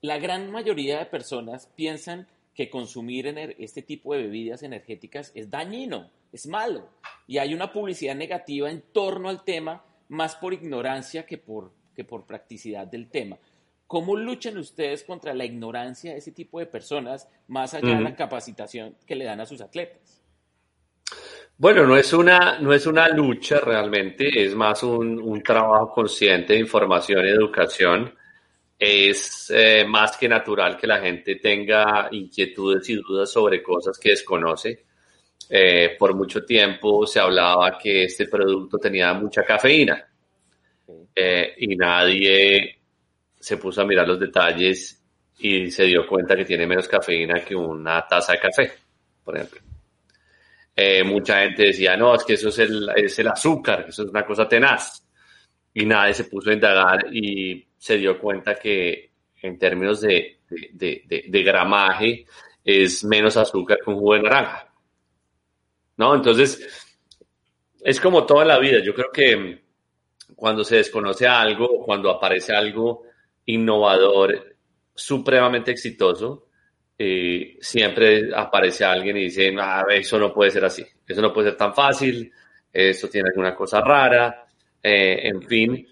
La 0.00 0.18
gran 0.18 0.50
mayoría 0.50 0.98
de 0.98 1.06
personas 1.06 1.68
piensan 1.76 2.26
que 2.54 2.68
consumir 2.68 3.28
este 3.58 3.82
tipo 3.82 4.12
de 4.12 4.22
bebidas 4.22 4.64
energéticas 4.64 5.30
es 5.36 5.48
dañino, 5.48 6.10
es 6.32 6.46
malo. 6.46 6.88
Y 7.26 7.38
hay 7.38 7.54
una 7.54 7.70
publicidad 7.72 8.14
negativa 8.14 8.70
en 8.70 8.82
torno 8.92 9.28
al 9.28 9.44
tema, 9.44 9.84
más 10.08 10.34
por 10.36 10.52
ignorancia 10.52 11.24
que 11.24 11.38
por, 11.38 11.72
que 11.94 12.04
por 12.04 12.26
practicidad 12.26 12.86
del 12.86 13.10
tema. 13.10 13.38
¿Cómo 13.86 14.16
luchan 14.16 14.56
ustedes 14.56 15.04
contra 15.04 15.34
la 15.34 15.44
ignorancia 15.44 16.12
de 16.12 16.18
ese 16.18 16.32
tipo 16.32 16.58
de 16.58 16.66
personas, 16.66 17.28
más 17.48 17.74
allá 17.74 17.94
de 17.94 18.00
la 18.00 18.16
capacitación 18.16 18.96
que 19.06 19.14
le 19.14 19.26
dan 19.26 19.40
a 19.40 19.46
sus 19.46 19.60
atletas? 19.60 20.22
Bueno, 21.58 21.86
no 21.86 21.96
es 21.96 22.12
una, 22.14 22.58
no 22.58 22.72
es 22.72 22.86
una 22.86 23.08
lucha 23.08 23.60
realmente, 23.60 24.42
es 24.42 24.54
más 24.54 24.82
un, 24.82 25.20
un 25.20 25.42
trabajo 25.42 25.92
consciente 25.92 26.54
de 26.54 26.60
información 26.60 27.24
y 27.24 27.28
educación. 27.28 28.14
Es 28.78 29.52
eh, 29.54 29.84
más 29.86 30.16
que 30.16 30.28
natural 30.28 30.76
que 30.76 30.86
la 30.86 30.98
gente 30.98 31.36
tenga 31.36 32.08
inquietudes 32.10 32.88
y 32.88 32.94
dudas 32.94 33.30
sobre 33.30 33.62
cosas 33.62 33.98
que 33.98 34.08
desconoce. 34.08 34.84
Eh, 35.50 35.96
por 35.98 36.14
mucho 36.14 36.44
tiempo 36.44 37.06
se 37.06 37.20
hablaba 37.20 37.78
que 37.78 38.04
este 38.04 38.26
producto 38.26 38.78
tenía 38.78 39.12
mucha 39.14 39.42
cafeína 39.42 40.06
eh, 41.14 41.54
y 41.58 41.76
nadie 41.76 42.78
se 43.38 43.56
puso 43.56 43.82
a 43.82 43.84
mirar 43.84 44.06
los 44.06 44.20
detalles 44.20 45.02
y 45.38 45.70
se 45.70 45.84
dio 45.84 46.06
cuenta 46.06 46.36
que 46.36 46.44
tiene 46.44 46.66
menos 46.66 46.88
cafeína 46.88 47.40
que 47.44 47.54
una 47.54 48.06
taza 48.06 48.32
de 48.32 48.38
café, 48.38 48.72
por 49.24 49.36
ejemplo. 49.36 49.60
Eh, 50.74 51.04
mucha 51.04 51.40
gente 51.42 51.64
decía, 51.64 51.96
no, 51.96 52.14
es 52.14 52.24
que 52.24 52.34
eso 52.34 52.48
es 52.48 52.58
el, 52.60 52.88
es 52.96 53.18
el 53.18 53.28
azúcar, 53.28 53.86
eso 53.88 54.04
es 54.04 54.08
una 54.08 54.24
cosa 54.24 54.48
tenaz. 54.48 55.06
Y 55.74 55.84
nadie 55.84 56.14
se 56.14 56.24
puso 56.24 56.50
a 56.50 56.54
indagar 56.54 57.14
y 57.14 57.66
se 57.76 57.96
dio 57.98 58.18
cuenta 58.18 58.54
que 58.54 59.10
en 59.42 59.58
términos 59.58 60.00
de, 60.00 60.38
de, 60.48 61.02
de, 61.06 61.24
de 61.28 61.42
gramaje 61.42 62.26
es 62.64 63.04
menos 63.04 63.36
azúcar 63.36 63.78
que 63.84 63.90
un 63.90 63.96
jugo 63.96 64.14
de 64.14 64.22
naranja. 64.22 64.71
¿No? 65.96 66.14
Entonces, 66.14 66.60
es 67.82 68.00
como 68.00 68.24
toda 68.24 68.44
la 68.44 68.58
vida. 68.58 68.78
Yo 68.82 68.94
creo 68.94 69.10
que 69.12 69.62
cuando 70.34 70.64
se 70.64 70.76
desconoce 70.76 71.26
algo, 71.26 71.84
cuando 71.84 72.10
aparece 72.10 72.54
algo 72.54 73.04
innovador, 73.46 74.56
supremamente 74.94 75.72
exitoso, 75.72 76.48
eh, 76.98 77.56
siempre 77.60 78.30
aparece 78.34 78.84
alguien 78.84 79.16
y 79.16 79.24
dice, 79.24 79.54
ah, 79.58 79.84
eso 79.90 80.18
no 80.18 80.32
puede 80.32 80.50
ser 80.50 80.64
así, 80.64 80.84
eso 81.06 81.20
no 81.20 81.32
puede 81.32 81.50
ser 81.50 81.56
tan 81.56 81.74
fácil, 81.74 82.30
eso 82.72 83.08
tiene 83.08 83.28
alguna 83.30 83.54
cosa 83.54 83.80
rara, 83.80 84.46
eh, 84.82 85.20
en 85.24 85.42
fin. 85.42 85.86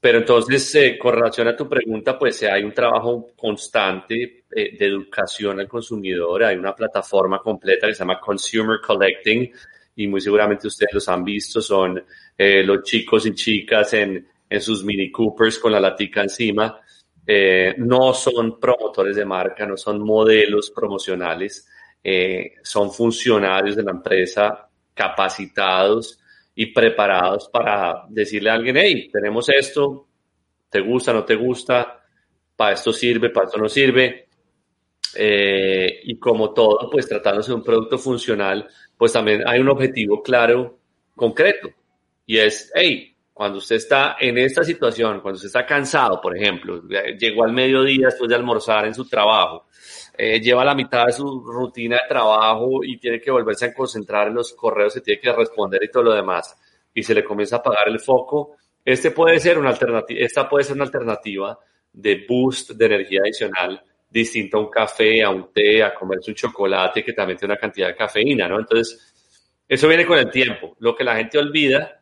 Pero 0.00 0.18
entonces, 0.18 0.74
eh, 0.74 0.98
con 0.98 1.14
relación 1.14 1.48
a 1.48 1.56
tu 1.56 1.68
pregunta, 1.68 2.18
pues 2.18 2.42
hay 2.44 2.62
un 2.62 2.72
trabajo 2.72 3.28
constante 3.36 4.37
de 4.50 4.76
educación 4.80 5.60
al 5.60 5.68
consumidor, 5.68 6.44
hay 6.44 6.56
una 6.56 6.74
plataforma 6.74 7.40
completa 7.40 7.86
que 7.86 7.94
se 7.94 8.00
llama 8.00 8.18
Consumer 8.20 8.80
Collecting 8.80 9.50
y 9.96 10.06
muy 10.06 10.20
seguramente 10.20 10.68
ustedes 10.68 10.94
los 10.94 11.08
han 11.08 11.24
visto, 11.24 11.60
son 11.60 12.02
los 12.36 12.82
chicos 12.82 13.26
y 13.26 13.34
chicas 13.34 13.92
en, 13.94 14.26
en 14.48 14.60
sus 14.60 14.84
Mini 14.84 15.10
Coopers 15.10 15.58
con 15.58 15.72
la 15.72 15.80
latica 15.80 16.22
encima. 16.22 16.80
Eh, 17.26 17.74
no 17.76 18.14
son 18.14 18.58
promotores 18.58 19.14
de 19.16 19.24
marca, 19.24 19.66
no 19.66 19.76
son 19.76 20.00
modelos 20.00 20.70
promocionales, 20.70 21.68
eh, 22.02 22.54
son 22.62 22.90
funcionarios 22.90 23.76
de 23.76 23.82
la 23.82 23.90
empresa 23.90 24.66
capacitados 24.94 26.18
y 26.54 26.66
preparados 26.72 27.48
para 27.50 28.06
decirle 28.08 28.50
a 28.50 28.54
alguien, 28.54 28.78
hey, 28.78 29.10
tenemos 29.12 29.48
esto, 29.50 30.08
te 30.70 30.80
gusta, 30.80 31.12
no 31.12 31.24
te 31.24 31.34
gusta, 31.34 32.02
para 32.56 32.72
esto 32.72 32.92
sirve, 32.92 33.30
para 33.30 33.46
esto 33.46 33.58
no 33.58 33.68
sirve. 33.68 34.27
Eh, 35.20 36.00
y 36.04 36.16
como 36.16 36.52
todo, 36.54 36.88
pues 36.88 37.08
tratándose 37.08 37.50
de 37.50 37.56
un 37.56 37.64
producto 37.64 37.98
funcional, 37.98 38.68
pues 38.96 39.12
también 39.12 39.42
hay 39.44 39.58
un 39.58 39.68
objetivo 39.68 40.22
claro, 40.22 40.78
concreto, 41.16 41.70
y 42.24 42.38
es, 42.38 42.70
hey, 42.72 43.16
cuando 43.32 43.58
usted 43.58 43.76
está 43.76 44.16
en 44.20 44.38
esta 44.38 44.62
situación, 44.62 45.20
cuando 45.20 45.34
usted 45.34 45.48
está 45.48 45.66
cansado, 45.66 46.20
por 46.20 46.36
ejemplo, 46.36 46.82
llegó 47.18 47.42
al 47.42 47.52
mediodía 47.52 48.06
después 48.06 48.28
de 48.28 48.36
almorzar 48.36 48.86
en 48.86 48.94
su 48.94 49.08
trabajo, 49.08 49.66
eh, 50.16 50.40
lleva 50.40 50.64
la 50.64 50.76
mitad 50.76 51.06
de 51.06 51.12
su 51.12 51.40
rutina 51.40 51.96
de 51.96 52.08
trabajo 52.08 52.84
y 52.84 52.96
tiene 52.98 53.20
que 53.20 53.32
volverse 53.32 53.66
a 53.66 53.74
concentrar 53.74 54.28
en 54.28 54.34
los 54.34 54.52
correos 54.52 54.94
que 54.94 55.00
tiene 55.00 55.20
que 55.20 55.32
responder 55.32 55.82
y 55.82 55.90
todo 55.90 56.04
lo 56.04 56.14
demás, 56.14 56.56
y 56.94 57.02
se 57.02 57.12
le 57.12 57.24
comienza 57.24 57.56
a 57.56 57.58
apagar 57.58 57.88
el 57.88 57.98
foco, 57.98 58.56
este 58.84 59.10
puede 59.10 59.40
ser 59.40 59.58
una 59.58 59.70
alternativa, 59.70 60.20
esta 60.20 60.48
puede 60.48 60.62
ser 60.62 60.76
una 60.76 60.84
alternativa 60.84 61.58
de 61.92 62.24
boost 62.28 62.70
de 62.70 62.86
energía 62.86 63.22
adicional 63.22 63.82
distinta 64.10 64.56
a 64.56 64.60
un 64.60 64.70
café, 64.70 65.22
a 65.22 65.30
un 65.30 65.52
té, 65.52 65.82
a 65.82 65.94
comerse 65.94 66.30
un 66.30 66.36
chocolate 66.36 67.04
que 67.04 67.12
también 67.12 67.38
tiene 67.38 67.52
una 67.52 67.60
cantidad 67.60 67.88
de 67.88 67.96
cafeína, 67.96 68.48
¿no? 68.48 68.58
Entonces, 68.58 69.14
eso 69.68 69.88
viene 69.88 70.06
con 70.06 70.18
el 70.18 70.30
tiempo. 70.30 70.76
Lo 70.80 70.94
que 70.96 71.04
la 71.04 71.16
gente 71.16 71.38
olvida 71.38 72.00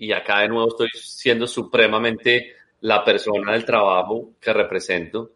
y 0.00 0.12
acá 0.12 0.40
de 0.40 0.48
nuevo 0.48 0.68
estoy 0.68 0.88
siendo 0.94 1.46
supremamente 1.46 2.54
la 2.80 3.04
persona 3.04 3.52
del 3.52 3.66
trabajo 3.66 4.32
que 4.40 4.52
represento. 4.52 5.32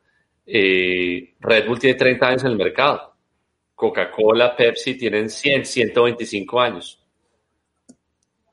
Eh, 0.47 1.35
Red 1.39 1.67
Bull 1.67 1.79
tiene 1.79 1.99
30 1.99 2.27
años 2.27 2.45
en 2.45 2.51
el 2.51 2.57
mercado. 2.57 3.15
Coca-Cola, 3.75 4.57
Pepsi 4.57 4.97
tienen 4.97 5.29
100, 5.29 5.67
125 5.67 6.61
años. 6.61 6.99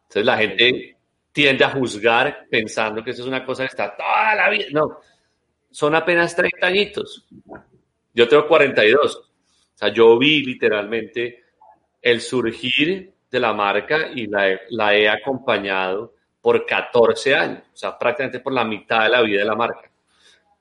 Entonces 0.03 0.25
la 0.25 0.37
gente 0.37 0.97
tiende 1.31 1.63
a 1.63 1.69
juzgar 1.69 2.45
pensando 2.49 3.01
que 3.01 3.11
eso 3.11 3.21
es 3.21 3.27
una 3.29 3.45
cosa 3.45 3.63
que 3.63 3.67
está 3.67 3.95
toda 3.95 4.35
la 4.35 4.49
vida. 4.49 4.65
No, 4.73 4.99
son 5.71 5.95
apenas 5.95 6.35
30 6.35 6.67
añitos. 6.67 7.27
Yo 8.13 8.27
tengo 8.27 8.47
42. 8.47 9.15
O 9.15 9.23
sea, 9.73 9.93
yo 9.93 10.17
vi 10.17 10.43
literalmente 10.43 11.43
el 12.01 12.21
surgir 12.21 13.13
de 13.29 13.39
la 13.39 13.53
marca 13.53 14.09
y 14.13 14.27
la, 14.27 14.59
la 14.69 14.95
he 14.95 15.09
acompañado 15.09 16.13
por 16.41 16.65
14 16.65 17.35
años, 17.35 17.63
o 17.73 17.77
sea, 17.77 17.97
prácticamente 17.97 18.39
por 18.39 18.51
la 18.51 18.65
mitad 18.65 19.03
de 19.03 19.09
la 19.09 19.21
vida 19.21 19.39
de 19.39 19.45
la 19.45 19.55
marca. 19.55 19.91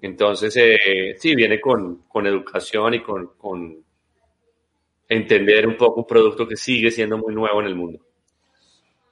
Entonces, 0.02 0.54
eh, 0.56 1.16
sí, 1.18 1.34
viene 1.34 1.60
con, 1.60 2.04
con 2.08 2.26
educación 2.26 2.94
y 2.94 3.02
con, 3.02 3.32
con, 3.36 3.84
entender 5.08 5.66
un 5.66 5.76
poco 5.76 6.00
un 6.00 6.06
producto 6.06 6.46
que 6.46 6.56
sigue 6.56 6.90
siendo 6.90 7.18
muy 7.18 7.34
nuevo 7.34 7.60
en 7.60 7.66
el 7.66 7.74
mundo. 7.74 7.98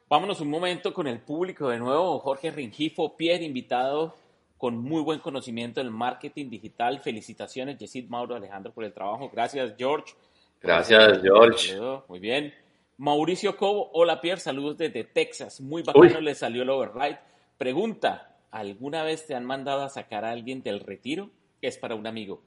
Vámonos 0.09 0.41
un 0.41 0.49
momento 0.49 0.95
con 0.95 1.07
el 1.07 1.21
público 1.21 1.69
de 1.69 1.79
nuevo. 1.79 2.21
Jorge 2.21 2.51
Ringifo, 2.51 3.17
Pierre, 3.17 3.45
invitado 3.45 4.15
con 4.59 4.77
muy 4.77 5.03
buen 5.03 5.21
conocimiento 5.21 5.81
del 5.81 5.91
marketing 5.91 6.51
digital. 6.51 7.01
Felicitaciones, 7.01 7.79
Yesid 7.79 8.09
Mauro 8.09 8.35
Alejandro, 8.35 8.73
por 8.73 8.85
el 8.85 8.93
trabajo. 8.93 9.31
Gracias, 9.33 9.75
George. 9.79 10.15
Gracias, 10.61 11.23
George. 11.23 11.79
Muy 12.09 12.19
bien. 12.19 12.53
Mauricio 12.99 13.57
Cobo, 13.57 13.91
hola 13.93 14.21
Pierre, 14.21 14.41
saludos 14.41 14.77
desde 14.77 15.05
Texas. 15.05 15.61
Muy 15.61 15.83
bacano 15.85 16.21
le 16.21 16.35
salió 16.35 16.63
el 16.63 16.71
override. 16.71 17.21
Pregunta, 17.57 18.37
¿alguna 18.51 19.05
vez 19.05 19.25
te 19.25 19.37
han 19.37 19.45
mandado 19.45 19.83
a 19.83 19.89
sacar 19.89 20.25
a 20.25 20.33
alguien 20.33 20.65
del 20.65 20.81
retiro? 20.81 21.31
Es 21.63 21.79
para 21.79 21.95
un 21.95 22.09
amigo. 22.09 22.43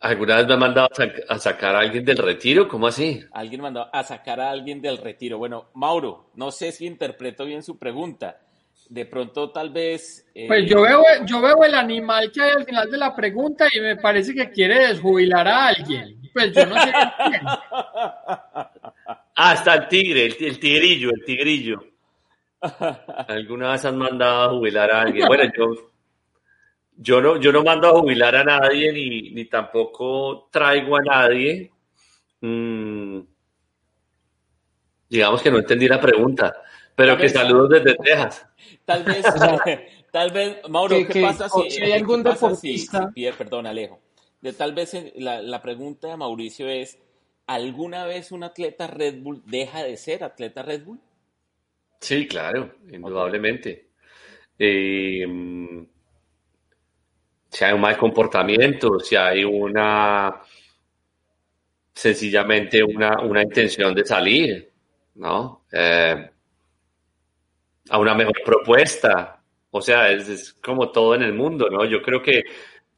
¿Alguna 0.00 0.36
vez 0.36 0.46
me 0.46 0.54
han 0.54 0.60
mandado 0.60 0.88
a, 1.28 1.38
sacar 1.38 1.76
a 1.76 1.80
alguien 1.80 2.06
del 2.06 2.16
retiro? 2.16 2.68
¿Cómo 2.68 2.86
así? 2.86 3.22
Alguien 3.32 3.60
mandó 3.60 3.94
a 3.94 4.02
sacar 4.02 4.40
a 4.40 4.50
alguien 4.50 4.80
del 4.80 4.96
retiro. 4.96 5.36
Bueno, 5.36 5.66
Mauro, 5.74 6.30
no 6.34 6.50
sé 6.50 6.72
si 6.72 6.86
interpreto 6.86 7.44
bien 7.44 7.62
su 7.62 7.78
pregunta. 7.78 8.40
De 8.90 9.06
pronto, 9.06 9.50
tal 9.50 9.70
vez. 9.70 10.26
Eh, 10.34 10.48
pues 10.48 10.68
yo 10.68 10.82
veo, 10.82 11.00
yo 11.24 11.40
veo 11.40 11.62
el 11.62 11.76
animal 11.76 12.32
que 12.32 12.42
hay 12.42 12.50
al 12.50 12.64
final 12.64 12.90
de 12.90 12.98
la 12.98 13.14
pregunta 13.14 13.68
y 13.72 13.80
me 13.80 13.94
parece 13.94 14.34
que 14.34 14.50
quiere 14.50 14.88
desjubilar 14.88 15.46
a 15.46 15.68
alguien. 15.68 16.20
Pues 16.34 16.52
yo 16.52 16.66
no 16.66 16.74
sé 16.74 16.92
Ah, 19.36 19.54
está 19.54 19.74
el 19.74 19.86
tigre, 19.86 20.26
el, 20.26 20.58
tigrillo, 20.58 21.10
el 21.10 21.24
tigrillo. 21.24 21.84
¿Alguna 23.28 23.70
vez 23.72 23.84
han 23.84 23.96
mandado 23.96 24.42
a 24.42 24.50
jubilar 24.50 24.90
a 24.90 25.02
alguien? 25.02 25.28
Bueno, 25.28 25.44
yo, 25.56 25.92
yo, 26.96 27.20
no, 27.20 27.40
yo 27.40 27.52
no 27.52 27.62
mando 27.62 27.88
a 27.88 28.00
jubilar 28.00 28.34
a 28.34 28.44
nadie 28.44 28.92
ni, 28.92 29.30
ni 29.30 29.44
tampoco 29.44 30.48
traigo 30.50 30.96
a 30.96 31.00
nadie. 31.00 31.70
Mm, 32.40 33.20
digamos 35.08 35.40
que 35.42 35.50
no 35.50 35.58
entendí 35.58 35.86
la 35.86 36.00
pregunta, 36.00 36.52
pero 37.00 37.16
que 37.16 37.28
saludos 37.28 37.70
desde 37.70 37.96
Texas. 37.96 38.46
Tal 38.84 39.04
vez, 39.04 39.24
tal 40.12 40.30
vez, 40.32 40.58
Mauro, 40.68 40.96
¿qué, 41.10 41.22
pasa 41.22 41.48
si, 41.48 41.82
hay 41.82 41.92
algún 41.92 42.22
deportista? 42.22 43.10
perdón, 43.36 43.66
Alejo 43.66 44.00
de 44.40 44.52
tal 44.52 44.74
vez 44.74 44.96
la, 45.16 45.42
la, 45.42 45.60
pregunta 45.60 46.08
de 46.08 46.16
Mauricio 46.16 46.68
es, 46.68 46.98
¿alguna 47.46 48.06
vez 48.06 48.32
un 48.32 48.42
atleta 48.42 48.86
Red 48.86 49.20
Bull 49.20 49.42
deja 49.44 49.84
de 49.84 49.96
ser 49.96 50.24
atleta 50.24 50.62
Red 50.62 50.84
Bull? 50.84 51.00
Sí, 52.00 52.26
claro, 52.26 52.76
indudablemente. 52.90 53.88
Eh, 54.58 55.26
si 57.50 57.64
hay 57.64 57.72
un 57.72 57.80
mal 57.80 57.98
comportamiento, 57.98 58.98
si 59.00 59.16
hay 59.16 59.44
una 59.44 60.40
sencillamente 61.92 62.82
una, 62.82 63.20
una 63.20 63.42
intención 63.42 63.94
de 63.94 64.06
salir, 64.06 64.72
¿no? 65.16 65.64
Eh, 65.70 66.30
a 67.90 67.98
una 67.98 68.14
mejor 68.14 68.40
propuesta. 68.44 69.42
O 69.70 69.80
sea, 69.80 70.10
es, 70.10 70.54
como 70.54 70.90
todo 70.90 71.14
en 71.14 71.22
el 71.22 71.34
mundo, 71.34 71.68
¿no? 71.68 71.84
Yo 71.84 72.00
creo 72.00 72.22
que 72.22 72.44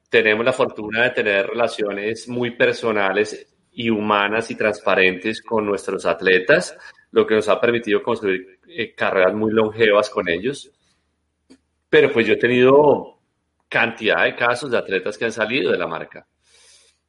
tenemos 0.09 0.45
la 0.45 0.53
fortuna 0.53 1.05
de 1.05 1.11
tener 1.11 1.47
relaciones 1.49 2.29
muy 2.29 2.53
personales 2.53 3.49
y 3.73 3.89
humanas 3.89 4.51
y 4.51 4.55
transparentes 4.55 5.43
con 5.43 5.65
nuestros 5.65 6.05
atletas, 6.05 6.77
lo 7.11 7.27
que 7.27 7.35
nos 7.35 7.49
ha 7.49 7.61
permitido 7.61 8.03
construir 8.03 8.61
eh, 8.69 8.95
carreras 8.95 9.35
muy 9.35 9.53
longevas 9.53 10.11
con 10.11 10.29
ellos. 10.29 10.71
Pero 11.89 12.13
pues 12.13 12.27
yo 12.27 12.35
he 12.35 12.39
tenido 12.39 13.19
cantidad 13.69 14.25
de 14.25 14.37
casos 14.37 14.71
de 14.71 14.79
atletas 14.79 15.17
que 15.17 15.25
han 15.25 15.33
salido 15.33 15.73
de 15.73 15.79
la 15.79 15.87
marca. 15.87 16.27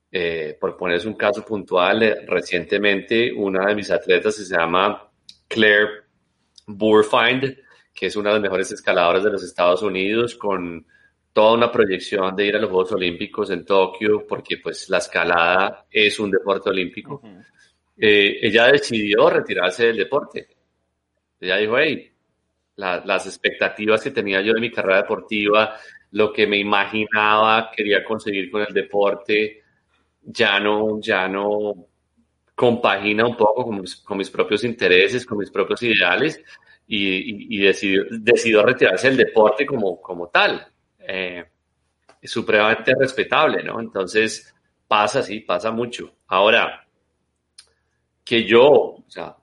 Eh, 0.10 0.58
por 0.60 0.78
ponerles 0.78 1.06
un 1.06 1.16
caso 1.16 1.44
puntual, 1.44 2.04
eh, 2.04 2.26
recientemente 2.28 3.34
una 3.34 3.66
de 3.66 3.76
mis 3.76 3.92
atletas 3.92 4.36
se 4.36 4.46
llama 4.46 5.10
Claire 5.48 6.04
Burfind, 6.68 7.58
que 7.94 8.08
es 8.08 8.16
una 8.16 8.30
de 8.30 8.36
las 8.36 8.42
mejores 8.42 8.72
escaladoras 8.72 9.24
de 9.24 9.32
los 9.32 9.44
Estados 9.44 9.82
Unidos, 9.82 10.36
con 10.36 10.86
toda 11.32 11.54
una 11.54 11.72
proyección 11.72 12.36
de 12.36 12.46
ir 12.46 12.56
a 12.56 12.60
los 12.60 12.70
Juegos 12.70 12.92
Olímpicos 12.94 13.50
en 13.50 13.66
Tokio, 13.66 14.26
porque 14.28 14.58
pues 14.58 14.90
la 14.90 15.00
escalada 15.00 15.86
es 15.90 16.20
un 16.20 16.32
deporte 16.32 16.70
olímpico. 16.70 17.22
Eh, 17.98 18.40
ella 18.42 18.68
decidió 18.68 19.30
retirarse 19.30 19.88
del 19.88 19.98
deporte. 19.98 20.48
Ella 21.40 21.58
dijo, 21.58 21.78
hey, 21.78 22.12
las 22.76 23.26
expectativas 23.26 24.02
que 24.02 24.12
tenía 24.12 24.42
yo 24.42 24.54
de 24.54 24.62
mi 24.62 24.72
carrera 24.72 25.02
deportiva, 25.02 25.76
lo 26.12 26.32
que 26.32 26.48
me 26.48 26.58
imaginaba 26.58 27.72
quería 27.76 28.04
conseguir 28.04 28.50
con 28.50 28.62
el 28.62 28.74
deporte, 28.74 29.64
ya 30.22 30.60
no, 30.60 31.00
ya 31.02 31.28
no 31.28 31.88
compagina 32.56 33.26
un 33.26 33.36
poco 33.36 33.66
con 34.04 34.18
mis, 34.18 34.30
propios 34.30 34.64
intereses, 34.64 35.26
con 35.26 35.40
mis 35.40 35.50
propios 35.50 35.82
ideales 35.84 36.42
y, 36.88 37.58
decidió, 37.60 38.04
decidió, 38.10 38.64
retirarse 38.64 39.08
del 39.08 39.18
deporte 39.18 39.66
como, 39.66 40.02
como 40.02 40.28
tal. 40.28 40.66
Eh, 41.00 41.44
es 42.22 42.32
supremamente 42.32 42.94
respetable, 42.98 43.64
¿no? 43.64 43.80
Entonces, 43.80 44.54
pasa, 44.88 45.22
sí, 45.22 45.42
pasa 45.42 45.72
mucho. 45.72 46.16
Ahora, 46.28 46.86
que 48.24 48.46
yo, 48.46 48.64
o 48.64 49.06
sea, 49.08 49.36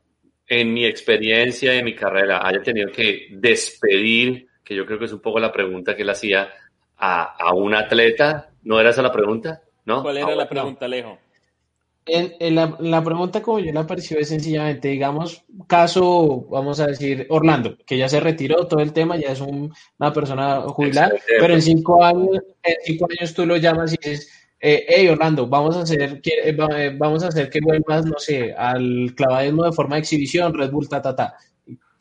en 0.46 0.72
mi 0.72 0.86
experiencia, 0.86 1.74
en 1.74 1.84
mi 1.84 1.94
carrera, 1.94 2.46
haya 2.46 2.62
tenido 2.62 2.90
que 2.90 3.28
despedir, 3.32 4.48
que 4.64 4.74
yo 4.74 4.86
creo 4.86 4.98
que 4.98 5.04
es 5.04 5.12
un 5.12 5.20
poco 5.20 5.38
la 5.38 5.52
pregunta 5.52 5.94
que 5.94 6.02
él 6.02 6.10
hacía, 6.10 6.50
a, 6.96 7.36
a 7.36 7.54
un 7.54 7.74
atleta, 7.74 8.50
¿no 8.62 8.80
era 8.80 8.90
esa 8.90 9.02
la 9.02 9.12
pregunta? 9.12 9.62
¿No? 9.84 10.02
¿Cuál 10.02 10.18
era 10.18 10.34
la 10.34 10.48
pregunta, 10.48 10.84
Alejo? 10.84 11.18
En, 12.06 12.54
la, 12.54 12.76
la, 12.80 13.04
pregunta 13.04 13.42
como 13.42 13.60
yo 13.60 13.72
la 13.72 13.86
percibo 13.86 14.20
es 14.20 14.28
sencillamente, 14.28 14.88
digamos, 14.88 15.44
caso, 15.68 16.46
vamos 16.50 16.80
a 16.80 16.86
decir, 16.86 17.26
Orlando, 17.28 17.76
que 17.86 17.98
ya 17.98 18.08
se 18.08 18.18
retiró 18.18 18.66
todo 18.66 18.80
el 18.80 18.92
tema, 18.92 19.16
ya 19.16 19.32
es 19.32 19.40
una 19.40 20.12
persona 20.12 20.62
jubilada, 20.62 21.12
pero 21.38 21.54
en 21.54 21.62
cinco 21.62 22.02
años, 22.02 22.42
en 22.62 22.74
cinco 22.84 23.06
años 23.10 23.34
tú 23.34 23.46
lo 23.46 23.56
llamas 23.58 23.92
y 23.92 23.96
dices, 24.02 24.28
eh, 24.62 24.84
hey 24.88 25.08
Orlando, 25.08 25.46
vamos 25.46 25.76
a 25.76 25.82
hacer 25.82 26.20
que 26.20 26.32
eh, 26.44 26.56
eh, 26.76 26.94
vamos 26.98 27.22
a 27.22 27.28
hacer 27.28 27.48
que 27.48 27.60
vuelvas, 27.62 28.04
no 28.04 28.18
sé, 28.18 28.52
al 28.52 29.14
clavadismo 29.14 29.64
de 29.64 29.72
forma 29.72 29.96
de 29.96 30.00
exhibición, 30.00 30.52
Red 30.52 30.70
Bull, 30.70 30.88
ta, 30.88 31.00
ta, 31.00 31.16
ta. 31.16 31.34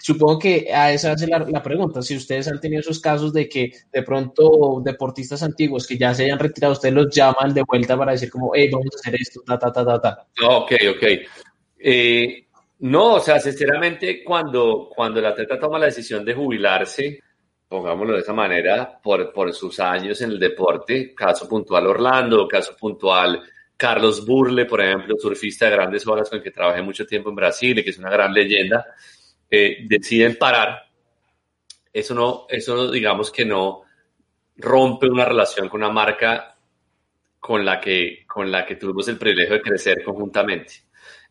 Supongo 0.02 0.40
que 0.40 0.74
a 0.74 0.94
esa 0.94 1.12
hace 1.12 1.28
la, 1.28 1.62
pregunta. 1.62 2.02
Si 2.02 2.16
ustedes 2.16 2.48
han 2.48 2.60
tenido 2.60 2.80
esos 2.80 3.02
casos 3.02 3.34
de 3.34 3.50
que 3.50 3.72
de 3.92 4.02
pronto 4.04 4.82
deportistas 4.84 5.44
antiguos 5.44 5.86
que 5.86 5.98
ya 5.98 6.14
se 6.14 6.24
hayan 6.24 6.40
retirado, 6.40 6.74
ustedes 6.74 6.96
los 6.96 7.14
llaman 7.14 7.54
de 7.54 7.64
vuelta 7.64 7.98
para 7.98 8.14
decir 8.14 8.30
como, 8.30 8.52
hey, 8.56 8.70
vamos 8.72 8.88
a 8.96 9.00
hacer 9.00 9.16
esto, 9.20 9.42
ta, 9.46 9.60
ta, 9.60 9.72
ta, 9.72 9.86
ta, 9.86 10.02
ta. 10.02 10.28
Ok, 10.48 10.72
ok. 10.96 11.04
Eh, 11.80 12.46
no, 12.80 13.16
o 13.16 13.20
sea, 13.20 13.42
sinceramente, 13.42 14.24
cuando, 14.24 14.90
cuando 14.96 15.20
el 15.20 15.26
atleta 15.26 15.60
toma 15.60 15.78
la 15.78 15.88
decisión 15.88 16.24
de 16.24 16.34
jubilarse, 16.34 17.20
pongámoslo 17.68 18.14
de 18.14 18.22
esa 18.22 18.34
manera, 18.34 19.00
por, 19.04 19.34
por 19.34 19.54
sus 19.54 19.82
años 19.82 20.22
en 20.22 20.32
el 20.32 20.40
deporte, 20.40 21.14
caso 21.14 21.48
puntual 21.48 21.88
Orlando, 21.88 22.48
caso 22.48 22.74
puntual 22.80 23.42
Carlos 23.76 24.26
Burle, 24.26 24.66
por 24.66 24.82
ejemplo, 24.82 25.16
surfista 25.20 25.66
de 25.66 25.72
grandes 25.72 26.08
olas 26.08 26.30
con 26.30 26.38
el 26.38 26.44
que 26.44 26.52
trabajé 26.52 26.82
mucho 26.82 27.06
tiempo 27.06 27.30
en 27.30 27.36
Brasil 27.36 27.78
y 27.78 27.84
que 27.84 27.90
es 27.90 27.98
una 27.98 28.10
gran 28.10 28.34
leyenda, 28.34 28.86
deciden 29.50 30.38
parar, 30.38 30.90
eso 31.92 32.14
no, 32.14 32.46
eso 32.50 32.92
digamos 32.92 33.32
que 33.32 33.46
no 33.46 33.84
rompe 34.58 35.08
una 35.08 35.26
relación 35.26 35.70
con 35.70 35.82
una 35.82 35.92
marca 35.92 36.56
con 37.40 37.66
la 37.66 37.80
que, 37.80 38.26
con 38.28 38.52
la 38.52 38.66
que 38.66 38.76
tuvimos 38.76 39.08
el 39.08 39.18
privilegio 39.18 39.56
de 39.56 39.62
crecer 39.62 40.04
conjuntamente. 40.04 40.74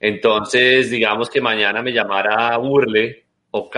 Entonces, 0.01 0.91
digamos 0.91 1.29
que 1.29 1.41
mañana 1.41 1.83
me 1.83 1.93
llamara 1.93 2.57
Burle 2.57 3.27
o, 3.51 3.71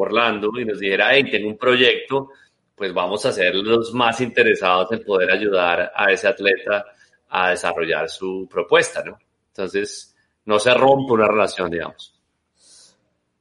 Orlando 0.00 0.50
y 0.58 0.64
nos 0.64 0.78
dijera, 0.78 1.14
hey, 1.14 1.24
tengo 1.30 1.48
un 1.48 1.58
proyecto, 1.58 2.30
pues 2.74 2.92
vamos 2.92 3.24
a 3.26 3.32
ser 3.32 3.54
los 3.54 3.94
más 3.94 4.20
interesados 4.20 4.92
en 4.92 5.04
poder 5.04 5.30
ayudar 5.30 5.92
a 5.94 6.10
ese 6.10 6.28
atleta 6.28 6.84
a 7.28 7.50
desarrollar 7.50 8.08
su 8.08 8.46
propuesta, 8.50 9.02
¿no? 9.04 9.18
Entonces, 9.48 10.14
no 10.44 10.58
se 10.58 10.74
rompe 10.74 11.12
una 11.12 11.26
relación, 11.26 11.70
digamos. 11.70 12.15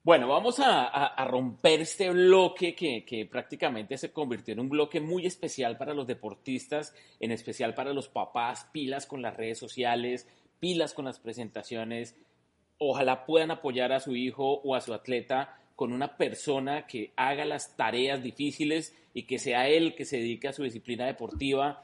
Bueno, 0.06 0.28
vamos 0.28 0.60
a, 0.60 1.16
romper 1.26 1.82
este 1.82 2.12
bloque 2.12 2.76
que, 2.76 3.26
prácticamente 3.26 3.98
se 3.98 4.12
convirtió 4.12 4.54
en 4.54 4.60
un 4.60 4.70
bloque 4.70 5.02
muy 5.02 5.26
especial 5.26 5.78
para 5.78 5.96
los 5.96 6.06
deportistas, 6.06 6.94
en 7.20 7.32
especial 7.32 7.74
para 7.74 7.92
los 7.92 8.08
papás, 8.08 8.70
pilas 8.72 9.08
con 9.08 9.24
las 9.24 9.36
redes 9.36 9.58
sociales, 9.58 10.28
pilas 10.60 10.94
con 10.94 11.06
las 11.06 11.18
presentaciones. 11.18 12.16
Ojalá 12.78 13.26
puedan 13.26 13.50
apoyar 13.50 13.94
a 13.94 14.00
su 14.00 14.16
hijo 14.16 14.62
o 14.64 14.76
a 14.76 14.82
su 14.82 14.94
atleta 14.94 15.58
con 15.76 15.92
una 15.92 16.18
persona 16.18 16.86
que 16.86 17.12
haga 17.16 17.44
las 17.44 17.76
tareas 17.76 18.22
difíciles 18.22 18.96
y 19.16 19.24
que 19.24 19.40
sea 19.40 19.68
él 19.70 19.96
que 19.96 20.06
se 20.06 20.18
dedique 20.18 20.48
a 20.48 20.54
su 20.54 20.62
disciplina 20.62 21.08
deportiva. 21.08 21.82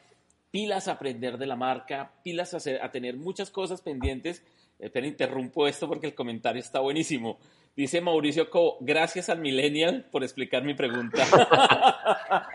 Pilas 0.51 0.88
a 0.88 0.91
aprender 0.91 1.39
de 1.39 1.47
la 1.47 1.55
marca, 1.55 2.11
pilas 2.24 2.53
a, 2.53 2.86
a 2.86 2.91
tener 2.91 3.17
muchas 3.17 3.49
cosas 3.49 3.82
pendientes. 3.82 4.45
Espera, 4.78 5.07
interrumpo 5.07 5.67
esto 5.67 5.88
porque 5.88 6.05
el 6.05 6.13
comentario 6.13 6.59
está 6.59 6.82
buenísimo. 6.82 7.39
Dice 7.76 8.01
Mauricio 8.01 8.49
Co, 8.49 8.78
gracias 8.82 9.30
al 9.30 9.39
Millennial 9.39 10.05
por 10.11 10.24
explicar 10.24 10.63
mi 10.63 10.74
pregunta. 10.74 11.24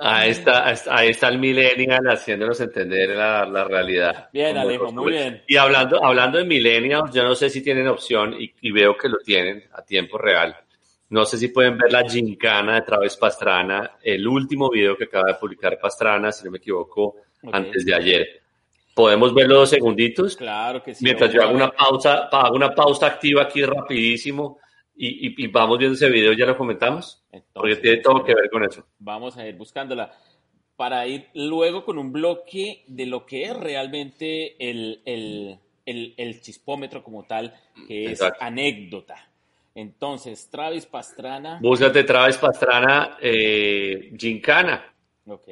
ahí, 0.00 0.30
está, 0.30 0.68
ahí 0.68 1.08
está 1.08 1.28
el 1.28 1.38
Millennial 1.38 2.04
haciéndonos 2.10 2.60
entender 2.60 3.10
la, 3.10 3.46
la 3.46 3.64
realidad. 3.64 4.28
Bien, 4.30 4.58
Alejo, 4.58 4.92
muy 4.92 5.12
bien. 5.12 5.42
Y 5.46 5.56
hablando, 5.56 6.04
hablando 6.04 6.36
de 6.36 6.44
Millennials, 6.44 7.14
yo 7.14 7.22
no 7.22 7.34
sé 7.34 7.48
si 7.48 7.62
tienen 7.62 7.88
opción, 7.88 8.36
y, 8.38 8.70
veo 8.70 8.96
que 8.98 9.08
lo 9.08 9.16
tienen 9.18 9.64
a 9.72 9.82
tiempo 9.82 10.18
real. 10.18 10.54
No 11.08 11.24
sé 11.24 11.38
si 11.38 11.48
pueden 11.48 11.78
ver 11.78 11.90
la 11.90 12.08
gincana 12.08 12.74
de 12.74 12.82
Travis 12.82 13.16
Pastrana, 13.16 13.92
el 14.02 14.28
último 14.28 14.70
video 14.70 14.94
que 14.94 15.04
acaba 15.04 15.32
de 15.32 15.38
publicar 15.38 15.78
Pastrana, 15.78 16.32
si 16.32 16.44
no 16.44 16.50
me 16.50 16.58
equivoco, 16.58 17.16
antes 17.50 17.86
de 17.86 17.94
ayer. 17.94 18.41
¿Podemos 18.94 19.34
verlo 19.34 19.56
dos 19.56 19.70
segunditos? 19.70 20.36
Claro 20.36 20.82
que 20.82 20.94
sí. 20.94 21.04
Mientras 21.04 21.32
yo 21.32 21.42
hago 21.42 21.54
una 21.54 21.70
pausa, 21.70 22.28
hago 22.30 22.56
una 22.56 22.74
pausa 22.74 23.06
activa 23.06 23.42
aquí 23.42 23.64
rapidísimo 23.64 24.58
y, 24.94 25.46
vamos 25.48 25.78
viendo 25.78 25.94
ese 25.94 26.10
video, 26.10 26.32
ya 26.32 26.46
lo 26.46 26.56
comentamos. 26.56 27.24
porque 27.52 27.76
tiene 27.76 28.02
todo 28.02 28.22
que 28.22 28.34
ver 28.34 28.50
con 28.50 28.64
eso. 28.64 28.84
Vamos 28.98 29.36
a 29.36 29.46
ir 29.46 29.56
buscándola 29.56 30.12
para 30.76 31.06
ir 31.06 31.28
luego 31.34 31.84
con 31.84 31.98
un 31.98 32.12
bloque 32.12 32.84
de 32.86 33.06
lo 33.06 33.24
que 33.24 33.44
es 33.44 33.56
realmente 33.56 34.56
el, 34.58 35.00
el, 35.86 36.40
chispómetro 36.40 37.02
como 37.02 37.24
tal, 37.24 37.54
que 37.88 38.12
es 38.12 38.20
anécdota. 38.40 39.28
Entonces, 39.74 40.48
Travis 40.50 40.84
Pastrana. 40.84 41.58
Búscate 41.62 42.04
Travis 42.04 42.36
Pastrana, 42.36 43.16
eh, 43.22 44.12
Gincana. 44.18 44.84
Ok 45.26 45.48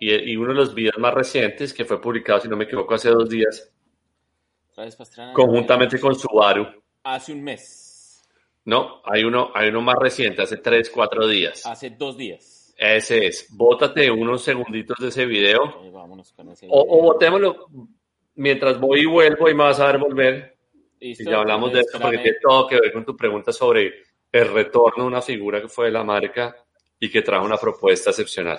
y, 0.00 0.36
uno 0.36 0.48
de 0.48 0.54
los 0.54 0.74
videos 0.74 0.98
más 0.98 1.14
recientes 1.14 1.72
que 1.74 1.84
fue 1.84 2.00
publicado, 2.00 2.40
si 2.40 2.48
no 2.48 2.56
me 2.56 2.64
equivoco, 2.64 2.94
hace 2.94 3.10
dos 3.10 3.28
días, 3.28 3.72
conjuntamente 5.34 5.98
con 5.98 6.14
Subaru. 6.14 6.66
Hace 7.02 7.32
un 7.32 7.42
mes. 7.42 8.22
No, 8.64 9.00
hay 9.04 9.24
uno, 9.24 9.50
hay 9.54 9.70
uno 9.70 9.80
más 9.80 9.96
reciente, 9.98 10.42
hace 10.42 10.58
tres, 10.58 10.90
cuatro 10.90 11.26
días. 11.26 11.64
Hace 11.66 11.90
dos 11.90 12.16
días. 12.16 12.74
Ese 12.76 13.26
es. 13.26 13.48
Bótate 13.50 14.10
unos 14.10 14.42
segunditos 14.42 14.96
de 15.00 15.08
ese 15.08 15.26
video. 15.26 15.60
O, 16.68 17.02
botémoslo 17.02 17.66
mientras 18.36 18.78
voy 18.78 19.00
y 19.00 19.06
vuelvo 19.06 19.48
y 19.48 19.54
me 19.54 19.64
vas 19.64 19.80
a 19.80 19.86
ver 19.86 19.98
volver. 19.98 20.56
Y 21.00 21.14
ya 21.24 21.38
hablamos 21.38 21.72
de 21.72 21.80
esto 21.80 21.98
porque 21.98 22.18
tiene 22.18 22.38
todo 22.40 22.66
que 22.66 22.78
ver 22.80 22.92
con 22.92 23.04
tu 23.04 23.16
pregunta 23.16 23.52
sobre 23.52 23.94
el 24.30 24.52
retorno 24.52 25.04
de 25.04 25.08
una 25.08 25.22
figura 25.22 25.60
que 25.60 25.68
fue 25.68 25.86
de 25.86 25.92
la 25.92 26.04
marca 26.04 26.54
y 27.00 27.10
que 27.10 27.22
trajo 27.22 27.44
una 27.44 27.56
propuesta 27.56 28.10
excepcional. 28.10 28.58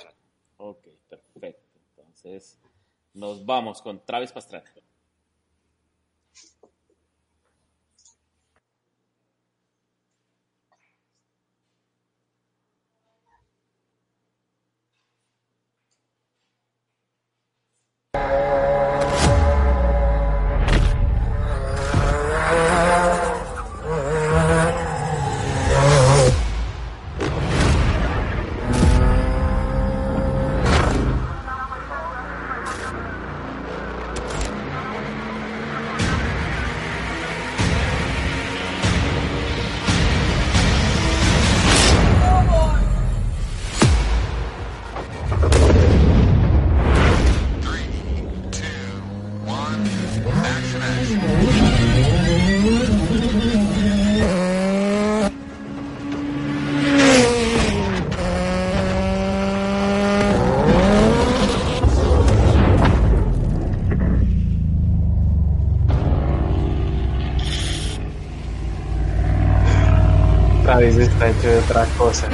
Nos 3.14 3.46
vamos 3.46 3.82
con 3.82 4.00
Travis 4.06 4.32
Pastrana. 4.32 4.72
Travis 70.80 70.98
está 70.98 71.28
hecho 71.28 71.50
de 71.50 71.58
otra 71.58 71.86
cosa. 71.98 72.30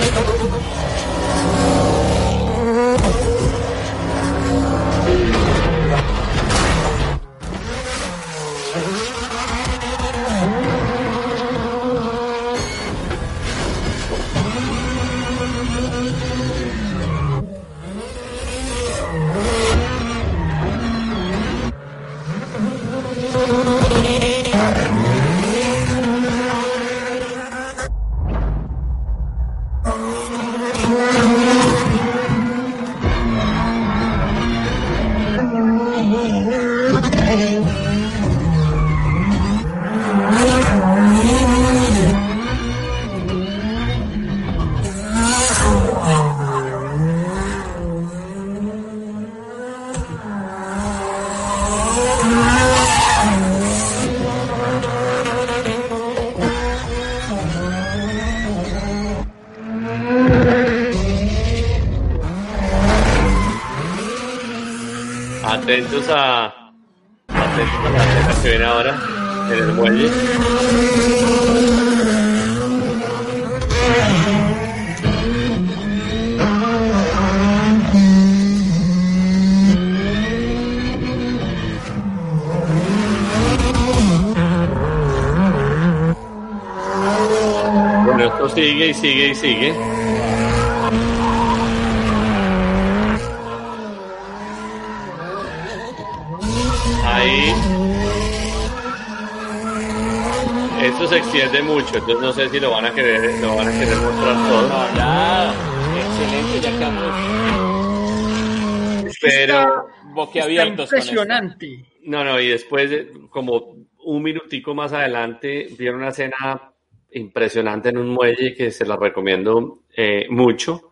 Con 110.78 110.84
esto. 110.84 110.96
impresionante. 110.98 111.86
no, 112.04 112.24
no, 112.24 112.40
y 112.40 112.48
después, 112.50 112.90
de- 112.90 113.12
como 113.30 113.76
un 114.04 114.24
minutico 114.24 114.74
más 114.76 114.94
adelante, 114.94 115.68
vieron 115.78 116.00
una 116.02 116.10
escena 116.10 116.72
impresionante 117.12 117.90
en 117.90 117.98
un 117.98 118.10
muelle 118.10 118.54
que 118.54 118.72
se 118.72 118.86
la 118.86 118.96
recomiendo 118.98 119.84
eh, 119.96 120.28
mucho. 120.30 120.92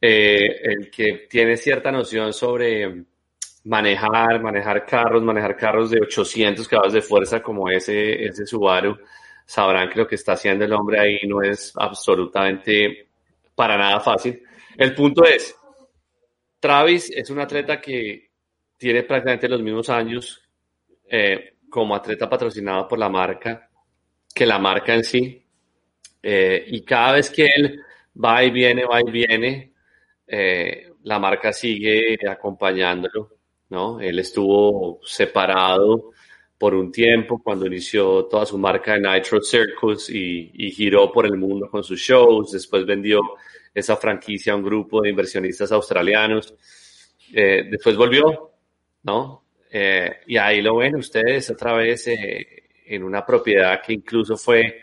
Eh, 0.00 0.60
el 0.64 0.90
que 0.90 1.26
tiene 1.30 1.56
cierta 1.56 1.92
noción 1.92 2.32
sobre 2.32 3.04
manejar, 3.64 4.42
manejar 4.42 4.84
carros, 4.84 5.22
manejar 5.22 5.56
carros 5.56 5.90
de 5.90 6.00
800 6.00 6.66
caballos 6.66 6.94
de 6.94 7.02
fuerza 7.02 7.40
como 7.40 7.70
ese, 7.70 8.24
ese 8.24 8.44
Subaru, 8.44 8.98
sabrán 9.46 9.88
que 9.88 9.98
lo 10.00 10.06
que 10.08 10.16
está 10.16 10.32
haciendo 10.32 10.64
el 10.64 10.72
hombre 10.72 10.98
ahí 10.98 11.18
no 11.28 11.40
es 11.42 11.72
absolutamente 11.76 13.06
para 13.54 13.76
nada 13.76 14.00
fácil. 14.00 14.42
El 14.76 14.94
punto 14.94 15.22
es, 15.24 15.54
Travis 16.58 17.10
es 17.14 17.30
un 17.30 17.38
atleta 17.38 17.80
que 17.80 18.31
tiene 18.82 19.04
prácticamente 19.04 19.48
los 19.48 19.62
mismos 19.62 19.88
años 19.88 20.42
eh, 21.08 21.54
como 21.70 21.94
atleta 21.94 22.28
patrocinado 22.28 22.88
por 22.88 22.98
la 22.98 23.08
marca 23.08 23.70
que 24.34 24.44
la 24.44 24.58
marca 24.58 24.92
en 24.92 25.04
sí. 25.04 25.40
Eh, 26.20 26.64
y 26.66 26.82
cada 26.82 27.12
vez 27.12 27.30
que 27.30 27.46
él 27.46 27.80
va 28.12 28.42
y 28.42 28.50
viene, 28.50 28.84
va 28.84 29.00
y 29.00 29.08
viene, 29.08 29.72
eh, 30.26 30.90
la 31.04 31.20
marca 31.20 31.52
sigue 31.52 32.18
acompañándolo, 32.28 33.36
¿no? 33.68 34.00
Él 34.00 34.18
estuvo 34.18 34.98
separado 35.04 36.10
por 36.58 36.74
un 36.74 36.90
tiempo 36.90 37.40
cuando 37.40 37.66
inició 37.66 38.24
toda 38.24 38.46
su 38.46 38.58
marca 38.58 38.94
de 38.94 39.00
Nitro 39.00 39.40
Circus 39.42 40.10
y, 40.10 40.50
y 40.54 40.72
giró 40.72 41.12
por 41.12 41.26
el 41.26 41.36
mundo 41.36 41.70
con 41.70 41.84
sus 41.84 42.00
shows. 42.00 42.50
Después 42.50 42.84
vendió 42.84 43.20
esa 43.72 43.96
franquicia 43.96 44.52
a 44.52 44.56
un 44.56 44.64
grupo 44.64 45.02
de 45.02 45.10
inversionistas 45.10 45.70
australianos. 45.70 46.52
Eh, 47.32 47.66
después 47.70 47.96
volvió, 47.96 48.51
¿no? 49.02 49.44
Eh, 49.70 50.20
y 50.26 50.36
ahí 50.36 50.60
lo 50.60 50.76
ven 50.76 50.96
ustedes 50.96 51.50
otra 51.50 51.74
vez 51.74 52.06
eh, 52.08 52.64
en 52.86 53.02
una 53.02 53.24
propiedad 53.24 53.80
que 53.80 53.94
incluso 53.94 54.36
fue 54.36 54.82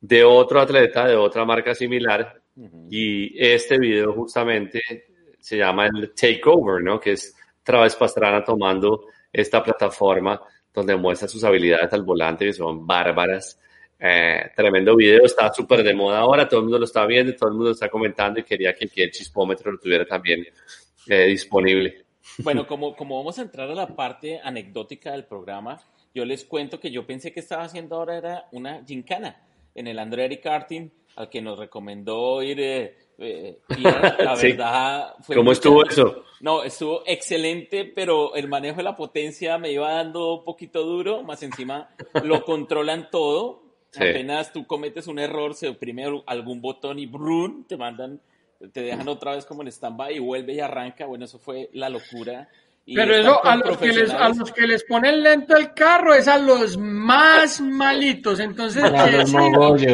de 0.00 0.24
otro 0.24 0.60
atleta, 0.60 1.06
de 1.06 1.16
otra 1.16 1.44
marca 1.44 1.74
similar. 1.74 2.40
Y 2.88 3.34
este 3.36 3.78
video 3.78 4.12
justamente 4.12 4.80
se 5.40 5.56
llama 5.58 5.86
el 5.86 6.14
Takeover, 6.14 6.82
¿no? 6.82 7.00
Que 7.00 7.12
es 7.12 7.34
Travis 7.62 7.96
Pastrana 7.96 8.44
tomando 8.44 9.06
esta 9.32 9.62
plataforma 9.62 10.40
donde 10.72 10.96
muestra 10.96 11.28
sus 11.28 11.44
habilidades 11.44 11.92
al 11.92 12.02
volante, 12.02 12.44
que 12.44 12.52
son 12.52 12.86
bárbaras. 12.86 13.58
Eh, 13.98 14.50
tremendo 14.54 14.96
video, 14.96 15.24
está 15.24 15.52
súper 15.52 15.82
de 15.82 15.94
moda 15.94 16.18
ahora, 16.18 16.48
todo 16.48 16.60
el 16.60 16.64
mundo 16.64 16.78
lo 16.80 16.84
está 16.84 17.06
viendo, 17.06 17.34
todo 17.34 17.48
el 17.48 17.54
mundo 17.54 17.68
lo 17.70 17.74
está 17.74 17.88
comentando 17.88 18.40
y 18.40 18.42
quería 18.42 18.74
que, 18.74 18.90
el 19.02 19.10
chispómetro 19.10 19.72
lo 19.72 19.78
tuviera 19.78 20.04
también 20.04 20.44
eh, 21.06 21.26
disponible. 21.26 22.03
Bueno, 22.38 22.66
como, 22.68 22.94
como 22.96 23.16
vamos 23.18 23.38
a 23.38 23.42
entrar 23.42 23.70
a 23.70 23.74
la 23.74 23.86
parte 23.88 24.40
anecdótica 24.42 25.12
del 25.12 25.24
programa, 25.24 25.80
yo 26.14 26.24
les 26.24 26.44
cuento 26.44 26.78
que 26.80 26.90
yo 26.90 27.06
pensé 27.06 27.32
que 27.32 27.40
estaba 27.40 27.64
haciendo 27.64 27.96
ahora 27.96 28.16
era 28.16 28.48
una 28.52 28.84
gincana 28.84 29.42
en 29.74 29.86
el 29.88 29.98
Andretti 29.98 30.38
Karting, 30.38 30.88
al 31.16 31.28
que 31.28 31.42
nos 31.42 31.58
recomendó 31.58 32.42
ir. 32.42 32.60
eh, 32.60 32.96
eh, 33.18 33.58
Pierre. 33.68 34.24
la 34.24 34.36
Sí. 34.36 34.48
verdad 34.48 35.14
fue 35.22 35.36
¿Cómo 35.36 35.52
estuvo 35.52 35.84
eso? 35.84 36.24
No, 36.40 36.62
estuvo 36.64 37.02
excelente, 37.06 37.84
pero 37.84 38.34
el 38.34 38.48
manejo 38.48 38.76
de 38.78 38.82
la 38.84 38.96
potencia 38.96 39.56
me 39.58 39.70
iba 39.72 39.92
dando 39.92 40.34
un 40.34 40.44
poquito 40.44 40.82
duro, 40.84 41.22
más 41.22 41.42
encima 41.42 41.88
lo 42.24 42.44
controlan 42.44 43.10
todo. 43.10 43.62
Sí. 43.90 44.00
Apenas 44.02 44.52
tú 44.52 44.66
cometes 44.66 45.06
un 45.06 45.20
error, 45.20 45.54
se 45.54 45.68
oprime 45.68 46.04
algún 46.26 46.60
botón 46.60 46.98
y 46.98 47.06
¡brum! 47.06 47.64
te 47.64 47.76
mandan, 47.76 48.20
te 48.72 48.82
dejan 48.82 49.08
otra 49.08 49.32
vez 49.34 49.44
como 49.46 49.62
en 49.62 49.68
stand-by 49.68 50.14
y 50.14 50.18
vuelve 50.18 50.54
y 50.54 50.60
arranca. 50.60 51.06
Bueno, 51.06 51.24
eso 51.24 51.38
fue 51.38 51.70
la 51.72 51.88
locura. 51.88 52.48
Y 52.86 52.94
Pero 52.96 53.14
eso 53.14 53.42
a 53.44 53.56
los, 53.56 53.78
que 53.78 53.86
les, 53.86 54.10
a 54.10 54.16
profesionales- 54.18 54.36
los 54.38 54.52
que 54.52 54.66
les 54.66 54.84
ponen 54.84 55.22
lento 55.22 55.56
el 55.56 55.72
carro 55.72 56.12
es 56.14 56.28
a 56.28 56.36
los 56.38 56.76
más 56.76 57.60
malitos. 57.62 58.40
Entonces. 58.40 58.82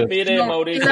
Mire, 0.08 0.36
no 0.36 0.46
Mauricio, 0.46 0.88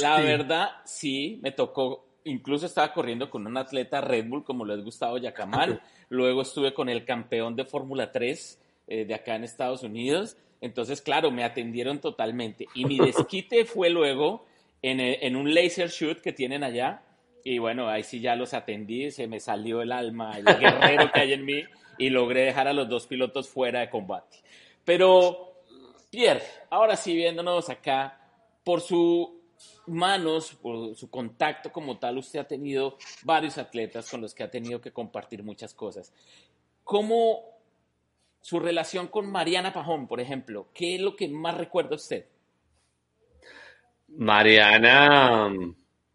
la 0.00 0.20
verdad, 0.20 0.68
sí, 0.84 1.40
me 1.42 1.50
tocó. 1.52 2.06
Incluso 2.24 2.66
estaba 2.66 2.92
corriendo 2.92 3.28
con 3.30 3.46
un 3.46 3.56
atleta 3.56 4.00
Red 4.00 4.26
Bull, 4.28 4.44
como 4.44 4.64
lo 4.64 4.74
es 4.74 4.84
Gustavo 4.84 5.18
Yacamán. 5.18 5.80
Luego 6.10 6.42
estuve 6.42 6.74
con 6.74 6.88
el 6.88 7.04
campeón 7.04 7.56
de 7.56 7.64
Fórmula 7.64 8.12
3 8.12 8.60
eh, 8.86 9.04
de 9.04 9.14
acá 9.14 9.34
en 9.34 9.44
Estados 9.44 9.82
Unidos. 9.82 10.36
Entonces, 10.60 11.00
claro, 11.00 11.30
me 11.30 11.42
atendieron 11.42 12.00
totalmente. 12.00 12.66
Y 12.74 12.84
mi 12.84 12.98
desquite 12.98 13.64
fue 13.64 13.88
luego 13.90 14.44
en, 14.82 15.00
en 15.00 15.36
un 15.36 15.52
laser 15.54 15.88
shoot 15.88 16.20
que 16.20 16.32
tienen 16.32 16.64
allá. 16.64 17.02
Y 17.42 17.58
bueno, 17.58 17.88
ahí 17.88 18.02
sí 18.02 18.20
ya 18.20 18.36
los 18.36 18.52
atendí, 18.52 19.10
se 19.10 19.26
me 19.26 19.40
salió 19.40 19.82
el 19.82 19.92
alma, 19.92 20.38
el 20.38 20.44
guerrero 20.58 21.10
que 21.12 21.20
hay 21.20 21.32
en 21.32 21.44
mí, 21.44 21.64
y 21.98 22.10
logré 22.10 22.42
dejar 22.42 22.68
a 22.68 22.72
los 22.72 22.88
dos 22.88 23.06
pilotos 23.06 23.48
fuera 23.48 23.80
de 23.80 23.90
combate. 23.90 24.38
Pero, 24.84 25.54
Pierre, 26.10 26.42
ahora 26.70 26.96
sí 26.96 27.14
viéndonos 27.14 27.68
acá, 27.70 28.20
por 28.64 28.80
sus 28.80 29.28
manos, 29.86 30.54
por 30.54 30.94
su 30.94 31.10
contacto 31.10 31.72
como 31.72 31.98
tal, 31.98 32.18
usted 32.18 32.40
ha 32.40 32.48
tenido 32.48 32.96
varios 33.22 33.58
atletas 33.58 34.10
con 34.10 34.20
los 34.20 34.34
que 34.34 34.42
ha 34.42 34.50
tenido 34.50 34.80
que 34.80 34.92
compartir 34.92 35.42
muchas 35.42 35.74
cosas. 35.74 36.12
¿Cómo 36.84 37.44
su 38.40 38.58
relación 38.58 39.08
con 39.08 39.30
Mariana 39.30 39.72
Pajón, 39.72 40.06
por 40.06 40.20
ejemplo? 40.20 40.68
¿Qué 40.72 40.96
es 40.96 41.00
lo 41.00 41.16
que 41.16 41.28
más 41.28 41.56
recuerda 41.56 41.96
usted? 41.96 42.26
Mariana, 44.18 45.50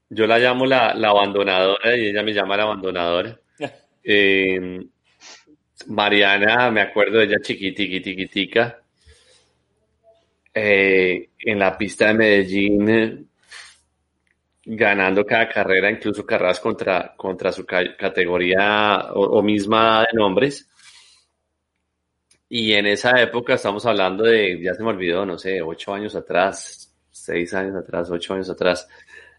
yo 0.09 0.27
la 0.27 0.37
llamo 0.39 0.65
la, 0.65 0.93
la 0.93 1.09
abandonadora 1.09 1.95
y 1.97 2.07
ella 2.07 2.23
me 2.23 2.33
llama 2.33 2.57
la 2.57 2.63
abandonadora. 2.63 3.39
Eh, 4.07 4.85
Mariana, 5.87 6.69
me 6.69 6.81
acuerdo 6.81 7.17
de 7.17 7.25
ella 7.25 7.39
chiquitiquitica. 7.41 8.81
eh, 10.53 11.29
en 11.39 11.59
la 11.59 11.77
pista 11.77 12.07
de 12.07 12.13
Medellín, 12.13 13.29
ganando 14.65 15.25
cada 15.25 15.47
carrera, 15.47 15.91
incluso 15.91 16.25
carreras 16.25 16.59
contra, 16.59 17.13
contra 17.15 17.51
su 17.51 17.65
categoría 17.65 19.11
o, 19.13 19.41
misma 19.43 20.01
de 20.01 20.17
nombres. 20.17 20.67
Y 22.49 22.73
en 22.73 22.87
esa 22.87 23.19
época 23.21 23.55
estamos 23.55 23.85
hablando 23.85 24.23
de, 24.23 24.61
ya 24.61 24.73
se 24.73 24.83
me 24.83 24.89
olvidó, 24.89 25.25
no 25.25 25.37
sé, 25.37 25.61
ocho 25.61 25.93
años 25.93 26.15
atrás, 26.15 26.94
seis 27.25 27.53
años 27.53 27.75
atrás, 27.75 28.09
ocho 28.11 28.33
años 28.33 28.49
atrás. 28.49 28.87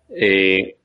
Eh, 0.09 0.77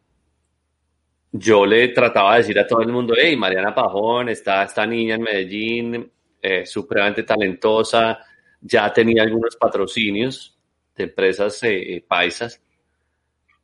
yo 1.32 1.66
le 1.66 1.88
trataba 1.90 2.34
de 2.34 2.40
decir 2.40 2.60
a 2.60 2.68
todo 2.68 2.82
el 2.82 2.92
mundo, 2.92 3.14
hey, 3.18 3.38
Mariana 3.38 3.74
Pajón, 3.74 4.30
está 4.30 4.64
esta 4.64 4.86
niña 4.86 5.16
en 5.16 5.22
Medellín, 5.22 6.12
eh, 6.42 6.66
supremamente 6.66 7.24
talentosa, 7.24 8.20
ya 8.60 8.92
tenía 8.92 9.24
algunos 9.24 9.56
patrocinios 9.56 10.58
de 10.96 11.04
empresas 11.06 11.64
eh, 11.64 11.96
eh, 11.96 12.06
paisas, 12.06 12.62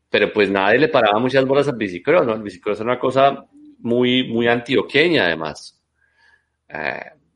pero 0.10 0.32
pues 0.32 0.50
nadie 0.50 0.80
le 0.80 0.88
paraba 0.88 1.20
muchas 1.20 1.44
bolas 1.46 1.68
al 1.68 1.76
bicicross, 1.76 2.26
¿no? 2.26 2.36
El 2.36 2.42
bicicross 2.42 2.78
es 2.78 2.86
una 2.86 2.98
cosa 2.98 3.46
muy, 3.80 4.24
muy 4.30 4.48
antioqueña 4.48 5.26
además. 5.26 5.82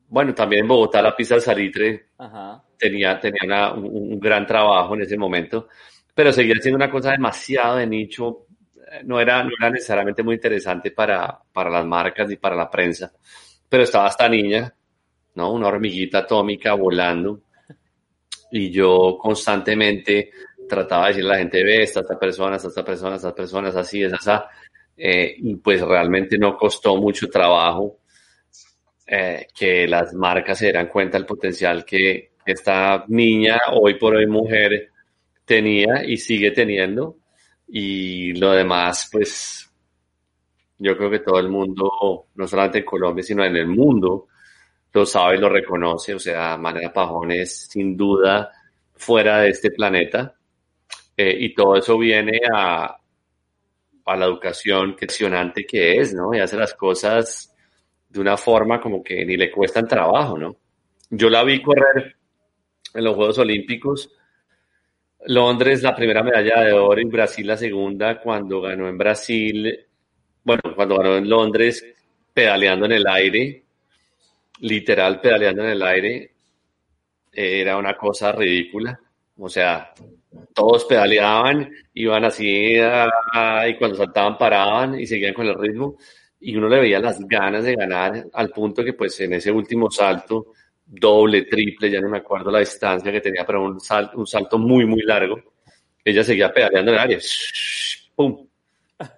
bueno, 0.08 0.34
también 0.34 0.62
en 0.62 0.68
Bogotá 0.68 1.02
la 1.02 1.14
pista 1.14 1.34
del 1.34 1.42
salitre 1.42 2.06
tenía, 2.78 3.18
tenía 3.20 3.72
un, 3.72 4.18
gran 4.18 4.46
trabajo 4.46 4.94
en 4.94 5.02
ese 5.02 5.18
momento, 5.18 5.68
pero 6.14 6.32
seguía 6.32 6.54
siendo 6.60 6.76
una 6.76 6.90
cosa 6.90 7.12
demasiado 7.12 7.76
de 7.76 7.86
nicho, 7.86 8.46
no 9.04 9.20
era, 9.20 9.42
no 9.42 9.50
era 9.58 9.70
necesariamente 9.70 10.22
muy 10.22 10.34
interesante 10.34 10.90
para, 10.90 11.38
para 11.52 11.70
las 11.70 11.86
marcas 11.86 12.28
ni 12.28 12.36
para 12.36 12.56
la 12.56 12.70
prensa, 12.70 13.12
pero 13.68 13.84
estaba 13.84 14.08
esta 14.08 14.28
niña, 14.28 14.74
¿no? 15.34 15.52
Una 15.52 15.68
hormiguita 15.68 16.18
atómica 16.18 16.74
volando. 16.74 17.40
Y 18.50 18.70
yo 18.70 19.16
constantemente 19.18 20.30
trataba 20.68 21.04
de 21.04 21.08
decirle 21.08 21.30
a 21.30 21.32
la 21.32 21.38
gente, 21.38 21.64
ve, 21.64 21.82
esta, 21.82 22.00
esta 22.00 22.18
persona, 22.18 22.56
esta, 22.56 22.68
esta 22.68 22.84
persona, 22.84 23.16
estas 23.16 23.32
personas, 23.32 23.74
así, 23.76 24.02
es 24.02 24.12
esa, 24.12 24.46
eh, 24.96 25.34
y 25.38 25.56
pues 25.56 25.80
realmente 25.80 26.36
no 26.36 26.56
costó 26.56 26.96
mucho 26.96 27.28
trabajo 27.30 28.00
eh, 29.06 29.46
que 29.58 29.88
las 29.88 30.12
marcas 30.12 30.58
se 30.58 30.66
dieran 30.66 30.88
cuenta 30.88 31.16
del 31.16 31.26
potencial 31.26 31.84
que 31.84 32.32
esta 32.44 33.04
niña, 33.08 33.58
hoy 33.72 33.94
por 33.94 34.16
hoy 34.16 34.26
mujer, 34.26 34.91
tenía 35.44 36.04
y 36.06 36.16
sigue 36.16 36.50
teniendo, 36.50 37.16
y 37.68 38.34
lo 38.34 38.52
demás, 38.52 39.08
pues 39.10 39.70
yo 40.78 40.96
creo 40.96 41.10
que 41.10 41.20
todo 41.20 41.38
el 41.38 41.48
mundo, 41.48 42.26
no 42.34 42.46
solamente 42.46 42.78
en 42.78 42.84
Colombia, 42.84 43.22
sino 43.22 43.44
en 43.44 43.56
el 43.56 43.68
mundo, 43.68 44.28
lo 44.92 45.06
sabe 45.06 45.36
y 45.36 45.40
lo 45.40 45.48
reconoce, 45.48 46.14
o 46.14 46.18
sea, 46.18 46.56
Manera 46.56 46.92
Pajón 46.92 47.32
es 47.32 47.68
sin 47.70 47.96
duda 47.96 48.50
fuera 48.94 49.40
de 49.40 49.50
este 49.50 49.70
planeta 49.70 50.34
eh, 51.16 51.36
y 51.38 51.54
todo 51.54 51.76
eso 51.76 51.98
viene 51.98 52.40
a, 52.52 52.96
a 54.04 54.16
la 54.16 54.24
educación 54.26 54.96
que 54.96 55.06
que 55.66 55.96
es, 55.98 56.14
¿no? 56.14 56.34
Y 56.34 56.40
hace 56.40 56.56
las 56.56 56.74
cosas 56.74 57.54
de 58.08 58.20
una 58.20 58.36
forma 58.36 58.80
como 58.80 59.02
que 59.02 59.24
ni 59.24 59.36
le 59.36 59.50
cuestan 59.50 59.86
trabajo, 59.86 60.36
¿no? 60.36 60.56
Yo 61.10 61.30
la 61.30 61.44
vi 61.44 61.62
correr 61.62 62.16
en 62.94 63.04
los 63.04 63.14
Juegos 63.14 63.38
Olímpicos, 63.38 64.12
Londres 65.26 65.82
la 65.82 65.94
primera 65.94 66.22
medalla 66.22 66.62
de 66.62 66.72
oro 66.72 67.00
y 67.00 67.04
Brasil 67.04 67.46
la 67.46 67.56
segunda 67.56 68.20
cuando 68.20 68.60
ganó 68.60 68.88
en 68.88 68.98
Brasil, 68.98 69.86
bueno, 70.44 70.62
cuando 70.74 70.96
ganó 70.96 71.16
en 71.16 71.28
Londres 71.28 71.84
pedaleando 72.32 72.86
en 72.86 72.92
el 72.92 73.06
aire, 73.06 73.62
literal 74.60 75.20
pedaleando 75.20 75.64
en 75.64 75.70
el 75.70 75.82
aire, 75.82 76.30
era 77.32 77.76
una 77.76 77.96
cosa 77.96 78.32
ridícula. 78.32 78.98
O 79.38 79.48
sea, 79.48 79.92
todos 80.54 80.84
pedaleaban, 80.84 81.70
iban 81.94 82.24
así 82.24 82.74
y 82.76 83.74
cuando 83.78 83.96
saltaban 83.96 84.38
paraban 84.38 84.98
y 84.98 85.06
seguían 85.06 85.34
con 85.34 85.46
el 85.46 85.58
ritmo 85.58 85.96
y 86.40 86.56
uno 86.56 86.68
le 86.68 86.80
veía 86.80 86.98
las 86.98 87.20
ganas 87.20 87.64
de 87.64 87.76
ganar 87.76 88.26
al 88.32 88.50
punto 88.50 88.84
que 88.84 88.94
pues 88.94 89.18
en 89.20 89.34
ese 89.34 89.52
último 89.52 89.90
salto, 89.90 90.48
doble, 90.94 91.42
triple, 91.42 91.90
ya 91.90 92.00
no 92.00 92.08
me 92.08 92.18
acuerdo 92.18 92.50
la 92.50 92.60
distancia 92.60 93.10
que 93.10 93.20
tenía, 93.20 93.44
pero 93.46 93.64
un 93.64 93.80
salto, 93.80 94.18
un 94.18 94.26
salto 94.26 94.58
muy, 94.58 94.84
muy 94.84 95.02
largo, 95.02 95.36
ella 96.04 96.22
seguía 96.22 96.52
pedaleando 96.52 96.92
en 96.92 96.98
el 96.98 97.02
aire, 97.02 97.22
¡pum! 98.14 98.46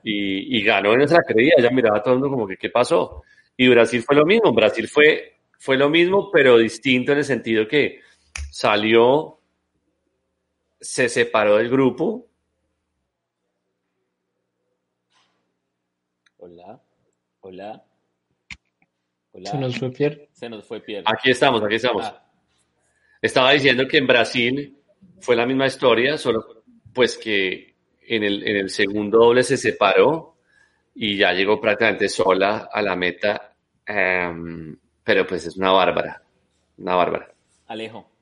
Y, 0.02 0.58
y 0.58 0.62
ganó, 0.62 0.92
se 1.06 1.14
la 1.14 1.22
creía, 1.22 1.54
ella 1.58 1.70
miraba 1.70 2.02
todo 2.02 2.14
el 2.14 2.20
mundo 2.20 2.34
como 2.36 2.48
que, 2.48 2.56
¿qué 2.56 2.70
pasó? 2.70 3.22
Y 3.56 3.68
Brasil 3.68 4.02
fue 4.02 4.16
lo 4.16 4.24
mismo, 4.24 4.52
Brasil 4.52 4.88
fue 4.88 5.34
fue 5.64 5.78
lo 5.78 5.88
mismo, 5.88 6.30
pero 6.30 6.58
distinto 6.58 7.12
en 7.12 7.18
el 7.18 7.24
sentido 7.24 7.66
que 7.66 8.00
salió, 8.50 9.38
se 10.78 11.08
separó 11.08 11.56
del 11.56 11.70
grupo. 11.70 12.26
Hola, 16.36 16.82
hola. 17.40 17.82
Hola. 19.34 19.50
Se 19.50 19.58
nos 19.58 19.76
fue 19.76 19.90
Pierre. 19.90 20.28
Se 20.32 20.48
nos 20.48 20.64
fue 20.64 20.80
Pierre. 20.80 21.04
Aquí 21.06 21.30
estamos, 21.30 21.60
aquí 21.60 21.74
estamos. 21.74 22.04
Ah. 22.06 22.24
Estaba 23.20 23.50
diciendo 23.50 23.88
que 23.88 23.98
en 23.98 24.06
Brasil 24.06 24.78
fue 25.18 25.34
la 25.34 25.44
misma 25.44 25.66
historia, 25.66 26.16
solo 26.16 26.62
pues 26.92 27.18
que 27.18 27.74
en 28.06 28.22
el, 28.22 28.46
en 28.46 28.56
el 28.56 28.70
segundo 28.70 29.18
doble 29.18 29.42
se 29.42 29.56
separó 29.56 30.36
y 30.94 31.16
ya 31.16 31.32
llegó 31.32 31.60
prácticamente 31.60 32.08
sola 32.08 32.68
a 32.72 32.80
la 32.80 32.94
meta. 32.94 33.56
Em, 33.84 34.78
pero 35.02 35.26
pues 35.26 35.46
es 35.46 35.56
una 35.56 35.72
bárbara, 35.72 36.22
una 36.78 36.94
bárbara. 36.94 37.34
Alejo. 37.66 38.13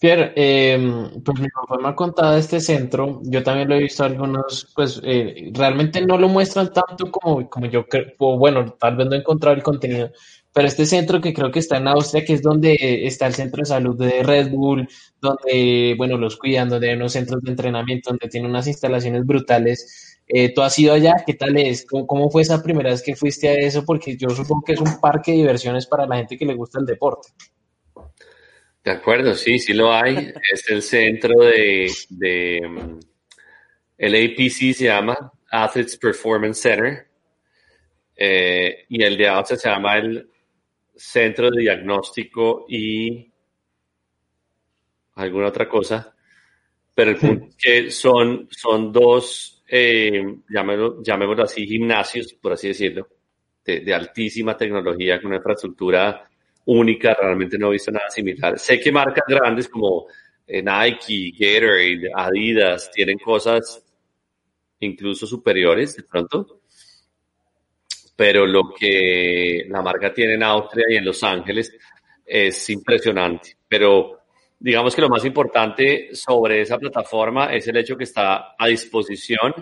Pierre, 0.00 0.32
eh, 0.36 1.08
pues 1.24 1.40
mi 1.40 1.48
papá 1.48 1.78
me 1.80 1.88
ha 1.88 1.94
contado 1.94 2.36
este 2.36 2.60
centro, 2.60 3.20
yo 3.24 3.42
también 3.42 3.68
lo 3.68 3.74
he 3.76 3.80
visto 3.80 4.04
algunos, 4.04 4.70
pues 4.74 5.00
eh, 5.04 5.50
realmente 5.54 6.04
no 6.04 6.18
lo 6.18 6.28
muestran 6.28 6.72
tanto 6.72 7.10
como, 7.10 7.48
como 7.48 7.66
yo 7.66 7.86
creo, 7.86 8.12
bueno, 8.18 8.74
tal 8.78 8.96
vez 8.96 9.06
no 9.06 9.14
he 9.14 9.18
encontrado 9.18 9.56
el 9.56 9.62
contenido, 9.62 10.10
pero 10.52 10.68
este 10.68 10.84
centro 10.86 11.20
que 11.20 11.32
creo 11.32 11.50
que 11.50 11.60
está 11.60 11.78
en 11.78 11.88
Austria, 11.88 12.24
que 12.24 12.34
es 12.34 12.42
donde 12.42 13.06
está 13.06 13.26
el 13.26 13.34
centro 13.34 13.60
de 13.60 13.66
salud 13.66 13.96
de 13.96 14.22
Red 14.22 14.50
Bull, 14.50 14.88
donde, 15.20 15.94
bueno, 15.96 16.18
los 16.18 16.36
cuidan, 16.36 16.68
donde 16.68 16.90
hay 16.90 16.96
unos 16.96 17.12
centros 17.12 17.42
de 17.42 17.50
entrenamiento, 17.50 18.10
donde 18.10 18.28
tiene 18.28 18.48
unas 18.48 18.66
instalaciones 18.66 19.24
brutales, 19.24 20.14
eh, 20.26 20.54
¿Tú 20.54 20.62
has 20.62 20.78
ido 20.78 20.94
allá? 20.94 21.16
¿Qué 21.26 21.34
tal 21.34 21.56
es? 21.58 21.86
¿Cómo, 21.86 22.30
fue 22.30 22.42
esa 22.42 22.62
primera 22.62 22.90
vez 22.90 23.02
que 23.02 23.14
fuiste 23.14 23.48
a 23.48 23.54
eso? 23.54 23.84
Porque 23.84 24.16
yo 24.16 24.30
supongo 24.30 24.62
que 24.64 24.72
es 24.72 24.80
un 24.80 25.00
parque 25.00 25.32
de 25.32 25.38
diversiones 25.38 25.86
para 25.86 26.06
la 26.06 26.16
gente 26.16 26.38
que 26.38 26.46
le 26.46 26.54
gusta 26.54 26.80
el 26.80 26.86
deporte. 26.86 27.28
De 28.84 28.90
acuerdo, 28.90 29.34
sí, 29.34 29.58
sí 29.58 29.72
lo 29.72 29.92
hay. 29.92 30.32
es 30.52 30.70
el 30.70 30.82
centro 30.82 31.42
de, 31.42 31.90
mm, 32.68 32.98
el 33.96 34.14
APC 34.14 34.74
se 34.74 34.84
llama 34.84 35.32
Athletes 35.50 35.96
Performance 35.96 36.60
Center 36.60 37.06
eh, 38.14 38.84
y 38.88 39.02
el 39.02 39.16
de 39.16 39.28
Austria 39.28 39.58
se 39.58 39.68
llama 39.70 39.96
el 39.96 40.28
Centro 40.94 41.50
de 41.50 41.62
Diagnóstico 41.62 42.66
y 42.68 43.32
alguna 45.14 45.48
otra 45.48 45.68
cosa. 45.68 46.14
Pero 46.94 47.10
el 47.10 47.16
punto 47.16 47.46
es 47.48 47.56
que 47.56 47.90
son, 47.90 48.48
son 48.50 48.92
dos 48.92 49.54
eh, 49.66 50.22
llamémoslo, 50.48 51.42
así, 51.42 51.66
gimnasios, 51.66 52.34
por 52.34 52.52
así 52.52 52.68
decirlo, 52.68 53.08
de, 53.64 53.94
altísima 53.94 54.56
tecnología, 54.56 55.18
con 55.18 55.28
una 55.28 55.36
infraestructura 55.38 56.28
única, 56.66 57.14
realmente 57.14 57.58
no 57.58 57.68
he 57.68 57.72
visto 57.72 57.90
nada 57.90 58.10
similar. 58.10 58.58
Sé 58.58 58.80
que 58.80 58.92
marcas 58.92 59.24
grandes 59.26 59.68
como 59.68 60.06
eh, 60.46 60.62
Nike, 60.62 61.32
Gatorade, 61.38 62.10
Adidas, 62.14 62.90
tienen 62.90 63.18
cosas 63.18 63.84
incluso 64.80 65.26
superiores 65.26 65.96
de 65.96 66.02
pronto, 66.02 66.60
pero 68.16 68.46
lo 68.46 68.72
que 68.78 69.64
la 69.68 69.82
marca 69.82 70.12
tiene 70.12 70.34
en 70.34 70.42
Austria 70.42 70.86
y 70.88 70.96
en 70.96 71.04
Los 71.04 71.22
Ángeles 71.22 71.76
es 72.24 72.70
impresionante. 72.70 73.56
Pero 73.68 74.20
digamos 74.58 74.94
que 74.94 75.02
lo 75.02 75.08
más 75.08 75.24
importante 75.24 76.10
sobre 76.14 76.60
esa 76.60 76.78
plataforma 76.78 77.52
es 77.52 77.66
el 77.68 77.76
hecho 77.76 77.96
que 77.96 78.04
está 78.04 78.54
a 78.58 78.66
disposición 78.66 79.52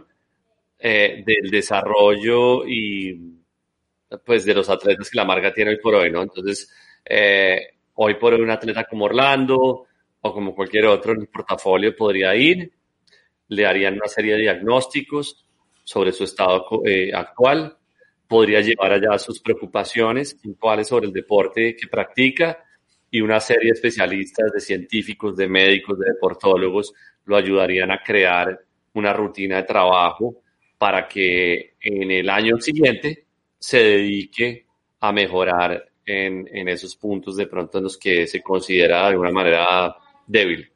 eh, 0.79 1.23
del 1.25 1.51
desarrollo 1.51 2.67
y 2.67 3.39
pues 4.25 4.45
de 4.45 4.55
los 4.55 4.69
atletas 4.69 5.09
que 5.09 5.17
la 5.17 5.25
marca 5.25 5.53
tiene 5.53 5.71
hoy 5.71 5.79
por 5.79 5.95
hoy, 5.95 6.11
¿no? 6.11 6.23
Entonces, 6.23 6.71
eh, 7.05 7.75
hoy 7.95 8.15
por 8.15 8.35
hoy 8.35 8.41
un 8.41 8.51
atleta 8.51 8.85
como 8.85 9.07
Orlando 9.07 9.87
o 10.21 10.33
como 10.33 10.55
cualquier 10.55 10.87
otro 10.87 11.13
en 11.13 11.23
el 11.23 11.29
portafolio 11.29 11.95
podría 11.97 12.35
ir, 12.35 12.73
le 13.49 13.67
harían 13.67 13.95
una 13.95 14.09
serie 14.09 14.35
de 14.35 14.43
diagnósticos 14.43 15.45
sobre 15.85 16.13
su 16.13 16.25
estado 16.25 16.65
eh, 16.85 17.11
actual, 17.13 17.77
podría 18.27 18.61
llevar 18.61 18.93
allá 18.93 19.19
sus 19.19 19.41
preocupaciones 19.41 20.35
puntuales 20.35 20.89
sobre 20.89 21.07
el 21.07 21.13
deporte 21.13 21.77
que 21.77 21.89
practica 21.89 22.65
y 23.11 23.21
una 23.21 23.41
serie 23.41 23.73
de 23.73 23.75
especialistas, 23.75 24.53
de 24.53 24.61
científicos, 24.61 25.37
de 25.37 25.49
médicos, 25.49 25.99
de 25.99 26.13
deportólogos, 26.13 26.95
lo 27.27 27.37
ayudarían 27.37 27.91
a 27.91 28.03
crear 28.03 28.59
una 28.95 29.13
rutina 29.13 29.57
de 29.57 29.63
trabajo 29.65 30.43
para 30.79 31.07
que 31.07 31.75
en 31.81 32.11
el 32.11 32.31
año 32.31 32.59
siguiente 32.59 33.27
se 33.59 33.79
dedique 33.79 34.67
a 35.01 35.13
mejorar 35.13 35.92
en, 36.07 36.49
en 36.53 36.69
esos 36.69 36.97
puntos 36.97 37.37
de 37.37 37.47
pronto 37.47 37.79
en 37.79 37.85
los 37.85 37.97
que 37.97 38.27
se 38.27 38.43
considera 38.43 39.03
de 39.03 39.07
alguna 39.09 39.31
manera 39.31 39.97
débil. 40.27 40.71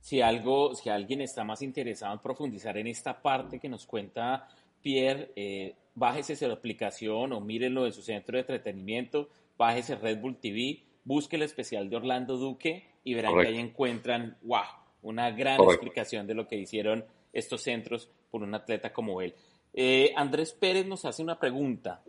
si 0.00 0.20
algo, 0.20 0.74
si 0.74 0.88
alguien 0.88 1.20
está 1.20 1.44
más 1.44 1.62
interesado 1.62 2.14
en 2.14 2.20
profundizar 2.20 2.76
en 2.76 2.86
esta 2.88 3.20
parte 3.22 3.58
que 3.58 3.68
nos 3.68 3.86
cuenta 3.86 4.48
Pierre, 4.82 5.30
eh, 5.36 5.74
bájese 5.94 6.36
su 6.36 6.46
aplicación 6.46 7.32
o 7.32 7.40
mírenlo 7.40 7.86
en 7.86 7.92
su 7.92 8.02
centro 8.02 8.36
de 8.36 8.40
entretenimiento, 8.40 9.28
bájese 9.56 9.94
Red 9.94 10.18
Bull 10.20 10.36
TV, 10.36 10.82
busque 11.04 11.36
el 11.36 11.42
especial 11.42 11.88
de 11.88 11.96
Orlando 11.96 12.36
Duque 12.36 12.88
y 13.04 13.14
verán 13.14 13.38
que 13.40 13.48
ahí 13.48 13.58
encuentran, 13.58 14.36
wow, 14.42 14.62
una 15.02 15.30
gran 15.30 15.60
explicación 15.60 16.26
de 16.26 16.34
lo 16.34 16.46
que 16.46 16.56
hicieron 16.56 17.04
estos 17.32 17.62
centros 17.62 18.10
por 18.30 18.42
un 18.42 18.54
atleta 18.54 18.92
como 18.92 19.20
él. 19.20 19.34
Eh, 19.72 20.12
Andrés 20.16 20.52
Pérez 20.52 20.86
nos 20.86 21.04
hace 21.04 21.22
una 21.22 21.38
pregunta. 21.38 22.02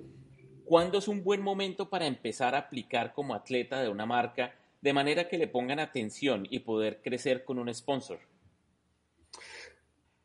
¿Cuándo 0.74 0.98
es 0.98 1.08
un 1.08 1.24
buen 1.24 1.40
momento 1.44 1.88
para 1.88 2.08
empezar 2.08 2.56
a 2.56 2.58
aplicar 2.58 3.14
como 3.14 3.36
atleta 3.36 3.80
de 3.80 3.90
una 3.90 4.08
marca 4.08 4.56
de 4.82 4.92
manera 4.92 5.28
que 5.28 5.38
le 5.38 5.48
pongan 5.48 5.80
atención 5.80 6.48
y 6.50 6.62
poder 6.62 7.00
crecer 7.00 7.44
con 7.44 7.60
un 7.60 7.72
sponsor? 7.72 8.18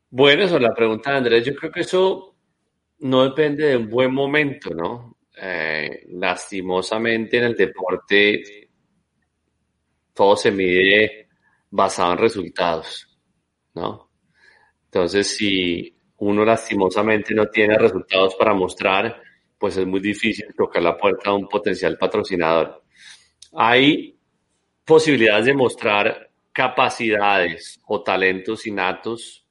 Bueno, 0.09 0.45
esa 0.45 0.55
es 0.55 0.61
la 0.63 0.73
pregunta 0.73 1.15
Andrés. 1.15 1.45
Yo 1.45 1.53
creo 1.53 1.71
que 1.71 1.81
eso 1.81 2.35
no 3.01 3.25
depende 3.25 3.67
de 3.67 3.77
un 3.77 3.91
buen 3.91 4.11
momento, 4.11 4.71
¿no? 4.71 5.17
Eh, 5.39 6.07
lastimosamente 6.13 7.37
en 7.37 7.43
el 7.43 7.55
deporte 7.55 8.71
todo 10.15 10.35
se 10.35 10.49
mide 10.49 11.27
basado 11.69 12.13
en 12.13 12.17
resultados, 12.17 13.19
¿no? 13.75 14.09
Entonces, 14.85 15.27
si 15.27 15.95
uno 16.17 16.43
lastimosamente 16.43 17.35
no 17.35 17.45
tiene 17.49 17.77
resultados 17.77 18.33
para 18.33 18.55
mostrar, 18.55 19.28
pues 19.59 19.77
es 19.77 19.85
muy 19.85 19.99
difícil 19.99 20.47
tocar 20.55 20.81
la 20.81 20.97
puerta 20.97 21.29
a 21.29 21.33
un 21.35 21.47
potencial 21.47 21.97
patrocinador. 21.97 22.81
Hay 23.53 24.15
posibilidades 24.85 25.45
de 25.47 25.53
mostrar 25.53 26.29
capacidades 26.51 27.79
o 27.87 28.01
talentos 28.01 28.65
innatos 28.65 29.45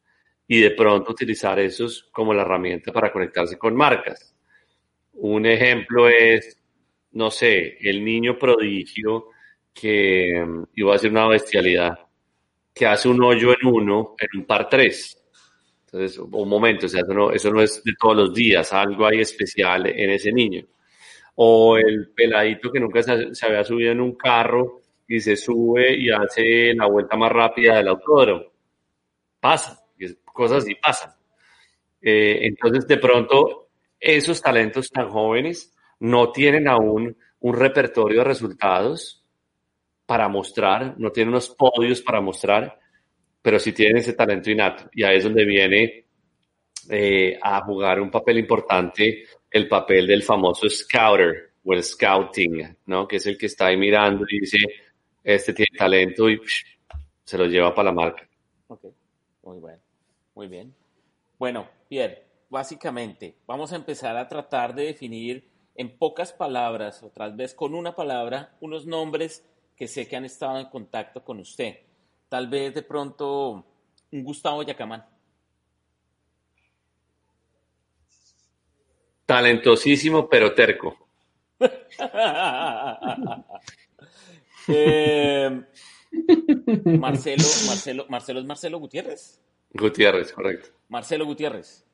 y 0.47 0.61
de 0.61 0.71
pronto 0.71 1.13
utilizar 1.13 1.59
esos 1.61 2.09
como 2.11 2.33
la 2.33 2.43
herramienta 2.43 2.91
para 2.91 3.13
conectarse 3.13 3.59
con 3.59 3.77
marcas. 3.77 4.35
Un 5.13 5.45
ejemplo 5.47 6.09
es, 6.09 6.59
no 7.13 7.31
sé, 7.31 7.77
el 7.81 8.03
niño 8.03 8.39
prodigio 8.39 9.27
que 9.75 10.45
iba 10.75 10.95
a 10.95 10.99
ser 10.99 11.11
una 11.11 11.29
bestialidad, 11.29 11.99
que 12.75 12.87
hace 12.87 13.09
un 13.09 13.23
hoyo 13.23 13.53
en 13.53 13.67
uno 13.67 14.15
en 14.19 14.41
un 14.41 14.47
par 14.47 14.69
tres. 14.69 15.23
Entonces, 15.91 16.19
un 16.19 16.49
momento, 16.49 16.87
o 16.87 16.89
sea, 16.89 17.01
eso 17.01 17.15
no, 17.15 17.31
eso 17.31 17.51
no 17.51 17.63
es 17.63 17.83
de 17.83 17.93
todos 17.99 18.17
los 18.17 18.35
días, 18.35 18.73
algo 18.73 19.07
hay 19.07 19.21
especial 19.21 19.87
en 19.87 20.11
ese 20.11 20.33
niño. 20.33 20.65
O 21.37 21.77
el 21.79 22.11
peladito 22.15 22.71
que 22.71 22.81
nunca 22.81 23.03
se, 23.03 23.35
se 23.35 23.47
había 23.47 23.65
subido 23.65 23.93
en 23.93 24.01
un 24.01 24.17
carro 24.17 24.83
y 25.07 25.21
se 25.21 25.37
sube 25.37 25.97
y 25.97 26.11
hace 26.11 26.75
la 26.75 26.87
vuelta 26.87 27.17
más 27.17 27.33
rápida 27.33 27.77
del 27.77 27.89
autódromo. 27.89 28.45
Pasa 29.41 29.83
cosas 30.39 30.63
así 30.63 30.77
pasan. 30.77 31.11
Eh, 32.01 32.39
entonces, 32.43 32.87
de 32.87 32.97
pronto, 32.99 33.71
esos 33.99 34.41
talentos 34.41 34.89
tan 34.89 35.09
jóvenes 35.09 35.75
no 35.99 36.31
tienen 36.31 36.69
aún 36.69 37.17
un 37.41 37.55
repertorio 37.55 38.19
de 38.19 38.25
resultados 38.25 39.25
para 40.07 40.29
mostrar, 40.29 40.95
no 40.97 41.11
tienen 41.11 41.31
unos 41.31 41.51
podios 41.51 42.01
para 42.03 42.21
mostrar, 42.21 42.79
pero 43.49 43.59
sí 43.59 43.73
tienen 43.73 43.97
ese 43.97 44.13
talento 44.13 44.51
innato. 44.51 44.91
Y 44.93 45.03
ahí 45.05 45.17
es 45.17 45.25
donde 45.25 45.43
viene 45.47 46.05
eh, 46.91 47.39
a 47.41 47.65
jugar 47.65 47.99
un 47.99 48.11
papel 48.11 48.41
importante 48.41 49.25
el 49.51 49.67
papel 49.67 50.07
del 50.07 50.23
famoso 50.23 50.69
scouter 50.69 51.55
o 51.65 51.73
el 51.73 51.83
scouting, 51.83 52.77
¿no? 52.85 53.09
Que 53.09 53.17
es 53.17 53.27
el 53.27 53.39
que 53.39 53.47
está 53.47 53.69
ahí 53.69 53.79
mirando 53.79 54.27
y 54.29 54.41
dice, 54.41 54.59
este 55.25 55.55
tiene 55.55 55.79
talento 55.79 56.29
y 56.29 56.39
se 57.25 57.39
lo 57.39 57.47
lleva 57.47 57.75
para 57.75 57.87
la 57.87 57.95
marca. 57.95 58.29
Ok, 58.67 58.85
muy 59.45 59.57
bueno. 59.57 59.81
Muy 60.35 60.49
bien. 60.49 60.75
Bueno, 61.39 61.71
Pierre, 61.89 62.25
básicamente 62.51 63.35
vamos 63.47 63.73
a 63.73 63.77
empezar 63.77 64.15
a 64.19 64.29
tratar 64.29 64.75
de 64.75 64.89
definir 64.89 65.49
en 65.75 65.97
pocas 65.97 66.35
palabras, 66.35 67.03
o 67.03 67.09
tal 67.09 67.35
vez 67.35 67.55
con 67.55 67.75
una 67.75 67.97
palabra, 67.97 68.59
unos 68.61 68.85
nombres 68.85 69.43
que 69.75 69.89
sé 69.89 70.07
que 70.07 70.17
han 70.17 70.27
estado 70.27 70.59
en 70.59 70.67
contacto 70.67 71.25
con 71.25 71.41
usted. 71.41 71.88
Tal 72.29 72.49
vez 72.49 72.75
de 72.75 72.83
pronto 72.83 73.65
un 74.13 74.25
Gustavo 74.25 74.63
Yacamán. 74.63 75.05
Talentosísimo, 79.27 80.29
pero 80.29 80.55
terco. 80.55 80.97
Eh, 84.71 85.63
Marcelo, 86.85 87.45
Marcelo, 87.67 88.05
Marcelo 88.11 88.41
es 88.41 88.45
Marcelo 88.45 88.79
Gutiérrez. 88.79 89.41
Gutiérrez, 89.73 90.31
correcto. 90.31 90.69
Marcelo 90.91 91.25
Gutiérrez. 91.25 91.87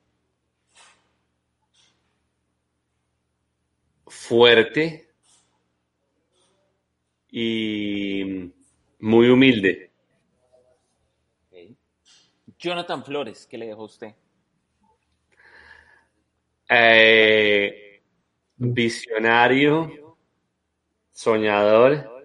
Fuerte 4.08 5.08
y 7.30 8.50
muy 8.98 9.28
humilde. 9.28 9.93
Jonathan 12.64 13.04
Flores, 13.04 13.46
¿qué 13.46 13.58
le 13.58 13.66
dejó 13.66 13.84
usted? 13.84 14.14
Eh, 16.66 18.00
visionario, 18.56 20.16
soñador, 21.12 22.24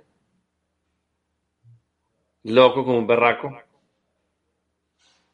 loco 2.43 2.85
como 2.85 2.99
un 2.99 3.05
berraco. 3.05 3.61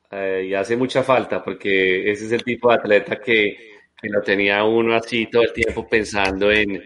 Eh, 0.10 0.48
y 0.50 0.54
hace 0.56 0.76
mucha 0.76 1.04
falta 1.04 1.44
porque 1.44 2.12
ese 2.12 2.26
es 2.26 2.32
el 2.32 2.44
tipo 2.44 2.70
de 2.70 2.76
atleta 2.76 3.22
que, 3.22 3.76
lo 4.02 4.22
tenía 4.22 4.64
uno 4.64 4.94
así 4.94 5.28
todo 5.28 5.42
el 5.44 5.54
tiempo 5.54 5.88
pensando 5.88 6.52
en, 6.52 6.82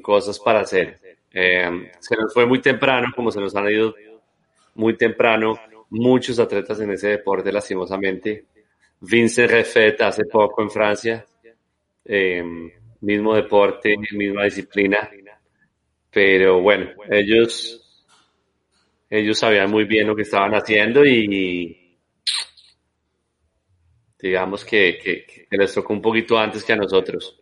cosas 0.00 0.38
para 0.38 0.60
hacer. 0.60 0.98
Eh, 1.30 1.90
se 1.98 2.16
nos 2.16 2.32
fue 2.32 2.46
muy 2.46 2.62
temprano, 2.62 3.08
como 3.14 3.30
se 3.30 3.40
nos 3.40 3.54
han 3.54 3.68
ido 3.68 3.94
muy 4.74 4.96
temprano 4.96 5.58
muchos 5.90 6.38
atletas 6.38 6.80
en 6.80 6.92
ese 6.92 7.08
deporte, 7.08 7.52
lastimosamente. 7.52 8.46
Vincent 9.00 9.50
Refet 9.50 10.00
hace 10.02 10.24
poco 10.26 10.62
en 10.62 10.70
Francia, 10.70 11.26
eh, 12.04 12.42
mismo 13.00 13.34
deporte, 13.34 13.96
misma 14.12 14.44
disciplina, 14.44 15.10
pero 16.10 16.60
bueno, 16.60 16.90
ellos, 17.08 18.06
ellos 19.08 19.38
sabían 19.38 19.70
muy 19.70 19.84
bien 19.84 20.06
lo 20.06 20.14
que 20.14 20.22
estaban 20.22 20.52
haciendo 20.52 21.04
y, 21.04 21.98
digamos 24.18 24.64
que, 24.64 24.98
que, 24.98 25.46
les 25.50 25.72
tocó 25.72 25.94
un 25.94 26.02
poquito 26.02 26.36
antes 26.38 26.62
que 26.62 26.72
a 26.74 26.76
nosotros. 26.76 27.40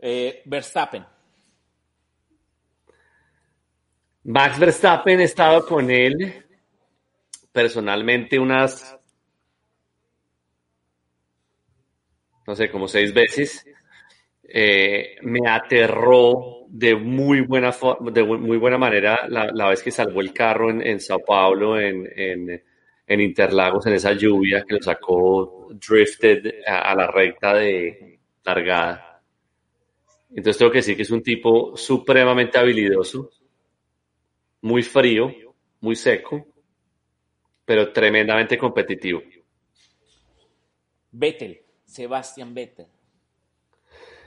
Eh, 0.00 0.42
Verstappen. 0.44 1.04
Max 4.24 4.58
Verstappen, 4.58 5.20
he 5.20 5.24
estado 5.24 5.64
con 5.66 5.90
él 5.90 6.43
personalmente 7.54 8.38
unas, 8.38 8.98
no 12.46 12.54
sé, 12.54 12.70
como 12.70 12.86
seis 12.86 13.14
veces. 13.14 13.64
Eh, 14.46 15.16
me 15.22 15.48
aterró 15.48 16.66
de 16.68 16.94
muy 16.94 17.40
buena, 17.40 17.74
de 18.12 18.22
muy 18.22 18.58
buena 18.58 18.76
manera 18.76 19.26
la, 19.26 19.68
vez 19.70 19.82
que 19.82 19.90
salvó 19.90 20.20
el 20.20 20.34
carro 20.34 20.68
en, 20.70 21.00
Sao 21.00 21.20
Paulo, 21.24 21.80
en, 21.80 22.06
en 22.14 22.62
en 23.06 23.20
Interlagos 23.20 23.86
en 23.86 23.94
esa 23.94 24.12
lluvia 24.12 24.64
que 24.66 24.74
lo 24.74 24.82
sacó 24.82 25.68
drifted 25.72 26.62
a, 26.66 26.94
la 26.94 27.06
recta 27.06 27.54
de 27.54 28.18
largada. 28.44 29.22
Entonces 30.30 30.58
tengo 30.58 30.72
que 30.72 30.78
decir 30.78 30.96
que 30.96 31.02
es 31.02 31.10
un 31.10 31.22
tipo 31.22 31.76
supremamente 31.76 32.58
habilidoso, 32.58 33.30
muy 34.62 34.82
frío, 34.82 35.32
muy 35.80 35.96
seco, 35.96 36.46
pero 37.64 37.92
tremendamente 37.92 38.58
competitivo. 38.58 39.22
Vettel, 41.12 41.60
Sebastián 41.84 42.54
Vettel. 42.54 42.86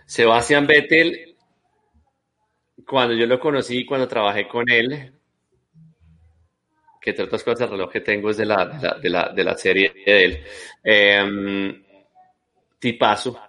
Sebastián 0.05 0.65
Vettel, 0.65 1.35
cuando 2.87 3.13
yo 3.13 3.25
lo 3.25 3.39
conocí, 3.39 3.85
cuando 3.85 4.07
trabajé 4.07 4.47
con 4.47 4.69
él, 4.69 5.13
que 7.01 7.09
entre 7.09 7.25
otras 7.25 7.43
cosas 7.43 7.61
el 7.61 7.71
reloj 7.71 7.91
que 7.91 8.01
tengo 8.01 8.29
es 8.29 8.37
de 8.37 8.45
la, 8.45 8.65
de 9.01 9.09
la, 9.09 9.29
de 9.29 9.43
la, 9.43 9.57
serie 9.57 9.93
de 10.05 10.25
él. 10.25 10.43
Eh, 10.83 11.83
tipazo. 12.79 13.39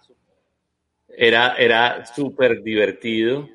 Era, 1.09 1.55
era 1.57 2.05
súper 2.07 2.63
divertido. 2.63 3.49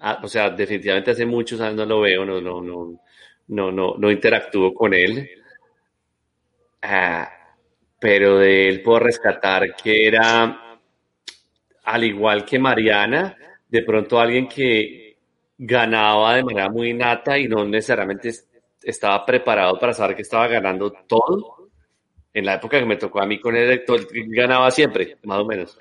Ah, 0.00 0.20
o 0.22 0.28
sea, 0.28 0.50
definitivamente 0.50 1.12
hace 1.12 1.24
muchos 1.24 1.60
años 1.60 1.76
no 1.76 1.86
lo 1.86 2.00
veo, 2.00 2.24
no, 2.24 2.40
no, 2.40 2.60
no, 2.60 3.00
no, 3.48 3.70
no, 3.70 3.94
no 3.96 4.10
interactúo 4.10 4.72
con 4.72 4.94
él. 4.94 5.30
Ah, 6.82 7.30
pero 7.98 8.38
de 8.38 8.68
él 8.68 8.82
puedo 8.82 9.00
rescatar 9.00 9.74
que 9.74 10.06
era, 10.06 10.78
al 11.84 12.04
igual 12.04 12.44
que 12.44 12.58
Mariana, 12.58 13.36
de 13.68 13.82
pronto 13.82 14.20
alguien 14.20 14.46
que 14.46 15.16
ganaba 15.56 16.36
de 16.36 16.44
manera 16.44 16.68
muy 16.68 16.92
nata 16.92 17.38
y 17.38 17.48
no 17.48 17.64
necesariamente 17.64 18.30
estaba 18.82 19.24
preparado 19.24 19.78
para 19.78 19.94
saber 19.94 20.16
que 20.16 20.22
estaba 20.22 20.46
ganando 20.48 20.92
todo. 21.06 21.70
En 22.32 22.44
la 22.44 22.54
época 22.54 22.78
que 22.78 22.84
me 22.84 22.96
tocó 22.96 23.20
a 23.20 23.26
mí 23.26 23.38
con 23.38 23.56
él, 23.56 23.84
ganaba 24.28 24.70
siempre, 24.70 25.16
más 25.22 25.38
o 25.38 25.44
menos. 25.44 25.78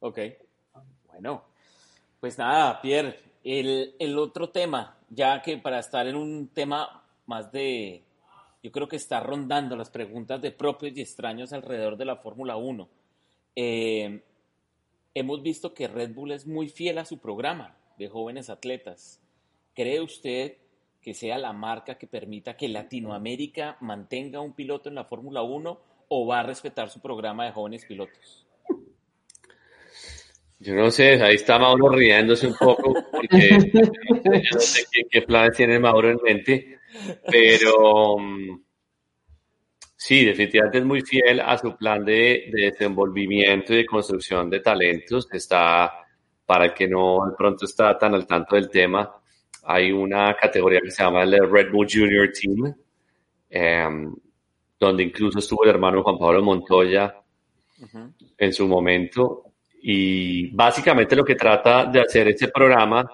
Ok. 0.00 0.18
Bueno, 1.06 1.44
pues 2.20 2.36
nada, 2.38 2.80
Pierre, 2.80 3.18
el, 3.42 3.96
el 3.98 4.18
otro 4.18 4.50
tema, 4.50 4.98
ya 5.14 5.42
que 5.42 5.58
para 5.58 5.78
estar 5.78 6.06
en 6.06 6.16
un 6.16 6.48
tema 6.48 7.04
más 7.26 7.52
de, 7.52 8.02
yo 8.62 8.72
creo 8.72 8.88
que 8.88 8.96
está 8.96 9.20
rondando 9.20 9.76
las 9.76 9.90
preguntas 9.90 10.40
de 10.40 10.52
propios 10.52 10.96
y 10.96 11.02
extraños 11.02 11.52
alrededor 11.52 11.96
de 11.98 12.06
la 12.06 12.16
Fórmula 12.16 12.56
1. 12.56 12.88
Eh, 13.54 14.22
hemos 15.14 15.42
visto 15.42 15.74
que 15.74 15.86
Red 15.86 16.14
Bull 16.14 16.32
es 16.32 16.46
muy 16.46 16.68
fiel 16.68 16.98
a 16.98 17.04
su 17.04 17.18
programa 17.18 17.76
de 17.98 18.08
jóvenes 18.08 18.48
atletas. 18.48 19.20
¿Cree 19.74 20.00
usted 20.00 20.56
que 21.02 21.12
sea 21.12 21.36
la 21.36 21.52
marca 21.52 21.98
que 21.98 22.06
permita 22.06 22.56
que 22.56 22.68
Latinoamérica 22.68 23.76
mantenga 23.80 24.40
un 24.40 24.54
piloto 24.54 24.88
en 24.88 24.94
la 24.94 25.04
Fórmula 25.04 25.42
1 25.42 25.80
o 26.08 26.26
va 26.26 26.40
a 26.40 26.44
respetar 26.44 26.88
su 26.88 27.00
programa 27.00 27.44
de 27.44 27.52
jóvenes 27.52 27.84
pilotos? 27.84 28.46
Yo 30.62 30.76
no 30.76 30.92
sé, 30.92 31.20
ahí 31.20 31.34
está 31.34 31.58
Mauro 31.58 31.88
riéndose 31.88 32.46
un 32.46 32.54
poco 32.54 32.94
porque 33.10 33.48
yo 33.74 34.30
no 34.54 34.60
sé, 34.60 34.84
qué, 35.10 35.22
planes 35.22 35.56
tiene 35.56 35.80
Mauro 35.80 36.08
en 36.08 36.18
mente, 36.22 36.78
pero 37.28 38.16
mm, 38.16 38.62
sí, 39.96 40.24
definitivamente 40.24 40.78
es 40.78 40.84
muy 40.84 41.00
fiel 41.00 41.40
a 41.40 41.58
su 41.58 41.76
plan 41.76 42.04
de, 42.04 42.48
de 42.52 42.66
desenvolvimiento 42.66 43.72
y 43.72 43.78
de 43.78 43.86
construcción 43.86 44.48
de 44.48 44.60
talentos. 44.60 45.26
Está, 45.32 45.92
para 46.46 46.66
el 46.66 46.74
que 46.74 46.86
no 46.86 47.26
de 47.28 47.34
pronto 47.36 47.64
está 47.64 47.98
tan 47.98 48.14
al 48.14 48.24
tanto 48.24 48.54
del 48.54 48.70
tema, 48.70 49.12
hay 49.64 49.90
una 49.90 50.36
categoría 50.36 50.80
que 50.80 50.92
se 50.92 51.02
llama 51.02 51.24
el 51.24 51.50
Red 51.50 51.72
Bull 51.72 51.88
Junior 51.90 52.30
Team, 52.32 52.72
em, 53.50 54.14
donde 54.78 55.02
incluso 55.02 55.40
estuvo 55.40 55.64
el 55.64 55.70
hermano 55.70 56.04
Juan 56.04 56.18
Pablo 56.18 56.40
Montoya 56.40 57.16
en 58.38 58.52
su 58.52 58.68
momento 58.68 59.51
y 59.82 60.54
básicamente 60.54 61.16
lo 61.16 61.24
que 61.24 61.34
trata 61.34 61.86
de 61.86 62.00
hacer 62.00 62.28
este 62.28 62.48
programa 62.48 63.10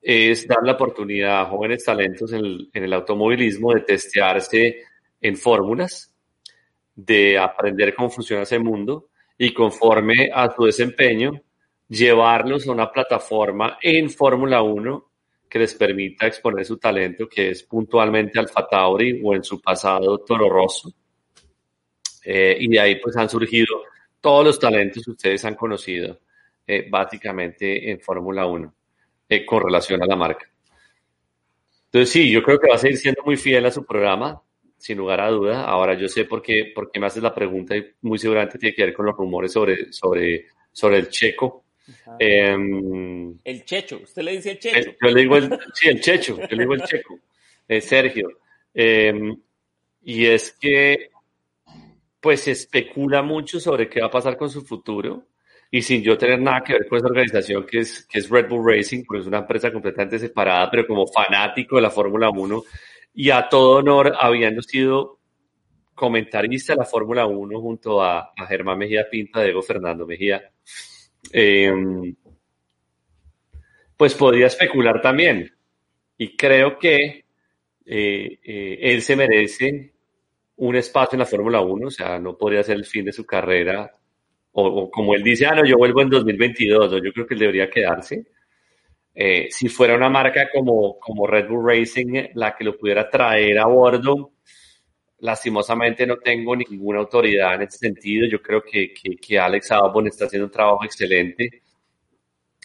es 0.00 0.46
dar 0.46 0.58
la 0.62 0.72
oportunidad 0.72 1.40
a 1.40 1.44
jóvenes 1.46 1.84
talentos 1.84 2.32
en 2.32 2.68
el, 2.72 2.92
automovilismo 2.92 3.72
de 3.72 3.80
testearse 3.80 4.82
en 5.20 5.36
fórmulas, 5.36 6.14
de 6.94 7.38
aprender 7.38 7.94
cómo 7.94 8.10
funciona 8.10 8.42
ese 8.42 8.58
mundo 8.58 9.08
y 9.38 9.54
conforme 9.54 10.30
a 10.34 10.54
su 10.54 10.64
desempeño, 10.64 11.40
llevarlos 11.88 12.66
a 12.66 12.72
una 12.72 12.90
plataforma 12.90 13.78
en 13.80 14.10
Fórmula 14.10 14.60
1 14.60 15.10
que 15.48 15.58
les 15.58 15.74
permita 15.74 16.26
exponer 16.26 16.66
su 16.66 16.78
talento, 16.78 17.26
que 17.26 17.50
es 17.50 17.62
puntualmente 17.62 18.38
Alfa 18.38 18.66
Tauri 18.66 19.20
o 19.24 19.34
en 19.34 19.44
su 19.44 19.60
pasado 19.60 20.18
Toro 20.18 20.48
Rosso. 20.50 20.92
Eh, 22.24 22.56
y 22.60 22.68
de 22.68 22.80
ahí 22.80 22.96
pues 22.96 23.16
han 23.16 23.28
surgido 23.28 23.82
todos 24.22 24.44
los 24.44 24.58
talentos 24.58 25.04
que 25.04 25.10
ustedes 25.10 25.44
han 25.44 25.56
conocido 25.56 26.20
eh, 26.66 26.86
básicamente 26.88 27.90
en 27.90 28.00
Fórmula 28.00 28.46
1 28.46 28.74
eh, 29.28 29.44
con 29.44 29.62
relación 29.64 30.02
a 30.02 30.06
la 30.06 30.16
marca. 30.16 30.48
Entonces 31.86 32.08
sí, 32.08 32.30
yo 32.30 32.42
creo 32.42 32.58
que 32.58 32.68
va 32.68 32.76
a 32.76 32.78
seguir 32.78 32.96
siendo 32.96 33.22
muy 33.24 33.36
fiel 33.36 33.66
a 33.66 33.70
su 33.70 33.84
programa, 33.84 34.40
sin 34.78 34.96
lugar 34.96 35.20
a 35.20 35.28
duda. 35.28 35.64
Ahora 35.64 35.94
yo 35.94 36.08
sé 36.08 36.24
por 36.24 36.40
qué, 36.40 36.72
por 36.74 36.90
qué 36.90 37.00
me 37.00 37.06
haces 37.06 37.22
la 37.22 37.34
pregunta 37.34 37.76
y 37.76 37.84
muy 38.02 38.18
seguramente 38.18 38.58
tiene 38.58 38.74
que 38.74 38.84
ver 38.84 38.94
con 38.94 39.06
los 39.06 39.16
rumores 39.16 39.52
sobre, 39.52 39.92
sobre, 39.92 40.46
sobre 40.70 40.98
el 40.98 41.08
checo. 41.08 41.64
Em, 42.18 43.36
el 43.44 43.64
checho, 43.64 44.00
usted 44.02 44.22
le 44.22 44.32
dice 44.32 44.52
el 44.52 44.58
checho. 44.60 44.90
Eh, 44.90 44.96
yo 45.02 45.10
le 45.10 45.20
digo 45.20 45.36
el, 45.36 45.58
sí, 45.74 45.88
el 45.88 46.00
checho, 46.00 46.38
yo 46.38 46.56
le 46.56 46.62
digo 46.62 46.74
el 46.74 46.82
checo, 46.84 47.18
Sergio. 47.80 48.38
Em, 48.72 49.36
y 50.04 50.26
es 50.26 50.52
que 50.52 51.10
pues 52.22 52.46
especula 52.46 53.20
mucho 53.20 53.58
sobre 53.58 53.88
qué 53.88 54.00
va 54.00 54.06
a 54.06 54.10
pasar 54.10 54.36
con 54.36 54.48
su 54.48 54.62
futuro 54.62 55.26
y 55.68 55.82
sin 55.82 56.04
yo 56.04 56.16
tener 56.16 56.40
nada 56.40 56.62
que 56.62 56.74
ver 56.74 56.86
con 56.86 56.98
esa 56.98 57.08
organización 57.08 57.66
que 57.66 57.80
es, 57.80 58.06
que 58.06 58.20
es 58.20 58.30
Red 58.30 58.48
Bull 58.48 58.64
Racing, 58.64 59.02
porque 59.04 59.22
es 59.22 59.26
una 59.26 59.38
empresa 59.38 59.72
completamente 59.72 60.20
separada, 60.20 60.70
pero 60.70 60.86
como 60.86 61.04
fanático 61.08 61.76
de 61.76 61.82
la 61.82 61.90
Fórmula 61.90 62.30
1 62.30 62.62
y 63.14 63.30
a 63.30 63.48
todo 63.48 63.78
honor 63.78 64.14
habiendo 64.20 64.62
sido 64.62 65.18
comentarista 65.94 66.74
de 66.74 66.78
la 66.78 66.84
Fórmula 66.84 67.26
1 67.26 67.60
junto 67.60 68.00
a, 68.00 68.32
Germán 68.48 68.78
Mejía 68.78 69.10
Pinta, 69.10 69.42
Diego 69.42 69.60
Fernando 69.60 70.06
Mejía, 70.06 70.48
em, 71.32 72.14
pues 73.96 74.14
podría 74.14 74.46
especular 74.46 75.00
también. 75.00 75.52
Y 76.18 76.36
creo 76.36 76.78
que 76.78 77.24
eh, 77.84 78.38
eh, 78.44 78.78
él 78.80 79.02
se 79.02 79.16
merece 79.16 79.91
un 80.56 80.76
espacio 80.76 81.16
en 81.16 81.20
la 81.20 81.26
Fórmula 81.26 81.60
1, 81.60 81.86
o 81.86 81.90
sea, 81.90 82.18
no 82.18 82.36
podría 82.36 82.62
ser 82.62 82.76
el 82.76 82.84
fin 82.84 83.04
de 83.04 83.12
su 83.12 83.24
carrera, 83.24 83.90
o, 84.52 84.90
como 84.90 85.14
él 85.14 85.22
dice, 85.22 85.46
ah, 85.46 85.54
no, 85.54 85.64
yo 85.64 85.76
vuelvo 85.76 86.02
en 86.02 86.10
2022, 86.10 87.02
yo 87.02 87.12
creo 87.12 87.26
que 87.26 87.34
él 87.34 87.40
debería 87.40 87.70
quedarse. 87.70 88.26
Eh, 89.14 89.48
si 89.50 89.68
fuera 89.68 89.94
una 89.94 90.08
marca 90.08 90.48
como, 90.50 90.98
como 90.98 91.26
Red 91.26 91.48
Bull 91.48 91.66
Racing 91.66 92.28
la 92.34 92.54
que 92.56 92.64
lo 92.64 92.78
pudiera 92.78 93.08
traer 93.10 93.58
a 93.58 93.66
bordo, 93.66 94.32
lastimosamente 95.20 96.06
no 96.06 96.18
tengo 96.18 96.56
ninguna 96.56 97.00
autoridad 97.00 97.54
en 97.54 97.62
ese 97.62 97.78
sentido. 97.78 98.26
Yo 98.26 98.42
creo 98.42 98.62
que, 98.62 98.92
que, 98.92 99.16
que 99.16 99.38
Alex 99.38 99.70
Albon 99.72 100.08
está 100.08 100.26
haciendo 100.26 100.46
un 100.46 100.52
trabajo 100.52 100.84
excelente 100.84 101.62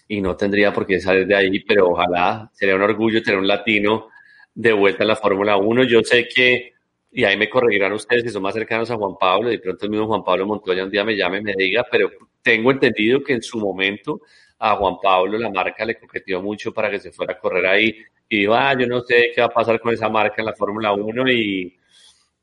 y 0.08 0.22
no 0.22 0.36
tendría 0.36 0.74
por 0.74 0.86
qué 0.86 1.00
salir 1.00 1.28
de 1.28 1.36
ahí, 1.36 1.60
pero 1.62 1.90
ojalá 1.90 2.50
sería 2.54 2.76
un 2.76 2.82
orgullo 2.82 3.22
tener 3.22 3.40
un 3.40 3.48
latino 3.48 4.08
de 4.56 4.74
vuelta 4.74 5.04
en 5.04 5.10
la 5.10 5.16
Fórmula 5.16 5.58
1. 5.58 5.84
Yo 5.84 6.02
sé 6.04 6.28
que 6.28 6.74
y 7.12 7.24
ahí 7.24 7.38
me 7.38 7.49
corregirán 7.49 7.93
ustedes 7.93 8.24
que 8.24 8.30
son 8.30 8.43
más 8.43 8.53
cercanos 8.53 8.91
a 8.91 8.95
Juan 8.95 9.16
Pablo, 9.20 9.51
y 9.51 9.58
pronto 9.58 9.86
el 9.86 9.91
mismo 9.91 10.08
Juan 10.08 10.24
Pablo 10.24 10.45
Montoya 10.45 10.84
un 10.84 10.91
día 10.91 11.03
me 11.03 11.16
llame 11.16 11.39
y 11.39 11.41
me 11.41 11.53
diga, 11.58 11.86
pero 11.89 12.10
tengo 12.41 12.72
entendido 12.72 13.24
que 13.24 13.34
en 13.34 13.41
su 13.41 13.60
momento 13.60 14.22
a 14.60 14.76
Juan 14.76 14.95
Pablo 15.01 15.38
la 15.38 15.49
marca 15.49 15.86
le 15.86 15.97
coqueteó 15.99 16.41
mucho 16.41 16.74
para 16.74 16.89
que 16.89 16.99
se 16.99 17.12
fuera 17.12 17.34
a 17.34 17.39
correr 17.39 17.66
ahí 17.66 17.97
y 18.30 18.39
dijo, 18.39 18.53
ah, 18.53 18.76
yo 18.78 18.88
no 18.88 19.01
sé 19.01 19.32
qué 19.34 19.41
va 19.41 19.47
a 19.47 19.51
pasar 19.51 19.80
con 19.80 19.93
esa 19.93 20.10
marca 20.10 20.36
en 20.39 20.45
la 20.45 20.53
Fórmula 20.53 20.93
1 20.93 21.32
y, 21.32 21.80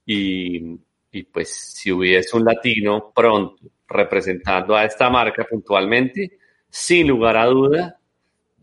y, 0.06 0.78
y 1.12 1.22
pues 1.24 1.50
si 1.50 1.92
hubiese 1.92 2.36
un 2.36 2.44
latino 2.44 3.12
pronto 3.14 3.62
representando 3.88 4.74
a 4.74 4.84
esta 4.84 5.10
marca 5.10 5.44
puntualmente, 5.44 6.38
sin 6.70 7.08
lugar 7.08 7.36
a 7.36 7.46
duda, 7.46 7.98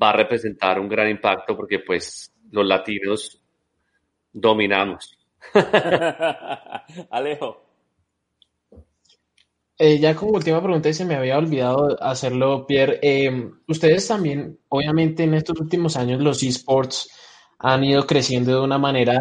va 0.02 0.10
a 0.10 0.14
representar 0.14 0.80
un 0.80 0.90
gran 0.90 1.10
impacto 1.10 1.56
porque 1.56 1.80
pues 1.80 2.34
los 2.52 2.66
latinos 2.66 3.42
dominamos 4.34 5.21
Alejo. 7.10 7.72
Eh, 9.78 9.98
ya 10.00 10.16
como 10.16 10.34
última 10.34 10.62
pregunta, 10.62 10.90
y 10.90 10.94
se 10.94 11.06
me 11.06 11.16
había 11.16 11.40
olvidado 11.40 11.98
hacerlo, 12.04 12.68
Pierre. 12.68 13.00
Eh, 13.02 13.50
ustedes 13.68 14.08
también, 14.08 14.60
obviamente, 14.70 15.24
en 15.24 15.34
estos 15.34 15.60
últimos 15.60 15.98
años 15.98 16.22
los 16.22 16.44
esports 16.44 17.10
han 17.58 17.84
ido 17.84 18.06
creciendo 18.06 18.52
de 18.52 18.62
una 18.62 18.78
manera 18.78 19.20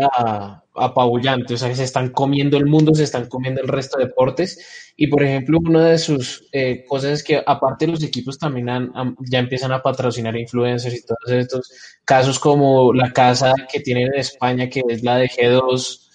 apabullante, 0.74 1.54
o 1.54 1.56
sea, 1.56 1.68
que 1.70 1.74
se 1.76 1.84
están 1.84 2.10
comiendo 2.10 2.56
el 2.58 2.66
mundo, 2.66 2.94
se 2.94 3.04
están 3.04 3.26
comiendo 3.28 3.62
el 3.62 3.68
resto 3.68 3.98
de 3.98 4.06
deportes. 4.06 4.92
Y 4.96 5.06
por 5.06 5.22
ejemplo, 5.22 5.58
una 5.60 5.86
de 5.86 5.98
sus 5.98 6.46
eh, 6.52 6.84
cosas 6.86 7.12
es 7.12 7.24
que 7.24 7.42
aparte 7.46 7.86
los 7.86 8.02
equipos 8.02 8.38
también 8.38 8.92
ya 9.30 9.38
empiezan 9.38 9.72
a 9.72 9.82
patrocinar 9.82 10.36
influencers 10.36 10.94
y 10.94 11.06
todos 11.06 11.30
estos 11.30 11.72
casos 12.04 12.38
como 12.38 12.92
la 12.92 13.12
casa 13.12 13.54
que 13.70 13.80
tienen 13.80 14.08
en 14.08 14.20
España, 14.20 14.68
que 14.68 14.82
es 14.88 15.02
la 15.02 15.16
de 15.16 15.28
G2, 15.28 16.09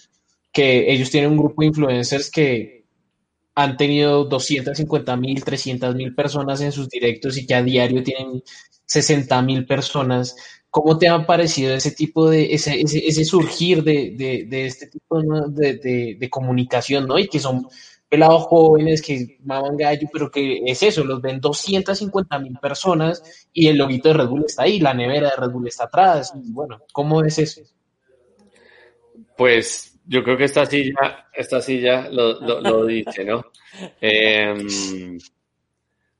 que 0.55 0.89
ellos 0.89 1.11
tienen 1.11 1.31
un 1.31 1.37
grupo 1.37 1.61
de 1.61 1.67
influencers 1.67 2.31
que 2.31 2.85
han 3.55 3.75
tenido 3.75 4.23
250 4.23 5.17
mil, 5.17 5.43
300 5.43 5.93
mil 5.95 6.15
personas 6.15 6.61
en 6.61 6.71
sus 6.71 6.87
directos 6.87 7.37
y 7.37 7.45
que 7.45 7.55
a 7.55 7.61
diario 7.61 8.01
tienen 8.01 8.41
60 8.85 9.41
mil 9.41 9.65
personas. 9.65 10.33
¿Cómo 10.69 10.97
te 10.97 11.09
ha 11.09 11.25
parecido 11.25 11.75
ese 11.75 11.91
tipo 11.91 12.29
de, 12.29 12.53
ese, 12.53 12.79
ese, 12.79 13.25
surgir 13.25 13.83
de, 13.83 14.15
de, 14.49 14.65
este 14.65 14.87
tipo 14.87 15.21
de, 15.49 16.15
de, 16.17 16.29
comunicación, 16.29 17.05
¿no? 17.05 17.19
Y 17.19 17.27
que 17.27 17.39
son 17.39 17.67
pelados 18.07 18.43
jóvenes 18.43 19.01
que 19.01 19.37
maman 19.43 19.75
gallo, 19.75 20.07
pero 20.11 20.31
que 20.31 20.61
es 20.65 20.83
eso, 20.83 21.03
los 21.03 21.21
ven 21.21 21.41
250 21.41 22.39
mil 22.39 22.57
personas 22.59 23.21
y 23.51 23.67
el 23.67 23.77
loguito 23.77 24.07
de 24.07 24.15
Red 24.15 24.27
Bull 24.27 24.45
está 24.45 24.63
ahí, 24.63 24.79
la 24.79 24.93
nevera 24.93 25.31
de 25.31 25.35
Red 25.35 25.51
Bull 25.51 25.67
está 25.67 25.83
atrás. 25.85 26.31
Bueno, 26.33 26.79
¿cómo 26.93 27.23
es 27.23 27.39
eso? 27.39 27.61
Pues 29.37 29.94
yo 30.07 30.23
creo 30.23 30.37
que 30.37 30.45
esta 30.45 30.65
silla, 30.65 31.27
esta 31.33 31.61
silla 31.61 32.09
lo, 32.09 32.39
lo, 32.61 32.85
dice, 32.85 33.25
¿no? 33.25 33.45
Em, 33.99 35.19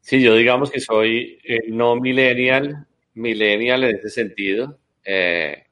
sí, 0.02 0.22
yo 0.22 0.36
digamos 0.36 0.72
que 0.72 0.80
soy 0.80 1.40
eh, 1.44 1.60
no 1.70 1.96
millennial, 1.96 2.88
millennial 3.16 3.84
en 3.84 3.96
ese 3.98 4.10
sentido. 4.10 4.80
Eh, 5.04 5.64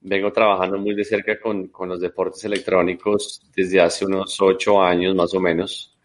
vengo 0.00 0.32
trabajando 0.32 0.78
muy 0.78 0.94
de 0.94 1.04
cerca 1.04 1.38
con, 1.40 1.68
con, 1.68 1.88
los 1.88 2.00
deportes 2.00 2.44
electrónicos 2.44 3.42
desde 3.54 3.80
hace 3.80 4.06
unos 4.06 4.40
ocho 4.40 4.80
años 4.80 5.14
más 5.14 5.34
o 5.34 5.40
menos, 5.40 5.96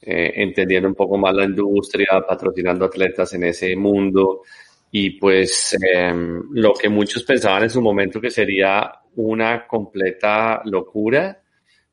eh, 0.00 0.32
entendiendo 0.36 0.88
un 0.88 0.94
poco 0.94 1.18
más 1.18 1.34
la 1.34 1.44
industria, 1.44 2.24
patrocinando 2.26 2.86
atletas 2.86 3.34
en 3.34 3.44
ese 3.44 3.76
mundo. 3.76 4.42
Y 4.90 5.10
pues 5.10 5.76
em, 5.82 6.42
lo 6.52 6.72
que 6.74 6.88
muchos 6.88 7.24
pensaban 7.24 7.64
en 7.64 7.70
su 7.70 7.82
momento 7.82 8.20
que 8.20 8.30
sería 8.30 8.90
una 9.16 9.66
completa 9.66 10.62
locura, 10.64 11.42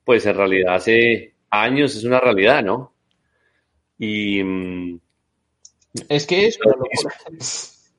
pues 0.04 0.26
en 0.26 0.36
realidad 0.36 0.76
hace 0.76 1.34
años 1.50 1.96
es 1.96 2.04
una 2.04 2.20
realidad, 2.20 2.64
¿no? 2.64 2.94
Y... 3.98 4.44
Mm, 4.44 5.00
es 6.10 6.26
que 6.26 6.48
es 6.48 6.60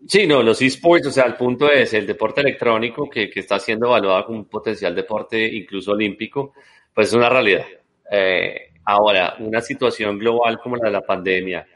Sí, 0.09 0.27
no, 0.27 0.43
los 0.43 0.63
esports, 0.63 1.09
o 1.09 1.11
sea, 1.11 1.25
el 1.25 1.35
punto 1.35 1.71
es 1.71 1.93
el 1.95 2.07
deporte 2.07 2.41
electrónico 2.41 3.09
que, 3.11 3.29
que, 3.29 3.41
está 3.41 3.59
siendo 3.59 3.87
evaluado 3.87 4.27
como 4.27 4.39
un 4.39 4.45
potencial 4.45 4.95
deporte 4.95 5.45
incluso 5.57 5.93
olímpico, 5.93 6.53
pues 6.95 7.09
es 7.09 7.15
una 7.15 7.29
realidad. 7.29 7.65
Eh, 8.11 8.73
ahora, 8.85 9.35
una 9.41 9.61
situación 9.61 10.19
global 10.19 10.61
como 10.63 10.77
la 10.77 10.85
de 10.87 10.93
la 10.93 11.01
pandemia, 11.01 11.67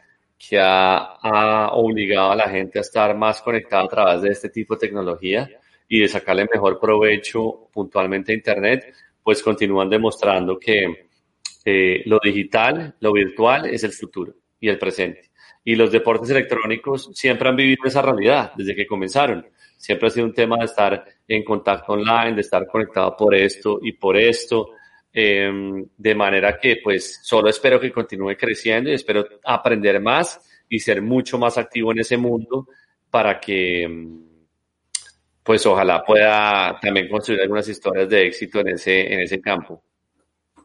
que 0.48 0.58
ha, 0.58 1.16
ha, 1.20 1.72
obligado 1.74 2.32
a 2.32 2.36
la 2.36 2.48
gente 2.48 2.78
a 2.78 2.80
estar 2.80 3.14
más 3.14 3.42
conectada 3.42 3.84
a 3.84 3.88
través 3.88 4.22
de 4.22 4.30
este 4.30 4.48
tipo 4.48 4.74
de 4.74 4.80
tecnología 4.80 5.48
y 5.86 6.00
de 6.00 6.08
sacarle 6.08 6.48
mejor 6.50 6.80
provecho 6.80 7.68
puntualmente 7.70 8.32
a 8.32 8.36
Internet, 8.36 8.94
pues 9.22 9.42
continúan 9.42 9.90
demostrando 9.90 10.58
que 10.58 11.08
eh, 11.64 12.02
lo 12.06 12.18
digital, 12.22 12.94
lo 13.00 13.12
virtual 13.12 13.66
es 13.66 13.84
el 13.84 13.92
futuro 13.92 14.34
y 14.58 14.68
el 14.68 14.78
presente. 14.78 15.30
Y 15.62 15.76
los 15.76 15.92
deportes 15.92 16.30
electrónicos 16.30 17.10
siempre 17.12 17.48
han 17.48 17.56
vivido 17.56 17.82
esa 17.84 18.00
realidad 18.00 18.52
desde 18.56 18.74
que 18.74 18.86
comenzaron. 18.86 19.46
Siempre 19.76 20.08
ha 20.08 20.10
sido 20.10 20.26
un 20.26 20.32
tema 20.32 20.56
de 20.56 20.64
estar 20.64 21.04
en 21.28 21.44
contacto 21.44 21.92
online, 21.92 22.34
de 22.34 22.40
estar 22.40 22.66
conectado 22.66 23.14
por 23.14 23.34
esto 23.34 23.78
y 23.82 23.92
por 23.92 24.16
esto. 24.16 24.70
Em, 25.12 25.84
de 25.96 26.14
manera 26.14 26.56
que 26.56 26.78
pues 26.84 27.18
solo 27.24 27.50
espero 27.50 27.80
que 27.80 27.90
continúe 27.90 28.36
creciendo 28.36 28.90
y 28.90 28.94
espero 28.94 29.26
aprender 29.44 30.00
más 30.00 30.40
y 30.68 30.78
ser 30.78 31.02
mucho 31.02 31.36
más 31.36 31.58
activo 31.58 31.90
en 31.90 31.98
ese 31.98 32.16
mundo 32.16 32.68
para 33.10 33.40
que 33.40 33.82
em, 33.82 34.22
pues 35.42 35.66
ojalá 35.66 36.04
pueda 36.04 36.78
también 36.80 37.08
construir 37.08 37.40
algunas 37.40 37.66
historias 37.68 38.08
de 38.08 38.26
éxito 38.28 38.60
en 38.60 38.68
ese, 38.68 39.12
en 39.12 39.20
ese 39.20 39.40
campo. 39.40 39.82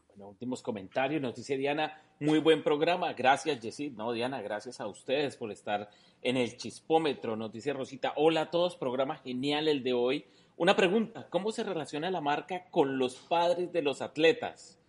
Bueno, 0.10 0.30
últimos 0.30 0.62
comentarios, 0.62 1.20
nos 1.20 1.36
dice 1.36 1.58
Diana, 1.58 2.00
muy 2.20 2.38
buen 2.38 2.62
programa, 2.62 3.14
gracias 3.14 3.60
Jessy, 3.60 3.89
no 3.89 4.12
Diana, 4.14 4.43
gracias 4.43 4.80
a 4.80 4.86
ustedes 4.86 5.38
por 5.38 5.52
estar 5.52 5.89
en 6.22 6.38
el 6.38 6.56
chispómetro, 6.56 7.36
nos 7.36 7.52
dice 7.52 7.74
Rosita, 7.74 8.14
hola 8.16 8.41
a 8.41 8.52
todos, 8.52 8.76
programa 8.76 9.18
genial 9.18 9.68
el 9.68 9.82
de 9.82 9.93
hoy, 9.93 10.26
una 10.58 10.76
pregunta, 10.76 11.28
¿cómo 11.30 11.51
se 11.51 11.64
relaciona 11.64 12.10
la 12.10 12.22
marca 12.22 12.66
con 12.72 12.97
los 12.97 13.16
padres 13.16 13.72
de 13.74 13.82
los 13.82 14.01
atletas? 14.01 14.80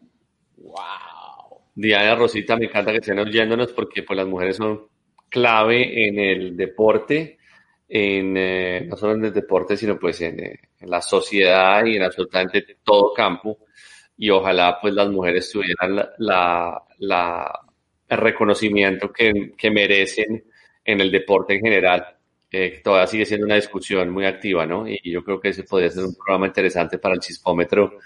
¡Wow! 0.57 1.61
Diana 1.75 2.15
Rosita, 2.15 2.57
me 2.57 2.67
encanta 2.67 2.93
que 2.93 2.99
estén 2.99 3.19
oyéndonos 3.19 3.73
porque 3.73 4.03
pues, 4.03 4.17
las 4.17 4.27
mujeres 4.27 4.57
son 4.57 4.87
clave 5.29 6.09
en 6.09 6.19
el 6.19 6.57
deporte, 6.57 7.39
en, 7.89 8.37
eh, 8.37 8.87
no 8.89 8.97
solo 8.97 9.15
en 9.15 9.27
el 9.27 9.33
deporte, 9.33 9.77
sino 9.77 9.99
pues 9.99 10.21
en, 10.23 10.41
eh, 10.41 10.61
en, 10.81 10.91
la 10.91 11.03
sociedad 11.03 11.85
y 11.85 11.97
en 11.97 12.03
absolutamente 12.03 12.79
todo 12.83 13.13
campo. 13.13 13.59
Y 14.17 14.31
ojalá 14.31 14.79
pues 14.81 14.95
las 14.95 15.11
mujeres 15.11 15.51
tuvieran 15.51 15.97
la, 15.97 16.11
la, 16.19 16.83
la 16.99 17.61
el 18.09 18.19
reconocimiento 18.19 19.13
que, 19.13 19.53
que 19.57 19.71
merecen 19.71 20.45
en 20.85 21.01
el 21.01 21.11
deporte 21.11 21.55
en 21.55 21.63
general 21.63 22.17
eh, 22.51 22.81
todavía 22.83 23.07
sigue 23.07 23.27
siendo 23.27 23.47
una 23.47 23.57
discusión 23.57 24.11
muy 24.11 24.25
activa, 24.25 24.67
¿no? 24.67 24.87
Y 24.89 24.99
yo 25.05 25.23
creo 25.25 25.41
que 25.41 25.49
ese 25.49 25.65
podría 25.65 25.91
ser 25.91 26.05
un 26.05 26.15
programa 26.15 26.47
interesante 26.47 26.99
para 26.99 27.15
el 27.15 27.21
chispómetro 27.21 27.99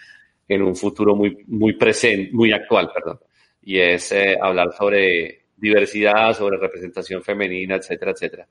en 0.49 0.63
un 0.63 0.75
futuro 0.75 1.15
muy, 1.15 1.45
muy 1.47 1.75
presente, 1.75 2.31
muy 2.33 2.53
actual, 2.53 2.91
perdón. 2.93 3.21
Y 3.63 3.79
es 3.79 4.11
eh, 4.13 4.37
hablar 4.41 4.73
sobre 4.73 5.45
diversidad, 5.57 6.35
sobre 6.35 6.57
representación 6.57 7.23
femenina, 7.23 7.77
etcétera, 7.77 8.13
etcétera. 8.13 8.49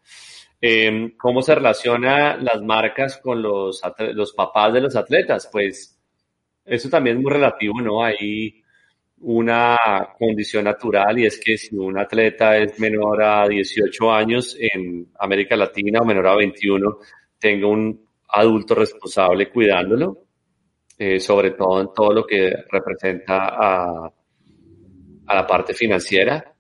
Eh, 0.62 1.14
¿Cómo 1.18 1.42
se 1.42 1.56
relaciona 1.56 2.38
las 2.38 2.62
marcas 2.62 3.18
con 3.18 3.42
los, 3.42 3.82
los 4.14 4.34
papás 4.34 4.74
de 4.74 4.82
los 4.82 4.96
atletas? 4.96 5.50
Pues 5.52 5.98
eso 6.66 6.90
también 6.90 7.18
es 7.18 7.24
muy 7.24 7.32
relativo, 7.32 7.82
¿no? 7.82 8.04
Ahí 8.04 8.64
una 9.22 9.78
condición 10.18 10.64
natural 10.66 11.20
y 11.20 11.26
es 11.26 11.40
que 11.40 11.58
si 11.58 11.76
un 11.76 11.98
atleta 11.98 12.58
es 12.58 12.80
menor 12.80 13.22
a 13.22 13.48
18 13.48 14.12
años 14.12 14.56
en 14.60 15.12
América 15.20 15.56
Latina 15.56 16.00
o 16.02 16.06
menor 16.06 16.28
a 16.28 16.36
21, 16.36 16.98
tenga 17.38 17.68
un 17.68 18.06
adulto 18.30 18.76
responsable 18.76 19.50
cuidándolo, 19.50 20.20
eh, 20.98 21.20
sobre 21.20 21.52
todo 21.52 21.82
en 21.82 21.88
todo 21.94 22.14
lo 22.14 22.26
que 22.26 22.54
representa 22.70 23.48
a, 23.50 24.12
a 25.26 25.36
la 25.36 25.48
parte 25.48 25.74
financiera. 25.74 26.54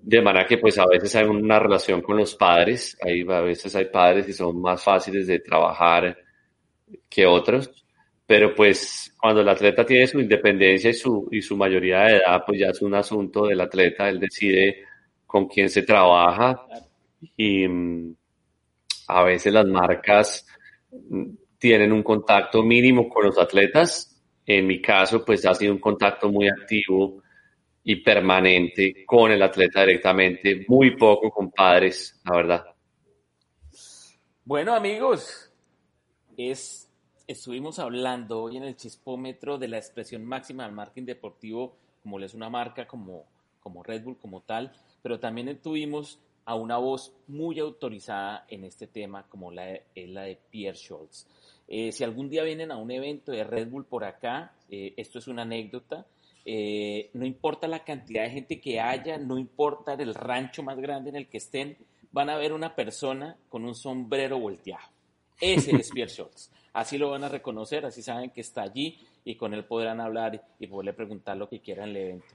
De 0.00 0.22
manera 0.22 0.46
que 0.46 0.58
pues 0.58 0.78
a 0.78 0.86
veces 0.86 1.14
hay 1.16 1.26
una 1.26 1.58
relación 1.58 2.00
con 2.00 2.16
los 2.16 2.34
padres, 2.34 2.96
hay, 3.02 3.22
a 3.28 3.40
veces 3.40 3.74
hay 3.76 3.86
padres 3.86 4.26
que 4.26 4.32
son 4.32 4.60
más 4.60 4.82
fáciles 4.82 5.26
de 5.26 5.40
trabajar 5.40 6.16
que 7.08 7.26
otros 7.26 7.86
pero 8.28 8.54
pues 8.54 9.14
cuando 9.18 9.40
el 9.40 9.48
atleta 9.48 9.86
tiene 9.86 10.06
su 10.06 10.20
independencia 10.20 10.90
y 10.90 10.92
su, 10.92 11.28
y 11.30 11.40
su 11.40 11.56
mayoría 11.56 12.00
de 12.00 12.16
edad, 12.18 12.42
pues 12.46 12.60
ya 12.60 12.66
es 12.66 12.82
un 12.82 12.94
asunto 12.94 13.46
del 13.46 13.58
atleta, 13.58 14.06
él 14.06 14.20
decide 14.20 14.84
con 15.24 15.48
quién 15.48 15.70
se 15.70 15.80
trabaja 15.80 16.60
y 17.38 17.66
mm, 17.66 18.14
a 19.06 19.22
veces 19.22 19.50
las 19.50 19.64
marcas 19.66 20.46
mm, 20.90 21.24
tienen 21.56 21.90
un 21.90 22.02
contacto 22.02 22.62
mínimo 22.62 23.08
con 23.08 23.24
los 23.24 23.38
atletas. 23.38 24.22
En 24.44 24.66
mi 24.66 24.82
caso, 24.82 25.24
pues 25.24 25.46
ha 25.46 25.54
sido 25.54 25.72
un 25.72 25.80
contacto 25.80 26.28
muy 26.28 26.48
activo 26.48 27.22
y 27.82 27.96
permanente 27.96 29.06
con 29.06 29.32
el 29.32 29.42
atleta 29.42 29.80
directamente, 29.80 30.66
muy 30.68 30.98
poco 30.98 31.30
con 31.30 31.50
padres, 31.50 32.20
la 32.26 32.36
verdad. 32.36 32.64
Bueno, 34.44 34.74
amigos, 34.74 35.50
es 36.36 36.87
estuvimos 37.28 37.78
hablando 37.78 38.42
hoy 38.42 38.56
en 38.56 38.64
el 38.64 38.74
chispómetro 38.74 39.58
de 39.58 39.68
la 39.68 39.76
expresión 39.76 40.24
máxima 40.24 40.64
del 40.64 40.72
marketing 40.72 41.04
deportivo, 41.04 41.76
como 42.02 42.18
es 42.18 42.32
una 42.32 42.48
marca 42.48 42.86
como, 42.86 43.26
como 43.60 43.82
Red 43.82 44.02
Bull, 44.02 44.16
como 44.16 44.40
tal, 44.40 44.72
pero 45.02 45.20
también 45.20 45.60
tuvimos 45.60 46.18
a 46.46 46.54
una 46.54 46.78
voz 46.78 47.12
muy 47.26 47.58
autorizada 47.58 48.46
en 48.48 48.64
este 48.64 48.86
tema, 48.86 49.28
como 49.28 49.52
la 49.52 49.74
es 49.94 50.08
la 50.08 50.22
de 50.22 50.38
Pierre 50.50 50.78
Schultz. 50.78 51.26
Eh, 51.68 51.92
si 51.92 52.02
algún 52.02 52.30
día 52.30 52.42
vienen 52.44 52.72
a 52.72 52.78
un 52.78 52.90
evento 52.90 53.30
de 53.30 53.44
Red 53.44 53.68
Bull 53.68 53.84
por 53.84 54.04
acá, 54.04 54.54
eh, 54.70 54.94
esto 54.96 55.18
es 55.18 55.28
una 55.28 55.42
anécdota, 55.42 56.06
eh, 56.46 57.10
no 57.12 57.26
importa 57.26 57.68
la 57.68 57.84
cantidad 57.84 58.22
de 58.22 58.30
gente 58.30 58.58
que 58.58 58.80
haya, 58.80 59.18
no 59.18 59.36
importa 59.36 59.92
el 59.92 60.14
rancho 60.14 60.62
más 60.62 60.78
grande 60.78 61.10
en 61.10 61.16
el 61.16 61.28
que 61.28 61.36
estén, 61.36 61.76
van 62.10 62.30
a 62.30 62.38
ver 62.38 62.54
una 62.54 62.74
persona 62.74 63.36
con 63.50 63.66
un 63.66 63.74
sombrero 63.74 64.38
volteado. 64.38 64.88
Ese 65.38 65.76
es 65.76 65.90
Pierre 65.92 66.10
Schultz. 66.10 66.50
Así 66.78 66.96
lo 66.96 67.10
van 67.10 67.24
a 67.24 67.28
reconocer, 67.28 67.84
así 67.84 68.02
saben 68.02 68.30
que 68.30 68.40
está 68.40 68.62
allí 68.62 69.00
y 69.24 69.34
con 69.34 69.52
él 69.52 69.64
podrán 69.64 70.00
hablar 70.00 70.40
y 70.60 70.68
poderle 70.68 70.92
preguntar 70.92 71.36
lo 71.36 71.48
que 71.48 71.58
quieran 71.58 71.88
en 71.88 71.96
el 71.96 72.02
evento. 72.02 72.26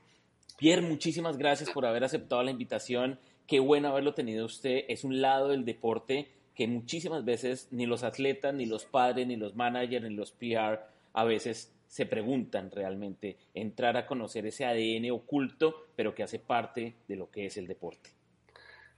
Pierre, 0.58 0.82
muchísimas 0.82 1.38
gracias 1.38 1.70
por 1.70 1.86
haber 1.86 2.04
aceptado 2.04 2.44
la 2.44 2.52
invitación. 2.52 3.18
Qué 3.48 3.62
bueno 3.62 3.88
haberlo 3.88 4.14
tenido 4.14 4.46
usted. 4.46 4.84
Es 4.90 5.06
un 5.06 5.22
lado 5.22 5.48
del 5.48 5.64
deporte 5.64 6.28
que 6.54 6.68
muchísimas 6.68 7.24
veces 7.24 7.70
ni 7.72 7.86
los 7.86 8.04
atletas, 8.04 8.54
ni 8.54 8.66
los 8.66 8.84
padres, 8.84 9.28
ni 9.28 9.38
los 9.38 9.56
managers, 9.56 10.04
ni 10.04 10.14
los 10.14 10.34
PR 10.34 10.82
a 11.14 11.24
veces 11.24 11.74
se 11.88 12.06
preguntan 12.06 12.70
realmente 12.70 13.38
entrar 13.54 13.96
a 13.96 14.06
conocer 14.06 14.46
ese 14.46 14.66
ADN 14.66 15.10
oculto, 15.12 15.86
pero 15.96 16.14
que 16.14 16.24
hace 16.24 16.40
parte 16.40 16.96
de 17.08 17.16
lo 17.16 17.32
que 17.32 17.46
es 17.46 17.56
el 17.56 17.66
deporte. 17.66 18.10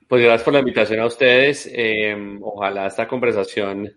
Pues 0.07 0.23
gracias 0.23 0.43
por 0.43 0.53
la 0.53 0.59
invitación 0.59 1.01
a 1.01 1.05
ustedes. 1.05 1.69
Eh, 1.71 2.15
ojalá 2.41 2.87
esta 2.87 3.07
conversación 3.07 3.95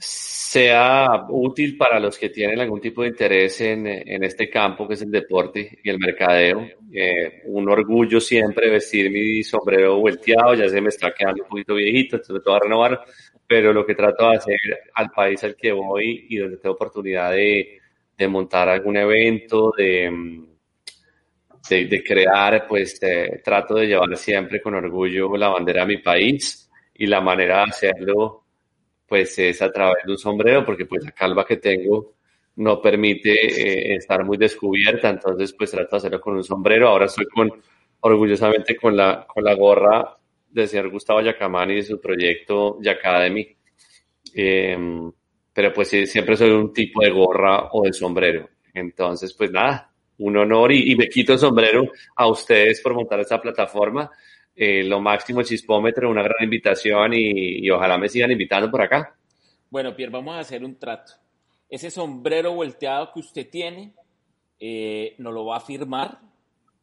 sea 0.00 1.26
útil 1.28 1.76
para 1.76 2.00
los 2.00 2.16
que 2.16 2.30
tienen 2.30 2.58
algún 2.58 2.80
tipo 2.80 3.02
de 3.02 3.08
interés 3.08 3.60
en, 3.60 3.86
en 3.86 4.24
este 4.24 4.48
campo 4.48 4.88
que 4.88 4.94
es 4.94 5.02
el 5.02 5.10
deporte 5.10 5.78
y 5.84 5.90
el 5.90 5.98
mercadeo. 5.98 6.66
Eh, 6.90 7.42
un 7.44 7.68
orgullo 7.68 8.18
siempre 8.18 8.70
vestir 8.70 9.10
mi 9.10 9.42
sombrero 9.42 9.98
volteado, 9.98 10.54
ya 10.54 10.68
se 10.68 10.80
me 10.80 10.88
está 10.88 11.12
quedando 11.12 11.42
un 11.42 11.48
poquito 11.50 11.74
viejito, 11.74 12.16
entonces 12.16 12.42
todo 12.42 12.54
a 12.54 12.60
renovar, 12.60 13.00
pero 13.46 13.74
lo 13.74 13.84
que 13.84 13.94
trato 13.94 14.30
de 14.30 14.36
hacer 14.38 14.58
al 14.94 15.10
país 15.10 15.44
al 15.44 15.54
que 15.54 15.70
voy 15.70 16.26
y 16.30 16.38
donde 16.38 16.56
tengo 16.56 16.74
oportunidad 16.74 17.32
de, 17.32 17.78
de 18.16 18.28
montar 18.28 18.70
algún 18.70 18.96
evento, 18.96 19.70
de, 19.76 20.46
de, 21.68 21.84
de 21.84 22.02
crear, 22.02 22.66
pues 22.66 22.98
eh, 23.02 23.42
trato 23.44 23.74
de 23.74 23.86
llevar 23.86 24.16
siempre 24.16 24.62
con 24.62 24.74
orgullo 24.74 25.36
la 25.36 25.48
bandera 25.48 25.82
de 25.82 25.96
mi 25.96 25.98
país 25.98 26.70
y 26.94 27.06
la 27.06 27.20
manera 27.20 27.58
de 27.58 27.62
hacerlo 27.64 28.44
pues 29.10 29.36
es 29.40 29.60
a 29.60 29.72
través 29.72 30.04
de 30.06 30.12
un 30.12 30.18
sombrero, 30.18 30.64
porque 30.64 30.86
pues 30.86 31.04
la 31.04 31.10
calva 31.10 31.44
que 31.44 31.56
tengo 31.56 32.14
no 32.54 32.80
permite 32.80 33.32
eh, 33.32 33.96
estar 33.96 34.24
muy 34.24 34.36
descubierta, 34.36 35.10
entonces 35.10 35.52
pues 35.52 35.72
trato 35.72 35.90
de 35.90 35.96
hacerlo 35.96 36.20
con 36.20 36.36
un 36.36 36.44
sombrero. 36.44 36.86
Ahora 36.86 37.06
estoy 37.06 37.26
con, 37.26 37.50
orgullosamente 38.02 38.76
con 38.76 38.96
la, 38.96 39.26
con 39.26 39.42
la 39.42 39.54
gorra 39.54 40.16
del 40.48 40.68
señor 40.68 40.90
Gustavo 40.90 41.22
Yacamani 41.22 41.74
de 41.74 41.82
su 41.82 42.00
proyecto 42.00 42.78
Yacademy. 42.80 43.48
Eh, 44.32 44.78
pero 45.52 45.72
pues 45.72 45.88
siempre 45.88 46.36
soy 46.36 46.50
un 46.50 46.72
tipo 46.72 47.02
de 47.02 47.10
gorra 47.10 47.68
o 47.72 47.82
de 47.82 47.92
sombrero. 47.92 48.48
Entonces, 48.72 49.34
pues 49.34 49.50
nada, 49.50 49.90
un 50.18 50.36
honor 50.36 50.70
y, 50.70 50.92
y, 50.92 50.94
me 50.94 51.08
quito 51.08 51.32
el 51.32 51.40
sombrero 51.40 51.82
a 52.14 52.28
ustedes 52.28 52.80
por 52.80 52.94
montar 52.94 53.18
esta 53.18 53.40
plataforma. 53.40 54.08
Eh, 54.56 54.82
lo 54.84 55.00
máximo 55.00 55.42
chispómetro, 55.42 56.10
una 56.10 56.22
gran 56.22 56.42
invitación 56.42 57.14
y, 57.14 57.64
y 57.66 57.70
ojalá 57.70 57.96
me 57.98 58.08
sigan 58.08 58.30
invitando 58.30 58.70
por 58.70 58.82
acá. 58.82 59.16
Bueno, 59.70 59.94
Pierre, 59.94 60.12
vamos 60.12 60.34
a 60.34 60.40
hacer 60.40 60.64
un 60.64 60.76
trato. 60.78 61.12
Ese 61.68 61.90
sombrero 61.90 62.52
volteado 62.52 63.12
que 63.12 63.20
usted 63.20 63.48
tiene, 63.48 63.92
eh, 64.58 65.14
nos 65.18 65.32
lo 65.32 65.46
va 65.46 65.58
a 65.58 65.60
firmar, 65.60 66.18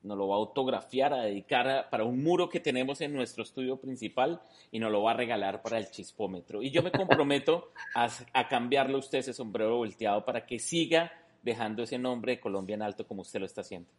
nos 0.04 0.18
lo 0.18 0.30
va 0.30 0.36
a 0.36 0.38
autografiar, 0.38 1.14
a 1.14 1.24
dedicar 1.24 1.68
a- 1.68 1.90
para 1.90 2.06
un 2.06 2.24
muro 2.24 2.48
que 2.50 2.62
tenemos 2.62 3.02
en 3.02 3.14
nuestro 3.14 3.44
estudio 3.44 3.76
principal 3.78 4.42
y 4.72 4.80
nos 4.80 4.90
lo 4.92 5.04
va 5.04 5.12
a 5.12 5.16
regalar 5.16 5.62
para 5.62 5.78
el 5.78 5.92
chispómetro. 5.92 6.64
Y 6.64 6.72
yo 6.72 6.82
me 6.82 6.92
comprometo 6.92 7.72
a, 7.94 8.08
a 8.32 8.48
cambiarle 8.48 8.96
a 8.96 9.00
usted 9.00 9.18
ese 9.20 9.34
sombrero 9.34 9.76
volteado 9.76 10.24
para 10.24 10.46
que 10.46 10.60
siga 10.60 11.12
dejando 11.44 11.84
ese 11.84 11.98
nombre 12.00 12.34
de 12.34 12.40
Colombia 12.40 12.76
en 12.76 12.84
alto 12.84 13.06
como 13.06 13.22
usted 13.24 13.40
lo 13.42 13.46
está 13.46 13.62
haciendo. 13.62 13.90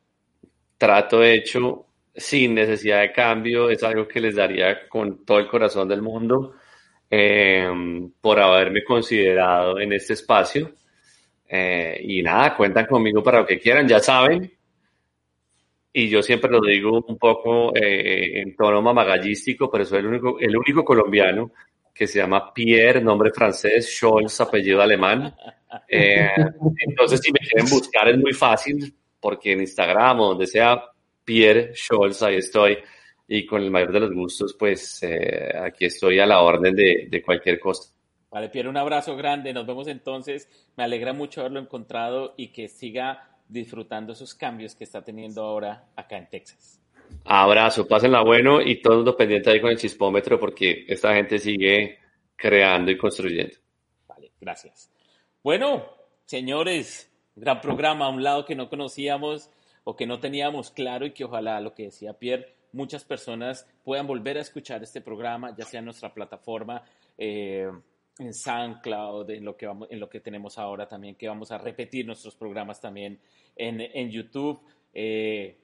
Trato 0.78 1.22
hecho 1.22 1.84
sin 2.18 2.54
necesidad 2.54 3.00
de 3.00 3.12
cambio, 3.12 3.70
es 3.70 3.82
algo 3.82 4.06
que 4.06 4.20
les 4.20 4.36
daría 4.36 4.88
con 4.88 5.24
todo 5.24 5.38
el 5.38 5.48
corazón 5.48 5.88
del 5.88 6.02
mundo 6.02 6.54
eh, 7.10 7.68
por 8.20 8.40
haberme 8.40 8.84
considerado 8.84 9.78
en 9.78 9.92
este 9.92 10.14
espacio. 10.14 10.72
Eh, 11.48 12.00
y 12.02 12.22
nada, 12.22 12.54
cuentan 12.56 12.86
conmigo 12.86 13.22
para 13.22 13.40
lo 13.40 13.46
que 13.46 13.58
quieran, 13.58 13.88
ya 13.88 14.00
saben. 14.00 14.52
Y 15.92 16.08
yo 16.08 16.22
siempre 16.22 16.50
lo 16.50 16.60
digo 16.60 17.04
un 17.08 17.18
poco 17.18 17.74
eh, 17.74 18.40
en 18.40 18.54
tono 18.54 18.82
mamagallístico, 18.82 19.70
pero 19.70 19.84
soy 19.84 20.00
el 20.00 20.06
único, 20.06 20.38
el 20.38 20.56
único 20.56 20.84
colombiano 20.84 21.52
que 21.94 22.06
se 22.06 22.20
llama 22.20 22.52
Pierre, 22.54 23.00
nombre 23.00 23.32
francés, 23.32 23.96
Scholz, 23.96 24.40
apellido 24.40 24.80
alemán. 24.80 25.34
Eh, 25.88 26.28
entonces, 26.86 27.20
si 27.20 27.32
me 27.32 27.40
quieren 27.40 27.68
buscar 27.68 28.08
es 28.08 28.18
muy 28.18 28.32
fácil, 28.32 28.94
porque 29.18 29.52
en 29.52 29.60
Instagram 29.60 30.20
o 30.20 30.28
donde 30.28 30.46
sea, 30.46 30.80
Pierre 31.28 31.74
Scholz, 31.74 32.22
ahí 32.22 32.36
estoy. 32.36 32.78
Y 33.28 33.44
con 33.44 33.62
el 33.62 33.70
mayor 33.70 33.92
de 33.92 34.00
los 34.00 34.14
gustos, 34.14 34.56
pues 34.58 35.02
eh, 35.02 35.52
aquí 35.62 35.84
estoy 35.84 36.18
a 36.18 36.24
la 36.24 36.40
orden 36.40 36.74
de, 36.74 37.06
de 37.10 37.22
cualquier 37.22 37.60
cosa. 37.60 37.92
Vale, 38.30 38.48
Pierre, 38.48 38.70
un 38.70 38.78
abrazo 38.78 39.14
grande. 39.14 39.52
Nos 39.52 39.66
vemos 39.66 39.88
entonces. 39.88 40.48
Me 40.74 40.84
alegra 40.84 41.12
mucho 41.12 41.42
haberlo 41.42 41.60
encontrado 41.60 42.32
y 42.38 42.48
que 42.48 42.66
siga 42.68 43.36
disfrutando 43.46 44.14
esos 44.14 44.34
cambios 44.34 44.74
que 44.74 44.84
está 44.84 45.04
teniendo 45.04 45.42
ahora 45.42 45.90
acá 45.96 46.16
en 46.16 46.30
Texas. 46.30 46.80
Abrazo, 47.26 47.86
pásenla 47.86 48.22
bueno 48.22 48.62
y 48.62 48.80
todo 48.80 49.02
lo 49.02 49.14
pendiente 49.14 49.50
ahí 49.50 49.60
con 49.60 49.70
el 49.70 49.76
chispómetro 49.76 50.40
porque 50.40 50.86
esta 50.88 51.14
gente 51.14 51.38
sigue 51.38 51.98
creando 52.36 52.90
y 52.90 52.96
construyendo. 52.96 53.56
Vale, 54.06 54.32
gracias. 54.40 54.90
Bueno, 55.42 55.84
señores, 56.24 57.12
gran 57.36 57.60
programa, 57.60 58.08
un 58.08 58.22
lado 58.22 58.46
que 58.46 58.54
no 58.54 58.70
conocíamos 58.70 59.50
o 59.88 59.96
que 59.96 60.06
no 60.06 60.20
teníamos 60.20 60.70
claro 60.70 61.06
y 61.06 61.12
que 61.12 61.24
ojalá, 61.24 61.58
lo 61.62 61.72
que 61.72 61.84
decía 61.84 62.12
Pierre, 62.12 62.52
muchas 62.72 63.04
personas 63.04 63.66
puedan 63.82 64.06
volver 64.06 64.36
a 64.36 64.42
escuchar 64.42 64.82
este 64.82 65.00
programa, 65.00 65.56
ya 65.56 65.64
sea 65.64 65.78
en 65.78 65.86
nuestra 65.86 66.12
plataforma, 66.12 66.82
eh, 67.16 67.70
en 68.18 68.34
SoundCloud, 68.34 69.30
en 69.30 69.46
lo, 69.46 69.56
que 69.56 69.66
vamos, 69.66 69.88
en 69.90 69.98
lo 69.98 70.10
que 70.10 70.20
tenemos 70.20 70.58
ahora 70.58 70.86
también, 70.86 71.14
que 71.14 71.26
vamos 71.26 71.52
a 71.52 71.56
repetir 71.56 72.04
nuestros 72.04 72.34
programas 72.34 72.82
también 72.82 73.18
en, 73.56 73.80
en 73.80 74.10
YouTube. 74.10 74.60
Eh, 74.92 75.56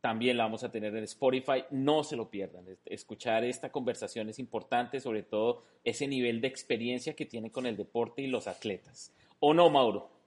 también 0.00 0.36
la 0.36 0.44
vamos 0.44 0.62
a 0.62 0.70
tener 0.70 0.94
en 0.94 1.02
Spotify. 1.02 1.64
No 1.72 2.04
se 2.04 2.14
lo 2.14 2.30
pierdan. 2.30 2.64
Escuchar 2.86 3.42
esta 3.42 3.72
conversación 3.72 4.28
es 4.28 4.38
importante, 4.38 5.00
sobre 5.00 5.24
todo 5.24 5.64
ese 5.82 6.06
nivel 6.06 6.40
de 6.40 6.46
experiencia 6.46 7.14
que 7.16 7.26
tiene 7.26 7.50
con 7.50 7.66
el 7.66 7.76
deporte 7.76 8.22
y 8.22 8.28
los 8.28 8.46
atletas. 8.46 9.12
¿O 9.40 9.52
no, 9.54 9.68
Mauro? 9.70 10.21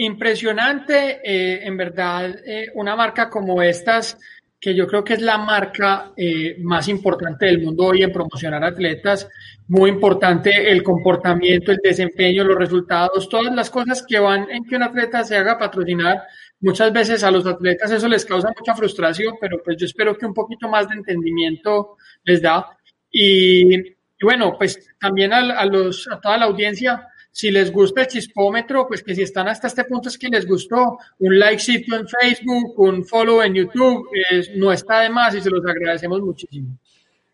Impresionante, 0.00 1.20
eh, 1.24 1.66
en 1.66 1.76
verdad, 1.76 2.32
eh, 2.46 2.70
una 2.74 2.94
marca 2.94 3.28
como 3.28 3.60
estas, 3.60 4.16
que 4.60 4.72
yo 4.72 4.86
creo 4.86 5.02
que 5.02 5.14
es 5.14 5.20
la 5.20 5.38
marca 5.38 6.12
eh, 6.16 6.56
más 6.60 6.86
importante 6.86 7.46
del 7.46 7.62
mundo 7.62 7.86
hoy 7.86 8.04
en 8.04 8.12
promocionar 8.12 8.62
atletas, 8.62 9.28
muy 9.66 9.90
importante 9.90 10.70
el 10.70 10.84
comportamiento, 10.84 11.72
el 11.72 11.80
desempeño, 11.82 12.44
los 12.44 12.56
resultados, 12.56 13.28
todas 13.28 13.52
las 13.52 13.70
cosas 13.70 14.04
que 14.06 14.20
van 14.20 14.48
en 14.48 14.64
que 14.64 14.76
un 14.76 14.84
atleta 14.84 15.24
se 15.24 15.36
haga 15.36 15.58
patrocinar. 15.58 16.22
Muchas 16.60 16.92
veces 16.92 17.24
a 17.24 17.32
los 17.32 17.44
atletas 17.44 17.90
eso 17.90 18.06
les 18.06 18.24
causa 18.24 18.52
mucha 18.56 18.76
frustración, 18.76 19.34
pero 19.40 19.60
pues 19.64 19.76
yo 19.78 19.86
espero 19.86 20.16
que 20.16 20.26
un 20.26 20.34
poquito 20.34 20.68
más 20.68 20.88
de 20.88 20.94
entendimiento 20.94 21.96
les 22.22 22.40
da. 22.40 22.68
Y, 23.10 23.74
y 23.74 24.22
bueno, 24.22 24.54
pues 24.56 24.94
también 25.00 25.32
a, 25.32 25.38
a, 25.58 25.66
los, 25.66 26.08
a 26.08 26.20
toda 26.20 26.38
la 26.38 26.44
audiencia, 26.44 27.08
si 27.38 27.52
les 27.52 27.70
gusta 27.70 28.00
el 28.00 28.08
chispómetro, 28.08 28.88
pues 28.88 29.04
que 29.04 29.14
si 29.14 29.22
están 29.22 29.46
hasta 29.46 29.68
este 29.68 29.84
punto 29.84 30.08
es 30.08 30.18
que 30.18 30.26
les 30.26 30.44
gustó, 30.44 30.98
un 31.20 31.38
likecito 31.38 31.94
en 31.94 32.08
Facebook, 32.08 32.74
un 32.76 33.04
follow 33.04 33.42
en 33.42 33.54
YouTube, 33.54 34.08
eh, 34.12 34.42
no 34.56 34.72
está 34.72 35.02
de 35.02 35.10
más 35.10 35.36
y 35.36 35.40
se 35.40 35.48
los 35.48 35.64
agradecemos 35.64 36.20
muchísimo. 36.20 36.76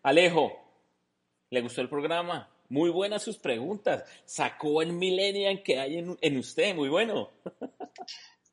Alejo, 0.03 0.51
¿le 1.49 1.59
gustó 1.59 1.81
el 1.81 1.89
programa? 1.89 2.47
Muy 2.69 2.91
buenas 2.91 3.23
sus 3.23 3.39
preguntas. 3.39 4.03
Sacó 4.25 4.83
en 4.83 4.95
Millennium 4.95 5.63
que 5.63 5.79
hay 5.79 5.97
en, 5.97 6.15
en 6.21 6.37
usted, 6.37 6.75
muy 6.75 6.89
bueno. 6.89 7.31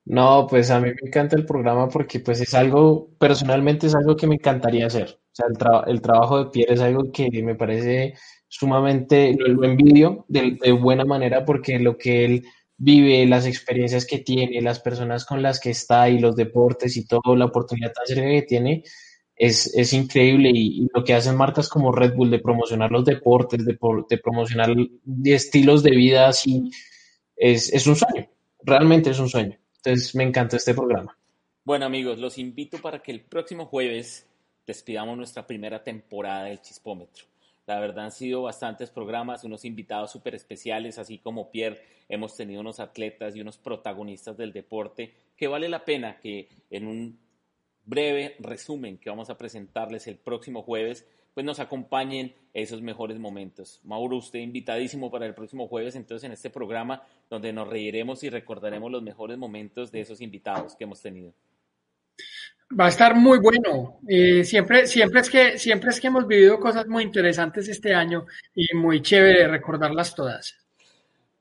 No, 0.06 0.46
pues 0.48 0.70
a 0.70 0.80
mí 0.80 0.88
me 0.88 1.06
encanta 1.06 1.36
el 1.36 1.44
programa 1.44 1.86
porque 1.90 2.20
pues 2.20 2.40
es 2.40 2.54
algo, 2.54 3.10
personalmente 3.18 3.88
es 3.88 3.94
algo 3.94 4.16
que 4.16 4.26
me 4.26 4.36
encantaría 4.36 4.86
hacer. 4.86 5.20
O 5.32 5.34
sea, 5.34 5.46
el, 5.50 5.58
tra 5.58 5.84
el 5.86 6.00
trabajo 6.00 6.42
de 6.42 6.50
Pierre 6.50 6.74
es 6.74 6.80
algo 6.80 7.12
que 7.12 7.28
me 7.42 7.54
parece 7.54 8.14
sumamente, 8.52 9.34
lo, 9.38 9.64
envidio 9.64 10.26
de, 10.28 10.58
de, 10.62 10.72
buena 10.72 11.06
manera 11.06 11.42
porque 11.42 11.78
lo 11.78 11.96
que 11.96 12.26
él 12.26 12.44
vive, 12.76 13.24
las 13.24 13.46
experiencias 13.46 14.04
que 14.04 14.18
tiene, 14.18 14.60
las 14.60 14.78
personas 14.78 15.24
con 15.24 15.40
las 15.40 15.58
que 15.58 15.70
está 15.70 16.10
y 16.10 16.18
los 16.18 16.36
deportes 16.36 16.98
y 16.98 17.06
toda 17.06 17.34
la 17.34 17.46
oportunidad 17.46 17.94
tan 17.94 18.06
cerca 18.06 18.28
que 18.28 18.42
tiene, 18.42 18.84
es, 19.34 19.74
es 19.74 19.94
increíble 19.94 20.50
y, 20.52 20.82
y, 20.82 20.88
lo 20.94 21.02
que 21.02 21.14
hacen 21.14 21.34
marcas 21.34 21.70
como 21.70 21.92
Red 21.92 22.14
Bull 22.14 22.30
de 22.30 22.40
promocionar 22.40 22.90
los 22.90 23.06
deportes, 23.06 23.64
de, 23.64 23.78
de 24.10 24.18
promocionar 24.18 24.74
de 25.02 25.34
estilos 25.34 25.82
de 25.82 25.92
vida 25.92 26.28
así, 26.28 26.70
es, 27.34 27.72
es 27.72 27.86
un 27.86 27.96
sueño, 27.96 28.28
realmente 28.62 29.10
es 29.10 29.18
un 29.18 29.30
sueño. 29.30 29.58
Entonces 29.76 30.14
me 30.14 30.24
encanta 30.24 30.58
este 30.58 30.74
programa. 30.74 31.16
Bueno 31.64 31.86
amigos, 31.86 32.18
los 32.18 32.36
invito 32.36 32.76
para 32.82 33.02
que 33.02 33.12
el 33.12 33.22
próximo 33.22 33.64
jueves 33.64 34.26
despidamos 34.66 35.16
nuestra 35.16 35.46
primera 35.46 35.82
temporada 35.82 36.44
del 36.44 36.60
Chispómetro. 36.60 37.31
La 37.66 37.78
verdad 37.78 38.06
han 38.06 38.12
sido 38.12 38.42
bastantes 38.42 38.90
programas, 38.90 39.44
unos 39.44 39.64
invitados 39.64 40.10
súper 40.10 40.34
especiales, 40.34 40.98
así 40.98 41.18
como 41.18 41.50
Pierre, 41.50 41.80
hemos 42.08 42.36
tenido 42.36 42.60
unos 42.60 42.80
atletas 42.80 43.36
y 43.36 43.40
unos 43.40 43.58
protagonistas 43.58 44.36
del 44.36 44.52
deporte 44.52 45.14
que 45.36 45.46
vale 45.46 45.68
la 45.68 45.84
pena 45.84 46.18
que 46.18 46.48
en 46.70 46.86
un 46.86 47.18
breve 47.84 48.36
resumen 48.40 48.98
que 48.98 49.10
vamos 49.10 49.30
a 49.30 49.38
presentarles 49.38 50.06
el 50.06 50.16
próximo 50.16 50.62
jueves, 50.62 51.06
pues 51.34 51.46
nos 51.46 51.60
acompañen 51.60 52.34
esos 52.52 52.82
mejores 52.82 53.18
momentos. 53.18 53.80
Mauro, 53.84 54.16
usted 54.16 54.40
invitadísimo 54.40 55.10
para 55.10 55.26
el 55.26 55.34
próximo 55.34 55.66
jueves, 55.68 55.96
entonces 55.96 56.26
en 56.26 56.32
este 56.32 56.50
programa 56.50 57.02
donde 57.30 57.52
nos 57.52 57.68
reiremos 57.68 58.22
y 58.22 58.28
recordaremos 58.28 58.90
los 58.90 59.02
mejores 59.02 59.38
momentos 59.38 59.90
de 59.90 60.00
esos 60.00 60.20
invitados 60.20 60.76
que 60.76 60.84
hemos 60.84 61.00
tenido. 61.00 61.32
Va 62.78 62.86
a 62.86 62.88
estar 62.88 63.14
muy 63.14 63.38
bueno. 63.38 63.98
Eh, 64.08 64.44
siempre, 64.44 64.86
siempre, 64.86 65.20
es 65.20 65.30
que, 65.30 65.58
siempre 65.58 65.90
es 65.90 66.00
que 66.00 66.06
hemos 66.06 66.26
vivido 66.26 66.58
cosas 66.58 66.86
muy 66.86 67.02
interesantes 67.02 67.68
este 67.68 67.94
año 67.94 68.26
y 68.54 68.74
muy 68.74 69.02
chévere 69.02 69.46
recordarlas 69.48 70.14
todas. 70.14 70.56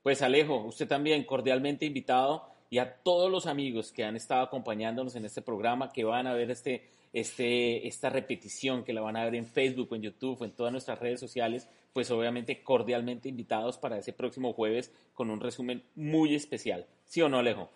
Pues 0.02 0.20
Alejo, 0.20 0.64
usted 0.64 0.86
también 0.86 1.24
cordialmente 1.24 1.86
invitado 1.86 2.52
y 2.68 2.78
a 2.78 2.92
todos 2.92 3.30
los 3.30 3.46
amigos 3.46 3.92
que 3.92 4.04
han 4.04 4.16
estado 4.16 4.42
acompañándonos 4.42 5.14
en 5.14 5.24
este 5.24 5.42
programa, 5.42 5.92
que 5.92 6.04
van 6.04 6.26
a 6.26 6.34
ver 6.34 6.50
este, 6.50 6.88
este, 7.12 7.86
esta 7.86 8.10
repetición, 8.10 8.84
que 8.84 8.92
la 8.92 9.00
van 9.00 9.16
a 9.16 9.24
ver 9.24 9.34
en 9.34 9.46
Facebook, 9.46 9.94
en 9.94 10.02
YouTube, 10.02 10.42
en 10.42 10.52
todas 10.52 10.72
nuestras 10.72 10.98
redes 10.98 11.20
sociales, 11.20 11.68
pues 11.92 12.10
obviamente 12.10 12.62
cordialmente 12.62 13.28
invitados 13.28 13.78
para 13.78 13.98
ese 13.98 14.12
próximo 14.12 14.52
jueves 14.52 14.92
con 15.14 15.30
un 15.30 15.40
resumen 15.40 15.82
muy 15.94 16.34
especial. 16.34 16.86
¿Sí 17.06 17.22
o 17.22 17.28
no, 17.28 17.38
Alejo? 17.38 17.70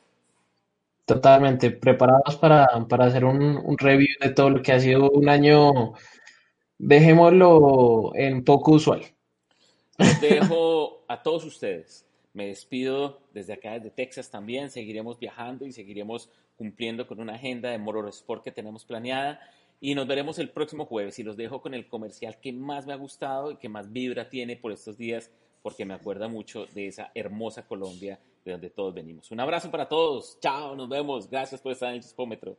Totalmente, 1.06 1.70
preparados 1.70 2.34
para, 2.34 2.66
para 2.88 3.04
hacer 3.04 3.24
un, 3.24 3.40
un, 3.40 3.78
review 3.78 4.08
de 4.20 4.30
todo 4.30 4.50
lo 4.50 4.60
que 4.60 4.72
ha 4.72 4.80
sido 4.80 5.08
un 5.08 5.28
año, 5.28 5.92
dejémoslo 6.78 8.10
en 8.16 8.42
poco 8.42 8.72
usual. 8.72 9.02
Les 9.98 10.20
dejo 10.20 11.04
a 11.06 11.22
todos 11.22 11.44
ustedes. 11.44 12.04
Me 12.32 12.48
despido 12.48 13.20
desde 13.32 13.52
acá, 13.52 13.74
desde 13.74 13.90
Texas 13.90 14.32
también. 14.32 14.68
Seguiremos 14.68 15.16
viajando 15.16 15.64
y 15.64 15.70
seguiremos 15.70 16.28
cumpliendo 16.56 17.06
con 17.06 17.20
una 17.20 17.34
agenda 17.34 17.70
de 17.70 17.78
Motorsport 17.78 18.42
que 18.42 18.50
tenemos 18.50 18.84
planeada. 18.84 19.38
Y 19.80 19.94
nos 19.94 20.08
veremos 20.08 20.40
el 20.40 20.50
próximo 20.50 20.86
jueves. 20.86 21.20
Y 21.20 21.22
los 21.22 21.36
dejo 21.36 21.62
con 21.62 21.72
el 21.72 21.86
comercial 21.86 22.40
que 22.40 22.52
más 22.52 22.84
me 22.84 22.92
ha 22.92 22.96
gustado 22.96 23.52
y 23.52 23.58
que 23.58 23.68
más 23.68 23.92
vibra 23.92 24.28
tiene 24.28 24.56
por 24.56 24.72
estos 24.72 24.98
días, 24.98 25.30
porque 25.62 25.84
me 25.84 25.94
acuerda 25.94 26.26
mucho 26.26 26.66
de 26.74 26.88
esa 26.88 27.12
hermosa 27.14 27.64
Colombia 27.64 28.18
de 28.46 28.52
donde 28.52 28.70
todos 28.70 28.94
venimos. 28.94 29.30
Un 29.30 29.40
abrazo 29.40 29.70
para 29.70 29.88
todos. 29.88 30.38
Chao, 30.40 30.76
nos 30.76 30.88
vemos. 30.88 31.28
Gracias 31.28 31.60
por 31.60 31.72
estar 31.72 31.90
en 31.90 31.96
el 31.96 32.02
Chispómetro. 32.02 32.56